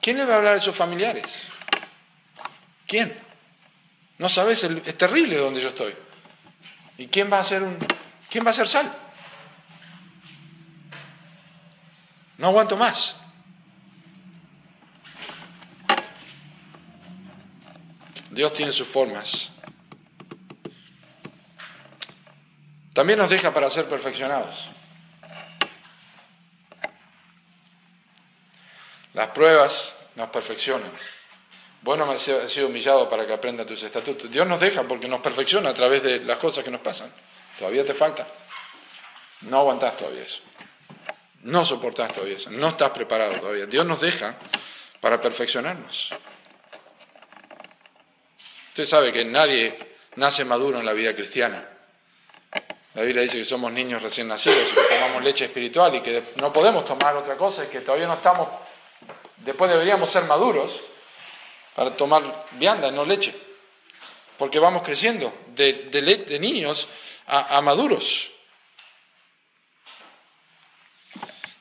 ¿Quién 0.00 0.16
le 0.16 0.24
va 0.24 0.34
a 0.34 0.36
hablar 0.38 0.54
a 0.54 0.58
esos 0.58 0.74
familiares? 0.74 1.26
¿Quién? 2.86 3.18
No 4.18 4.28
sabes, 4.28 4.62
es 4.64 4.96
terrible 4.96 5.36
donde 5.36 5.60
yo 5.60 5.68
estoy. 5.68 5.94
¿Y 6.96 7.08
quién 7.08 7.30
va 7.30 7.40
a 7.40 7.44
ser 7.44 7.62
un, 7.62 7.78
quién 8.30 8.44
va 8.44 8.50
a 8.50 8.54
ser 8.54 8.66
sal? 8.66 8.92
No 12.38 12.48
aguanto 12.48 12.76
más. 12.76 13.14
Dios 18.30 18.52
tiene 18.54 18.72
sus 18.72 18.88
formas 18.88 19.50
También 22.98 23.20
nos 23.20 23.30
deja 23.30 23.54
para 23.54 23.70
ser 23.70 23.84
perfeccionados. 23.84 24.56
Las 29.14 29.28
pruebas 29.28 29.96
nos 30.16 30.30
perfeccionan. 30.30 30.90
Bueno, 31.82 32.06
me 32.06 32.14
has 32.14 32.22
sido 32.22 32.66
humillado 32.66 33.08
para 33.08 33.24
que 33.24 33.32
aprenda 33.32 33.64
tus 33.64 33.80
estatutos. 33.84 34.28
Dios 34.28 34.44
nos 34.48 34.58
deja 34.58 34.82
porque 34.82 35.06
nos 35.06 35.20
perfecciona 35.20 35.70
a 35.70 35.74
través 35.74 36.02
de 36.02 36.18
las 36.24 36.38
cosas 36.38 36.64
que 36.64 36.72
nos 36.72 36.80
pasan. 36.80 37.12
Todavía 37.56 37.84
te 37.84 37.94
falta. 37.94 38.26
No 39.42 39.60
aguantás 39.60 39.96
todavía 39.96 40.22
eso. 40.22 40.42
No 41.42 41.64
soportás 41.64 42.12
todavía 42.12 42.34
eso. 42.34 42.50
No 42.50 42.70
estás 42.70 42.90
preparado 42.90 43.38
todavía. 43.38 43.66
Dios 43.66 43.86
nos 43.86 44.00
deja 44.00 44.34
para 45.00 45.20
perfeccionarnos. 45.20 46.10
Usted 48.70 48.84
sabe 48.86 49.12
que 49.12 49.24
nadie 49.24 49.78
nace 50.16 50.44
maduro 50.44 50.80
en 50.80 50.84
la 50.84 50.94
vida 50.94 51.14
cristiana. 51.14 51.77
La 52.98 53.04
Biblia 53.04 53.22
dice 53.22 53.38
que 53.38 53.44
somos 53.44 53.70
niños 53.70 54.02
recién 54.02 54.26
nacidos 54.26 54.72
y 54.72 54.74
que 54.74 54.82
tomamos 54.96 55.22
leche 55.22 55.44
espiritual 55.44 55.94
y 55.94 56.02
que 56.02 56.32
no 56.34 56.52
podemos 56.52 56.84
tomar 56.84 57.14
otra 57.14 57.36
cosa 57.36 57.62
y 57.62 57.68
que 57.68 57.82
todavía 57.82 58.08
no 58.08 58.14
estamos, 58.14 58.48
después 59.36 59.70
deberíamos 59.70 60.10
ser 60.10 60.24
maduros 60.24 60.82
para 61.76 61.96
tomar 61.96 62.46
vianda, 62.54 62.90
no 62.90 63.04
leche, 63.04 63.32
porque 64.36 64.58
vamos 64.58 64.82
creciendo 64.82 65.32
de, 65.46 66.38
niños 66.40 66.88
a, 67.28 67.58
a 67.58 67.60
maduros. 67.60 68.32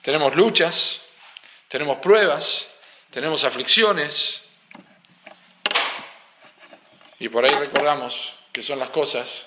Tenemos 0.01 0.35
luchas, 0.35 0.99
tenemos 1.67 1.97
pruebas, 1.97 2.67
tenemos 3.11 3.43
aflicciones 3.43 4.43
y 7.19 7.29
por 7.29 7.45
ahí 7.45 7.53
recordamos 7.53 8.33
que 8.51 8.63
son 8.63 8.79
las 8.79 8.89
cosas 8.89 9.46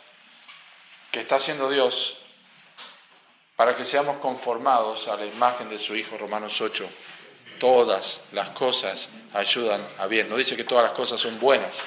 que 1.10 1.20
está 1.20 1.36
haciendo 1.36 1.68
Dios 1.70 2.16
para 3.56 3.76
que 3.76 3.84
seamos 3.84 4.18
conformados 4.18 5.06
a 5.06 5.16
la 5.16 5.26
imagen 5.26 5.68
de 5.68 5.78
su 5.78 5.94
Hijo, 5.94 6.16
Romanos 6.16 6.58
8. 6.60 6.88
Todas 7.58 8.20
las 8.32 8.50
cosas 8.50 9.10
ayudan 9.34 9.86
a 9.98 10.06
bien. 10.06 10.30
No 10.30 10.36
dice 10.36 10.56
que 10.56 10.64
todas 10.64 10.84
las 10.84 10.92
cosas 10.92 11.20
son 11.20 11.38
buenas, 11.38 11.78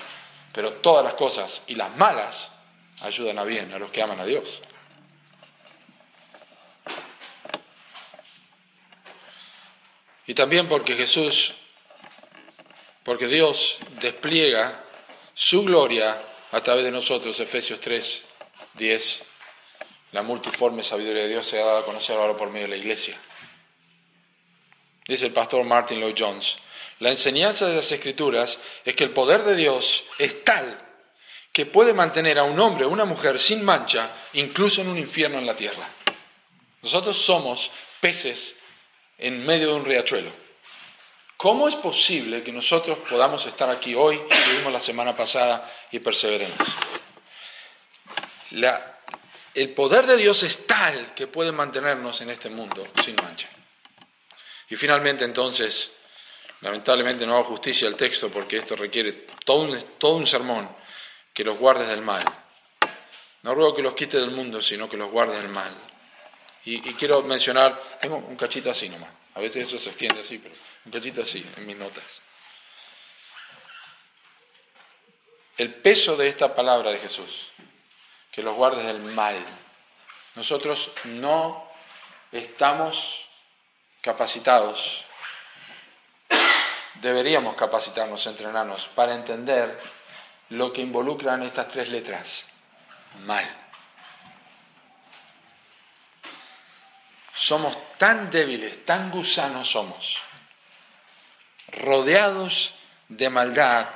pero 0.54 0.74
todas 0.74 1.04
las 1.04 1.16
cosas 1.16 1.64
y 1.66 1.74
las 1.74 1.96
malas 1.98 2.52
ayudan 3.02 3.40
a 3.40 3.44
bien 3.44 3.74
a 3.74 3.80
los 3.80 3.90
que 3.90 4.04
aman 4.04 4.20
a 4.20 4.26
Dios. 4.26 4.62
Y 10.28 10.36
también 10.36 10.68
porque 10.70 10.96
Jesús, 10.96 11.54
porque 13.04 13.28
Dios 13.28 13.78
despliega 14.00 14.84
su 15.34 15.64
gloria 15.64 16.22
a 16.52 16.62
través 16.62 16.86
de 16.86 16.92
nosotros, 16.92 17.40
Efesios 17.40 17.80
3, 17.80 18.26
10. 18.76 19.24
La 20.12 20.22
multiforme 20.22 20.84
sabiduría 20.84 21.24
de 21.24 21.30
Dios 21.30 21.48
se 21.48 21.60
ha 21.60 21.66
dado 21.66 21.80
a 21.80 21.86
conocer 21.86 22.18
ahora 22.18 22.38
por 22.38 22.50
medio 22.50 22.68
de 22.68 22.76
la 22.76 22.78
iglesia. 22.78 23.20
Dice 25.08 25.26
el 25.26 25.34
pastor 25.34 25.64
Martin 25.66 26.00
Lloyd 26.00 26.16
Jones, 26.18 26.58
la 27.00 27.10
enseñanza 27.10 27.68
de 27.68 27.76
las 27.76 27.92
escrituras 27.92 28.58
es 28.86 28.96
que 28.96 29.04
el 29.04 29.14
poder 29.14 29.44
de 29.44 29.56
Dios 29.56 30.06
es 30.18 30.44
tal 30.44 30.80
que 31.52 31.66
puede 31.68 31.94
mantener 31.94 32.40
a 32.40 32.44
un 32.44 32.60
hombre 32.60 32.86
o 32.86 32.90
una 32.90 33.06
mujer 33.06 33.40
sin 33.40 33.64
mancha, 33.64 34.12
incluso 34.34 34.82
en 34.82 34.88
un 34.88 34.98
infierno 34.98 35.38
en 35.38 35.46
la 35.46 35.56
tierra. 35.56 35.88
Nosotros 36.82 37.18
somos 37.18 37.72
peces 38.02 38.56
en 39.18 39.46
medio 39.46 39.70
de 39.70 39.74
un 39.76 39.86
riachuelo. 39.86 40.32
¿Cómo 41.38 41.68
es 41.68 41.76
posible 41.76 42.44
que 42.44 42.52
nosotros 42.52 43.00
podamos 43.10 43.46
estar 43.46 43.70
aquí 43.70 43.94
hoy, 43.94 44.22
estuvimos 44.30 44.72
la 44.72 44.80
semana 44.80 45.16
pasada 45.16 45.70
y 45.92 46.00
perseveremos? 46.00 46.58
El 49.54 49.74
poder 49.74 50.06
de 50.06 50.18
Dios 50.18 50.44
es 50.44 50.66
tal 50.68 51.14
que 51.14 51.28
puede 51.28 51.52
mantenernos 51.52 52.22
en 52.22 52.30
este 52.30 52.50
mundo 52.50 52.88
sin 53.04 53.16
mancha. 53.16 53.50
Y 54.70 54.76
finalmente 54.76 55.26
entonces, 55.26 55.92
lamentablemente 56.62 57.26
no 57.26 57.36
hago 57.36 57.46
justicia 57.46 57.88
al 57.88 57.96
texto 57.96 58.32
porque 58.32 58.58
esto 58.58 58.76
requiere 58.76 59.28
todo 59.46 60.14
un, 60.14 60.28
sermón, 60.28 60.70
que 61.34 61.44
los 61.44 61.58
guardes 61.58 61.88
del 61.88 62.02
mal. 62.02 62.24
No 63.44 63.54
ruego 63.54 63.76
que 63.76 63.82
los 63.82 63.94
quite 63.94 64.18
del 64.18 64.32
mundo, 64.32 64.62
sino 64.62 64.90
que 64.90 64.98
los 64.98 65.12
guardes 65.12 65.38
del 65.38 65.50
mal. 65.50 65.76
Y, 66.66 66.80
quiero 66.94 67.22
mencionar, 67.24 67.98
tengo 68.00 68.18
un 68.18 68.38
cachito 68.38 68.72
así 68.72 68.88
nomás, 68.88 69.12
a 69.34 69.42
veces 69.42 69.68
eso 69.68 69.78
se 69.78 69.90
extiende 69.90 70.22
así, 70.22 70.38
pero 70.38 70.56
un 70.86 70.92
cachito 70.92 71.22
así 71.22 71.46
en 71.58 71.66
mis 71.66 71.76
notas. 71.76 72.22
El 75.58 75.76
peso 75.82 76.16
de 76.16 76.30
esta 76.30 76.56
palabra 76.56 76.92
de 76.92 77.00
Jesús, 77.00 77.52
que 78.34 78.42
los 78.42 78.56
guardes 78.56 78.84
del 78.84 79.00
mal. 79.00 79.46
Nosotros 80.36 80.92
no 81.06 81.72
estamos 82.32 82.98
capacitados, 84.02 85.06
deberíamos 86.96 87.56
capacitarnos, 87.56 88.26
entrenarnos, 88.26 88.86
para 88.96 89.14
entender 89.14 89.80
lo 90.50 90.74
que 90.74 90.82
involucran 90.82 91.44
estas 91.44 91.70
tres 91.70 91.90
letras, 91.90 92.48
mal. 93.20 93.60
Somos 97.36 97.78
tan 97.98 98.32
débiles, 98.32 98.84
tan 98.86 99.12
gusanos 99.12 99.70
somos, 99.70 100.18
rodeados 101.68 102.74
de 103.10 103.30
maldad 103.30 103.90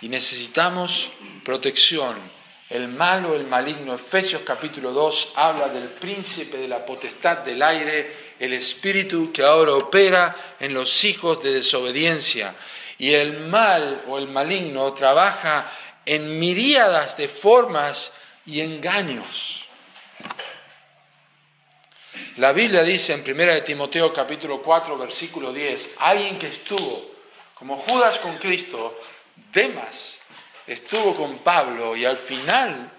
y 0.00 0.08
necesitamos 0.08 1.10
protección. 1.44 2.43
El 2.74 2.88
malo, 2.88 3.36
el 3.36 3.46
maligno, 3.46 3.94
Efesios 3.94 4.42
capítulo 4.44 4.90
2 4.90 5.34
habla 5.36 5.68
del 5.68 5.90
príncipe 5.90 6.56
de 6.56 6.66
la 6.66 6.84
potestad 6.84 7.38
del 7.44 7.62
aire, 7.62 8.34
el 8.40 8.52
espíritu 8.52 9.30
que 9.30 9.44
ahora 9.44 9.74
opera 9.74 10.56
en 10.58 10.74
los 10.74 11.04
hijos 11.04 11.40
de 11.40 11.52
desobediencia. 11.52 12.56
Y 12.98 13.14
el 13.14 13.46
mal 13.46 14.02
o 14.08 14.18
el 14.18 14.26
maligno 14.26 14.92
trabaja 14.92 15.70
en 16.04 16.36
miríadas 16.40 17.16
de 17.16 17.28
formas 17.28 18.12
y 18.44 18.60
engaños. 18.60 19.64
La 22.38 22.50
Biblia 22.50 22.82
dice 22.82 23.12
en 23.12 23.20
1 23.20 23.52
de 23.52 23.60
Timoteo 23.60 24.12
capítulo 24.12 24.60
4 24.60 24.98
versículo 24.98 25.52
10, 25.52 25.92
alguien 25.98 26.40
que 26.40 26.48
estuvo 26.48 27.08
como 27.54 27.76
Judas 27.76 28.18
con 28.18 28.36
Cristo, 28.38 28.98
Demas 29.52 30.20
estuvo 30.66 31.16
con 31.16 31.38
Pablo 31.38 31.96
y 31.96 32.04
al 32.04 32.18
final 32.18 32.90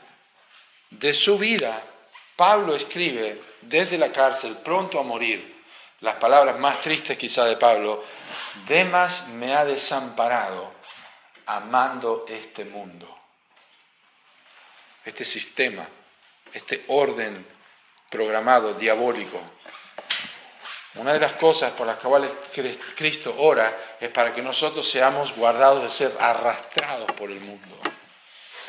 de 0.90 1.14
su 1.14 1.38
vida, 1.38 1.84
Pablo 2.36 2.76
escribe 2.76 3.42
desde 3.62 3.98
la 3.98 4.12
cárcel, 4.12 4.58
pronto 4.58 5.00
a 5.00 5.04
morir, 5.04 5.56
las 6.02 6.16
palabras 6.16 6.60
más 6.60 6.82
tristes 6.82 7.18
quizá 7.18 7.46
de 7.46 7.58
Pablo, 7.58 8.04
Demas 8.68 9.28
me 9.30 9.56
ha 9.56 9.66
desamparado 9.66 10.74
amando 11.46 12.26
este 12.28 12.66
mundo, 12.66 13.18
este 15.04 15.26
sistema, 15.26 15.88
este 16.54 16.86
orden 16.88 17.46
programado, 18.10 18.74
diabólico. 18.76 19.40
Una 20.96 21.12
de 21.12 21.20
las 21.20 21.34
cosas 21.34 21.74
por 21.74 21.86
las 21.86 21.98
cuales 21.98 22.32
Cristo 22.96 23.36
ora 23.38 23.98
es 24.00 24.10
para 24.12 24.34
que 24.34 24.42
nosotros 24.42 24.90
seamos 24.90 25.36
guardados 25.36 25.84
de 25.84 25.90
ser 25.90 26.16
arrastrados 26.18 27.12
por 27.14 27.30
el 27.30 27.42
mundo. 27.42 27.78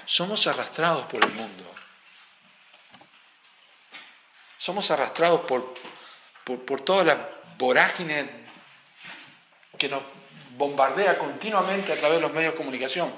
Somos 0.07 0.45
arrastrados 0.47 1.07
por 1.07 1.25
el 1.25 1.33
mundo. 1.33 1.65
Somos 4.59 4.91
arrastrados 4.91 5.43
por, 5.43 5.75
por, 6.45 6.81
toda 6.81 7.05
la 7.05 7.29
vorágine 7.59 8.47
que 9.79 9.89
nos 9.89 10.03
bombardea 10.57 11.19
continuamente 11.19 11.93
a 11.93 11.97
través 11.97 12.17
de 12.17 12.23
los 12.23 12.33
medios 12.33 12.55
de 12.55 12.57
comunicación. 12.57 13.15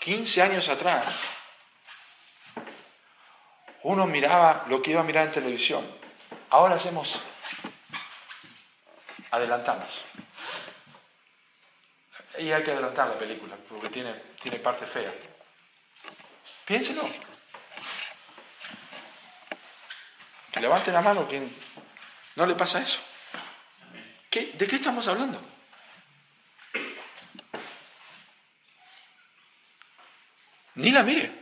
15 0.00 0.42
años 0.42 0.68
atrás, 0.68 1.20
uno 3.82 4.06
miraba 4.06 4.64
lo 4.68 4.80
que 4.80 4.92
iba 4.92 5.00
a 5.00 5.04
mirar 5.04 5.26
en 5.26 5.32
televisión. 5.32 5.97
Ahora 6.50 6.76
hacemos, 6.76 7.08
adelantamos. 9.30 9.88
Y 12.38 12.50
hay 12.52 12.62
que 12.62 12.70
adelantar 12.70 13.08
la 13.08 13.18
película, 13.18 13.56
porque 13.68 13.90
tiene, 13.90 14.14
tiene 14.42 14.58
parte 14.60 14.86
fea. 14.86 15.12
Piénselo. 16.64 17.08
Levante 20.60 20.90
la 20.90 21.02
mano 21.02 21.28
quien 21.28 21.54
no 22.36 22.46
le 22.46 22.54
pasa 22.54 22.80
eso. 22.80 23.00
¿Qué, 24.30 24.52
¿De 24.54 24.66
qué 24.66 24.76
estamos 24.76 25.06
hablando? 25.06 25.40
Ni 30.74 30.90
la 30.90 31.02
mire. 31.02 31.37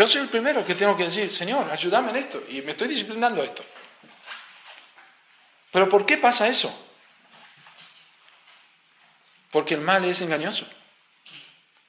Yo 0.00 0.06
soy 0.06 0.22
el 0.22 0.30
primero 0.30 0.64
que 0.64 0.76
tengo 0.76 0.96
que 0.96 1.04
decir, 1.04 1.30
Señor, 1.30 1.70
ayúdame 1.70 2.08
en 2.08 2.16
esto, 2.16 2.42
y 2.48 2.62
me 2.62 2.70
estoy 2.70 2.88
disciplinando 2.88 3.42
esto. 3.42 3.62
Pero 5.70 5.90
¿por 5.90 6.06
qué 6.06 6.16
pasa 6.16 6.48
eso? 6.48 6.74
Porque 9.50 9.74
el 9.74 9.82
mal 9.82 10.02
es 10.06 10.22
engañoso. 10.22 10.66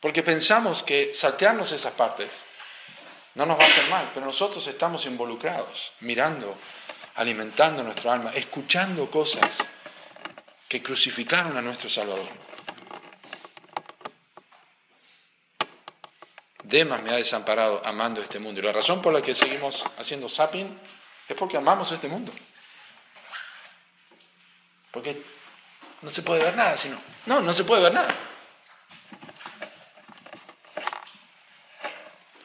Porque 0.01 0.23
pensamos 0.23 0.83
que 0.83 1.13
saltearnos 1.13 1.71
esas 1.71 1.93
partes 1.93 2.29
no 3.35 3.45
nos 3.45 3.57
va 3.57 3.63
a 3.63 3.67
hacer 3.67 3.87
mal, 3.89 4.11
pero 4.13 4.25
nosotros 4.25 4.67
estamos 4.67 5.05
involucrados, 5.05 5.93
mirando, 6.01 6.57
alimentando 7.15 7.81
nuestro 7.81 8.11
alma, 8.11 8.33
escuchando 8.33 9.09
cosas 9.09 9.57
que 10.67 10.83
crucificaron 10.83 11.55
a 11.55 11.61
nuestro 11.61 11.89
Salvador. 11.89 12.50
Demas 16.63 17.01
me 17.01 17.11
ha 17.11 17.15
desamparado 17.15 17.81
amando 17.85 18.21
este 18.21 18.39
mundo. 18.39 18.59
Y 18.59 18.63
la 18.63 18.71
razón 18.71 19.01
por 19.01 19.13
la 19.13 19.21
que 19.21 19.33
seguimos 19.35 19.83
haciendo 19.97 20.29
zapping 20.29 20.79
es 21.27 21.35
porque 21.35 21.57
amamos 21.57 21.91
este 21.91 22.07
mundo. 22.07 22.31
Porque 24.91 25.23
no 26.01 26.11
se 26.11 26.21
puede 26.21 26.43
ver 26.43 26.55
nada, 26.55 26.77
sino. 26.77 27.01
No, 27.25 27.41
no 27.41 27.53
se 27.53 27.63
puede 27.63 27.81
ver 27.81 27.93
nada. 27.93 28.15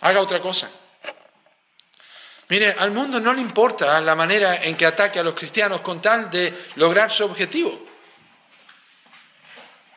Haga 0.01 0.21
otra 0.21 0.41
cosa. 0.41 0.71
Mire, 2.49 2.71
al 2.73 2.93
mundo 2.93 3.19
no 3.19 3.33
le 3.33 3.41
importa 3.41 4.01
la 4.01 4.15
manera 4.15 4.63
en 4.63 4.77
que 4.77 4.87
ataque 4.87 5.19
a 5.19 5.23
los 5.23 5.35
cristianos 5.35 5.81
con 5.81 6.01
tal 6.01 6.31
de 6.31 6.69
lograr 6.77 7.11
su 7.11 7.25
objetivo. 7.25 7.87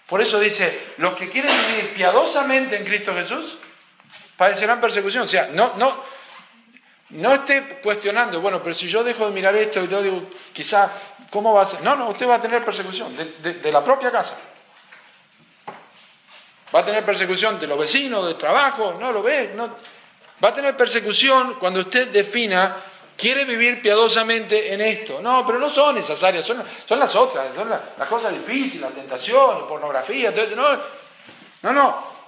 Por 0.07 0.21
eso 0.21 0.39
dice, 0.39 0.95
los 0.97 1.15
que 1.15 1.29
quieren 1.29 1.55
vivir 1.67 1.93
piadosamente 1.93 2.75
en 2.75 2.85
Cristo 2.85 3.13
Jesús, 3.13 3.59
padecerán 4.39 4.79
persecución. 4.79 5.23
O 5.23 5.27
sea, 5.27 5.49
no, 5.51 5.73
no, 5.75 6.01
no 7.09 7.33
esté 7.33 7.81
cuestionando, 7.83 8.39
bueno, 8.39 8.63
pero 8.63 8.73
si 8.73 8.87
yo 8.87 9.03
dejo 9.03 9.25
de 9.25 9.31
mirar 9.31 9.53
esto 9.57 9.83
y 9.83 9.89
yo 9.89 10.01
digo, 10.01 10.29
quizá, 10.53 10.91
¿cómo 11.29 11.53
va 11.53 11.63
a 11.63 11.67
ser? 11.67 11.81
No, 11.81 11.97
no, 11.97 12.09
usted 12.09 12.25
va 12.25 12.35
a 12.35 12.41
tener 12.41 12.63
persecución 12.63 13.15
de, 13.17 13.71
la 13.71 13.83
propia 13.83 14.09
casa. 14.09 14.37
Va 16.73 16.79
a 16.79 16.85
tener 16.85 17.03
persecución 17.03 17.59
de 17.59 17.67
los 17.67 17.77
vecinos, 17.77 18.25
del 18.27 18.37
trabajo, 18.37 18.95
no 18.97 19.11
lo 19.11 19.21
ve, 19.21 19.51
no. 19.53 19.75
Va 20.41 20.49
a 20.49 20.53
tener 20.53 20.77
persecución 20.77 21.55
cuando 21.59 21.81
usted 21.81 22.07
defina, 22.09 22.77
quiere 23.17 23.43
vivir 23.43 23.81
piadosamente 23.81 24.73
en 24.73 24.79
esto. 24.79 25.21
No, 25.21 25.45
pero 25.45 25.59
no 25.59 25.69
son 25.69 25.97
esas 25.97 26.23
áreas, 26.23 26.45
son, 26.45 26.63
son 26.85 26.97
las 26.97 27.13
otras, 27.13 27.53
son 27.55 27.69
las, 27.69 28.07
cosas 28.07 28.31
difíciles, 28.31 28.89
la 28.89 28.95
tentación, 28.95 29.59
la 29.59 29.67
pornografía, 29.67 30.29
eso. 30.29 30.55
No, 30.55 30.79
no, 31.63 31.73
no. 31.73 32.19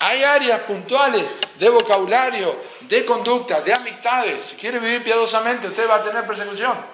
Hay 0.00 0.22
áreas 0.22 0.60
puntuales 0.62 1.26
de 1.58 1.68
vocabulario, 1.70 2.62
de 2.82 3.04
conducta, 3.04 3.60
de 3.62 3.74
amistades. 3.74 4.44
Si 4.46 4.56
quiere 4.56 4.78
vivir 4.78 5.02
piadosamente, 5.02 5.68
usted 5.68 5.88
va 5.88 5.96
a 5.96 6.04
tener 6.04 6.24
persecución. 6.24 6.86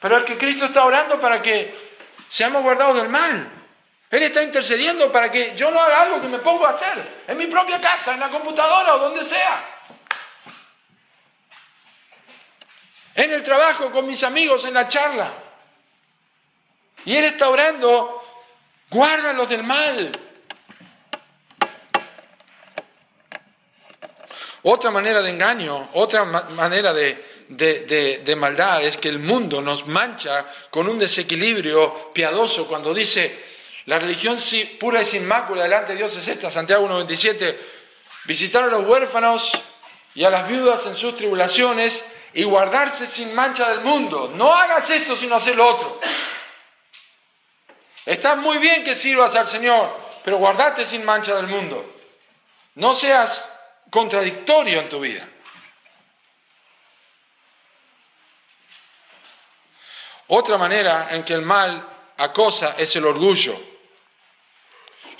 Pero 0.00 0.18
es 0.18 0.24
que 0.24 0.38
Cristo 0.38 0.66
está 0.66 0.84
orando 0.84 1.20
para 1.20 1.42
que 1.42 1.74
seamos 2.28 2.62
guardados 2.62 2.96
del 2.96 3.10
mal. 3.10 3.52
Él 4.10 4.22
está 4.22 4.42
intercediendo 4.42 5.12
para 5.12 5.30
que 5.30 5.54
yo 5.54 5.70
no 5.70 5.80
haga 5.80 6.02
algo 6.02 6.20
que 6.22 6.28
me 6.28 6.38
pongo 6.38 6.66
a 6.66 6.70
hacer 6.70 7.24
en 7.26 7.36
mi 7.36 7.46
propia 7.46 7.78
casa, 7.78 8.14
en 8.14 8.20
la 8.20 8.30
computadora 8.30 8.94
o 8.94 8.98
donde 9.00 9.24
sea. 9.24 9.74
En 13.16 13.32
el 13.32 13.42
trabajo, 13.42 13.90
con 13.90 14.06
mis 14.06 14.22
amigos, 14.24 14.64
en 14.64 14.74
la 14.74 14.88
charla. 14.88 15.32
Y 17.04 17.16
Él 17.16 17.24
está 17.24 17.50
orando, 17.50 18.22
guárdalos 18.88 19.48
del 19.48 19.64
mal. 19.64 20.27
Otra 24.62 24.90
manera 24.90 25.22
de 25.22 25.30
engaño, 25.30 25.90
otra 25.94 26.24
manera 26.24 26.92
de, 26.92 28.34
maldad 28.36 28.82
es 28.82 28.96
que 28.96 29.08
el 29.08 29.20
mundo 29.20 29.60
nos 29.60 29.86
mancha 29.86 30.46
con 30.70 30.88
un 30.88 30.98
desequilibrio 30.98 32.10
piadoso 32.12 32.66
cuando 32.66 32.92
dice 32.92 33.46
la 33.86 33.98
religión 33.98 34.38
pura 34.78 35.00
y 35.00 35.04
sin 35.04 35.26
mácula 35.26 35.62
delante 35.62 35.92
de 35.92 35.98
Dios 35.98 36.16
es 36.16 36.26
esta, 36.26 36.50
Santiago 36.50 36.86
1.27, 36.88 37.56
visitar 38.26 38.64
a 38.64 38.66
los 38.66 38.86
huérfanos 38.86 39.50
y 40.14 40.24
a 40.24 40.30
las 40.30 40.48
viudas 40.48 40.84
en 40.86 40.96
sus 40.96 41.14
tribulaciones 41.14 42.04
y 42.34 42.42
guardarse 42.42 43.06
sin 43.06 43.34
mancha 43.34 43.70
del 43.70 43.80
mundo. 43.80 44.30
No 44.34 44.52
hagas 44.52 44.90
esto 44.90 45.16
sino 45.16 45.36
hacer 45.36 45.56
lo 45.56 45.66
otro. 45.66 46.00
Está 48.04 48.36
muy 48.36 48.58
bien 48.58 48.84
que 48.84 48.96
sirvas 48.96 49.34
al 49.36 49.46
Señor, 49.46 49.96
pero 50.24 50.38
guardate 50.38 50.84
sin 50.84 51.04
mancha 51.04 51.36
del 51.36 51.46
mundo. 51.46 51.94
No 52.74 52.94
seas 52.94 53.44
contradictorio 53.90 54.80
en 54.80 54.88
tu 54.88 55.00
vida. 55.00 55.28
Otra 60.28 60.58
manera 60.58 61.08
en 61.10 61.24
que 61.24 61.34
el 61.34 61.42
mal 61.42 61.88
acosa 62.16 62.74
es 62.76 62.94
el 62.96 63.06
orgullo. 63.06 63.58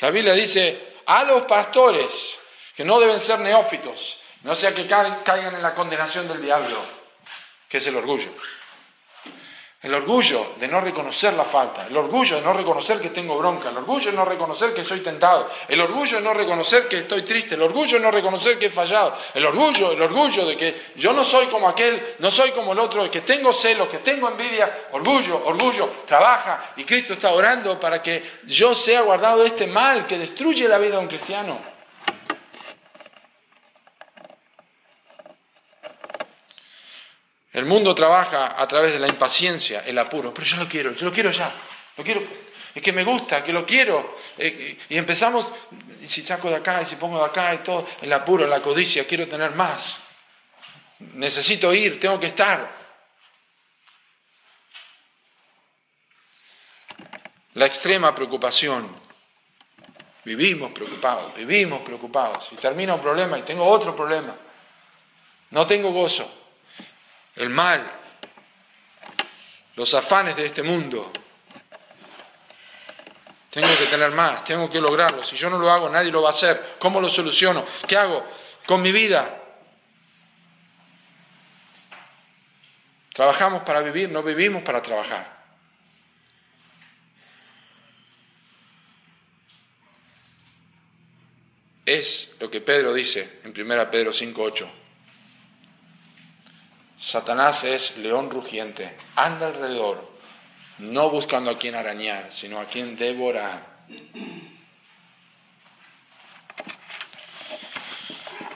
La 0.00 0.10
Biblia 0.10 0.34
dice 0.34 0.96
a 1.06 1.24
los 1.24 1.46
pastores 1.46 2.38
que 2.76 2.84
no 2.84 3.00
deben 3.00 3.18
ser 3.18 3.38
neófitos, 3.40 4.20
no 4.42 4.54
sea 4.54 4.74
que 4.74 4.86
caigan 4.86 5.54
en 5.54 5.62
la 5.62 5.74
condenación 5.74 6.28
del 6.28 6.42
diablo, 6.42 6.84
que 7.68 7.78
es 7.78 7.86
el 7.86 7.96
orgullo. 7.96 8.30
El 9.80 9.94
orgullo 9.94 10.54
de 10.58 10.66
no 10.66 10.80
reconocer 10.80 11.34
la 11.34 11.44
falta, 11.44 11.86
el 11.86 11.96
orgullo 11.96 12.34
de 12.34 12.42
no 12.42 12.52
reconocer 12.52 13.00
que 13.00 13.10
tengo 13.10 13.38
bronca, 13.38 13.68
el 13.68 13.76
orgullo 13.76 14.10
de 14.10 14.16
no 14.16 14.24
reconocer 14.24 14.74
que 14.74 14.82
soy 14.82 15.04
tentado, 15.04 15.48
el 15.68 15.80
orgullo 15.80 16.16
de 16.16 16.22
no 16.24 16.34
reconocer 16.34 16.88
que 16.88 16.98
estoy 16.98 17.22
triste, 17.22 17.54
el 17.54 17.62
orgullo 17.62 17.96
de 17.96 18.00
no 18.00 18.10
reconocer 18.10 18.58
que 18.58 18.66
he 18.66 18.70
fallado, 18.70 19.14
el 19.32 19.46
orgullo, 19.46 19.92
el 19.92 20.02
orgullo 20.02 20.46
de 20.46 20.56
que 20.56 20.74
yo 20.96 21.12
no 21.12 21.22
soy 21.22 21.46
como 21.46 21.68
aquel, 21.68 22.16
no 22.18 22.28
soy 22.32 22.50
como 22.50 22.72
el 22.72 22.80
otro, 22.80 23.08
que 23.08 23.20
tengo 23.20 23.52
celos, 23.52 23.86
que 23.86 23.98
tengo 23.98 24.28
envidia, 24.28 24.88
orgullo, 24.90 25.46
orgullo, 25.46 25.88
trabaja 26.06 26.72
y 26.76 26.82
Cristo 26.82 27.12
está 27.12 27.32
orando 27.32 27.78
para 27.78 28.02
que 28.02 28.40
yo 28.46 28.74
sea 28.74 29.02
guardado 29.02 29.42
de 29.42 29.46
este 29.46 29.68
mal 29.68 30.08
que 30.08 30.18
destruye 30.18 30.66
la 30.66 30.78
vida 30.78 30.96
de 30.96 31.02
un 31.02 31.08
cristiano. 31.08 31.77
El 37.58 37.66
mundo 37.66 37.92
trabaja 37.92 38.54
a 38.56 38.68
través 38.68 38.92
de 38.92 39.00
la 39.00 39.08
impaciencia, 39.08 39.80
el 39.80 39.98
apuro, 39.98 40.32
pero 40.32 40.46
yo 40.46 40.58
lo 40.58 40.68
quiero, 40.68 40.92
yo 40.92 41.06
lo 41.06 41.12
quiero 41.12 41.32
ya, 41.32 41.52
lo 41.96 42.04
quiero, 42.04 42.22
es 42.72 42.80
que 42.80 42.92
me 42.92 43.02
gusta, 43.02 43.42
que 43.42 43.52
lo 43.52 43.66
quiero. 43.66 44.14
Eh, 44.36 44.78
y 44.88 44.96
empezamos, 44.96 45.52
y 46.00 46.08
si 46.08 46.22
saco 46.22 46.48
de 46.50 46.54
acá, 46.54 46.82
y 46.82 46.86
si 46.86 46.94
pongo 46.94 47.18
de 47.18 47.24
acá, 47.24 47.52
y 47.54 47.58
todo, 47.58 47.84
el 48.00 48.12
apuro, 48.12 48.46
la 48.46 48.62
codicia, 48.62 49.08
quiero 49.08 49.26
tener 49.26 49.56
más. 49.56 50.00
Necesito 51.00 51.74
ir, 51.74 51.98
tengo 51.98 52.20
que 52.20 52.26
estar. 52.26 52.78
La 57.54 57.66
extrema 57.66 58.14
preocupación. 58.14 58.94
Vivimos 60.24 60.70
preocupados, 60.70 61.34
vivimos 61.34 61.82
preocupados. 61.82 62.52
Y 62.52 62.56
termina 62.56 62.94
un 62.94 63.00
problema 63.00 63.36
y 63.36 63.42
tengo 63.42 63.64
otro 63.64 63.96
problema. 63.96 64.36
No 65.50 65.66
tengo 65.66 65.90
gozo 65.90 66.37
el 67.38 67.50
mal, 67.50 67.88
los 69.76 69.94
afanes 69.94 70.36
de 70.36 70.46
este 70.46 70.62
mundo. 70.62 71.12
Tengo 73.50 73.68
que 73.78 73.86
tener 73.86 74.10
más, 74.10 74.44
tengo 74.44 74.68
que 74.68 74.80
lograrlo. 74.80 75.22
Si 75.22 75.36
yo 75.36 75.48
no 75.48 75.58
lo 75.58 75.70
hago, 75.70 75.88
nadie 75.88 76.10
lo 76.10 76.22
va 76.22 76.28
a 76.28 76.32
hacer. 76.32 76.76
¿Cómo 76.78 77.00
lo 77.00 77.08
soluciono? 77.08 77.64
¿Qué 77.86 77.96
hago 77.96 78.26
con 78.66 78.82
mi 78.82 78.92
vida? 78.92 79.42
Trabajamos 83.14 83.62
para 83.62 83.80
vivir, 83.82 84.10
no 84.10 84.22
vivimos 84.22 84.62
para 84.62 84.82
trabajar. 84.82 85.38
Es 91.84 92.30
lo 92.38 92.50
que 92.50 92.60
Pedro 92.60 92.92
dice 92.92 93.40
en 93.44 93.58
1 93.58 93.90
Pedro 93.90 94.12
5.8. 94.12 94.87
Satanás 96.98 97.62
es 97.62 97.96
león 97.96 98.28
rugiente, 98.30 98.98
anda 99.14 99.46
alrededor, 99.46 100.10
no 100.78 101.10
buscando 101.10 101.50
a 101.50 101.58
quien 101.58 101.76
arañar, 101.76 102.32
sino 102.32 102.58
a 102.58 102.66
quien 102.66 102.96
devorar. 102.96 103.78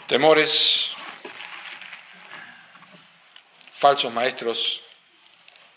Temores, 0.09 0.93
falsos 3.76 4.12
maestros, 4.12 4.82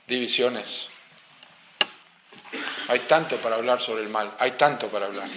divisiones. 0.07 0.89
Hay 2.87 3.01
tanto 3.01 3.37
para 3.37 3.55
hablar 3.55 3.81
sobre 3.81 4.03
el 4.03 4.09
mal, 4.09 4.35
hay 4.39 4.51
tanto 4.51 4.89
para 4.89 5.05
hablar. 5.05 5.29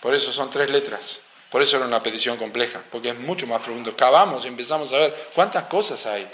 Por 0.00 0.14
eso 0.14 0.32
son 0.32 0.50
tres 0.50 0.68
letras. 0.70 1.20
Por 1.50 1.62
eso 1.62 1.76
era 1.76 1.86
una 1.86 2.02
petición 2.02 2.36
compleja, 2.36 2.82
porque 2.90 3.10
es 3.10 3.18
mucho 3.18 3.46
más 3.46 3.62
profundo. 3.62 3.96
Cavamos 3.96 4.44
y 4.44 4.48
empezamos 4.48 4.92
a 4.92 4.98
ver 4.98 5.30
cuántas 5.34 5.64
cosas 5.64 6.04
hay 6.06 6.28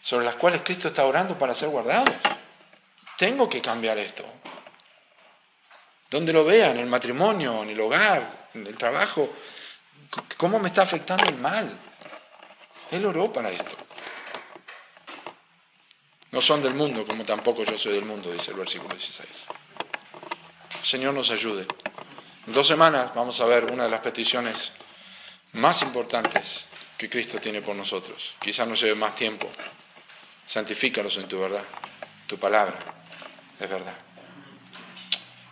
sobre 0.00 0.24
las 0.24 0.36
cuales 0.36 0.62
Cristo 0.62 0.88
está 0.88 1.04
orando 1.04 1.38
para 1.38 1.54
ser 1.54 1.68
guardados. 1.68 2.14
Tengo 3.18 3.48
que 3.48 3.60
cambiar 3.60 3.98
esto. 3.98 4.24
Donde 6.10 6.32
lo 6.32 6.44
vea, 6.44 6.70
en 6.70 6.78
el 6.78 6.86
matrimonio, 6.86 7.62
en 7.62 7.70
el 7.70 7.80
hogar, 7.80 8.48
en 8.54 8.66
el 8.66 8.76
trabajo, 8.76 9.28
¿cómo 10.36 10.58
me 10.58 10.68
está 10.68 10.82
afectando 10.82 11.28
el 11.28 11.36
mal? 11.36 11.78
Él 12.90 13.04
oró 13.04 13.32
para 13.32 13.50
esto. 13.50 13.76
No 16.30 16.40
son 16.40 16.62
del 16.62 16.74
mundo, 16.74 17.06
como 17.06 17.24
tampoco 17.24 17.64
yo 17.64 17.76
soy 17.78 17.94
del 17.94 18.04
mundo, 18.04 18.30
dice 18.30 18.50
el 18.52 18.58
versículo 18.58 18.94
16. 18.94 19.28
Señor 20.82 21.14
nos 21.14 21.30
ayude. 21.30 21.66
En 22.46 22.52
dos 22.52 22.68
semanas 22.68 23.12
vamos 23.12 23.40
a 23.40 23.46
ver 23.46 23.72
una 23.72 23.84
de 23.84 23.90
las 23.90 24.00
peticiones 24.00 24.72
más 25.54 25.82
importantes 25.82 26.66
que 26.96 27.10
Cristo 27.10 27.40
tiene 27.40 27.60
por 27.60 27.74
nosotros. 27.74 28.36
Quizás 28.40 28.68
nos 28.68 28.80
lleve 28.80 28.94
más 28.94 29.16
tiempo. 29.16 29.50
Santifícalos 30.46 31.16
en 31.16 31.26
tu 31.26 31.40
verdad. 31.40 31.64
Tu 32.28 32.38
palabra 32.38 32.78
es 33.58 33.68
verdad. 33.68 33.98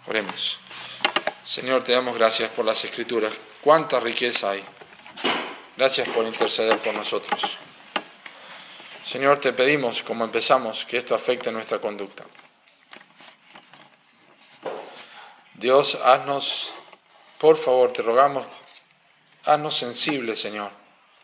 Oremos. 0.06 0.60
Señor, 1.44 1.82
te 1.82 1.92
damos 1.92 2.16
gracias 2.16 2.52
por 2.52 2.64
las 2.64 2.82
escrituras. 2.84 3.34
Cuánta 3.60 3.98
riqueza 3.98 4.50
hay. 4.50 4.64
Gracias 5.76 6.08
por 6.10 6.24
interceder 6.24 6.78
por 6.78 6.94
nosotros. 6.94 7.42
Señor, 9.04 9.40
te 9.40 9.52
pedimos, 9.52 10.02
como 10.04 10.24
empezamos, 10.24 10.84
que 10.84 10.98
esto 10.98 11.14
afecte 11.14 11.50
nuestra 11.50 11.80
conducta. 11.80 12.24
Dios, 15.54 15.98
haznos 16.02 16.72
por 17.44 17.58
favor, 17.58 17.92
te 17.92 18.00
rogamos, 18.00 18.46
haznos 19.44 19.76
sensibles, 19.76 20.40
Señor. 20.40 20.70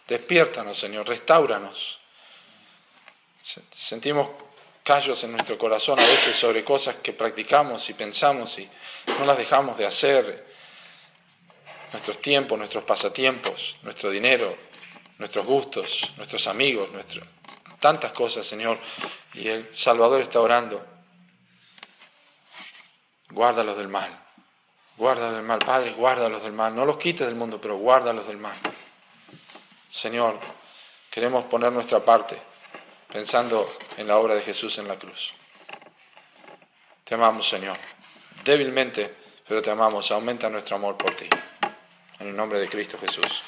Despiértanos, 0.07 0.79
Señor, 0.79 1.09
restauranos. 1.09 1.99
Sentimos 3.75 4.29
callos 4.85 5.25
en 5.25 5.33
nuestro 5.33 5.57
corazón 5.57 5.99
a 5.99 6.05
veces 6.05 6.37
sobre 6.37 6.63
cosas 6.63 6.97
que 6.97 7.15
practicamos 7.15 7.89
y 7.89 7.95
pensamos 7.95 8.59
y 8.59 8.69
no 9.07 9.25
las 9.25 9.39
dejamos 9.39 9.79
de 9.79 9.87
hacer. 9.87 10.47
Nuestros 11.91 12.21
tiempos, 12.21 12.59
nuestros 12.59 12.85
pasatiempos, 12.85 13.79
nuestro 13.81 14.11
dinero, 14.11 14.55
nuestros 15.17 15.47
gustos, 15.47 16.13
nuestros 16.19 16.47
amigos, 16.49 16.91
tantas 17.81 18.13
cosas, 18.13 18.47
Señor. 18.47 18.79
Y 19.33 19.49
el 19.49 19.75
Salvador 19.75 20.21
está 20.21 20.39
orando. 20.39 20.87
Guárdalos 23.31 23.79
del 23.79 23.89
mal. 23.89 24.30
Guárdalos 25.01 25.37
del 25.37 25.45
mal, 25.45 25.59
Padre, 25.61 25.93
guárdalos 25.93 26.43
del 26.43 26.53
mal. 26.53 26.77
No 26.77 26.85
los 26.85 26.99
quites 26.99 27.27
del 27.27 27.35
mundo, 27.35 27.59
pero 27.59 27.79
guárdalos 27.79 28.27
del 28.27 28.37
mal. 28.37 28.59
Señor, 29.89 30.39
queremos 31.11 31.45
poner 31.45 31.73
nuestra 31.73 32.05
parte 32.05 32.37
pensando 33.11 33.67
en 33.97 34.07
la 34.07 34.19
obra 34.19 34.35
de 34.35 34.43
Jesús 34.43 34.77
en 34.77 34.87
la 34.87 34.99
cruz. 34.99 35.33
Te 37.03 37.15
amamos, 37.15 37.49
Señor. 37.49 37.79
Débilmente, 38.45 39.17
pero 39.49 39.63
te 39.63 39.71
amamos. 39.71 40.11
Aumenta 40.11 40.51
nuestro 40.51 40.77
amor 40.77 40.99
por 40.99 41.17
ti. 41.17 41.31
En 42.19 42.29
el 42.29 42.37
nombre 42.37 42.59
de 42.59 42.69
Cristo 42.69 42.99
Jesús. 42.99 43.43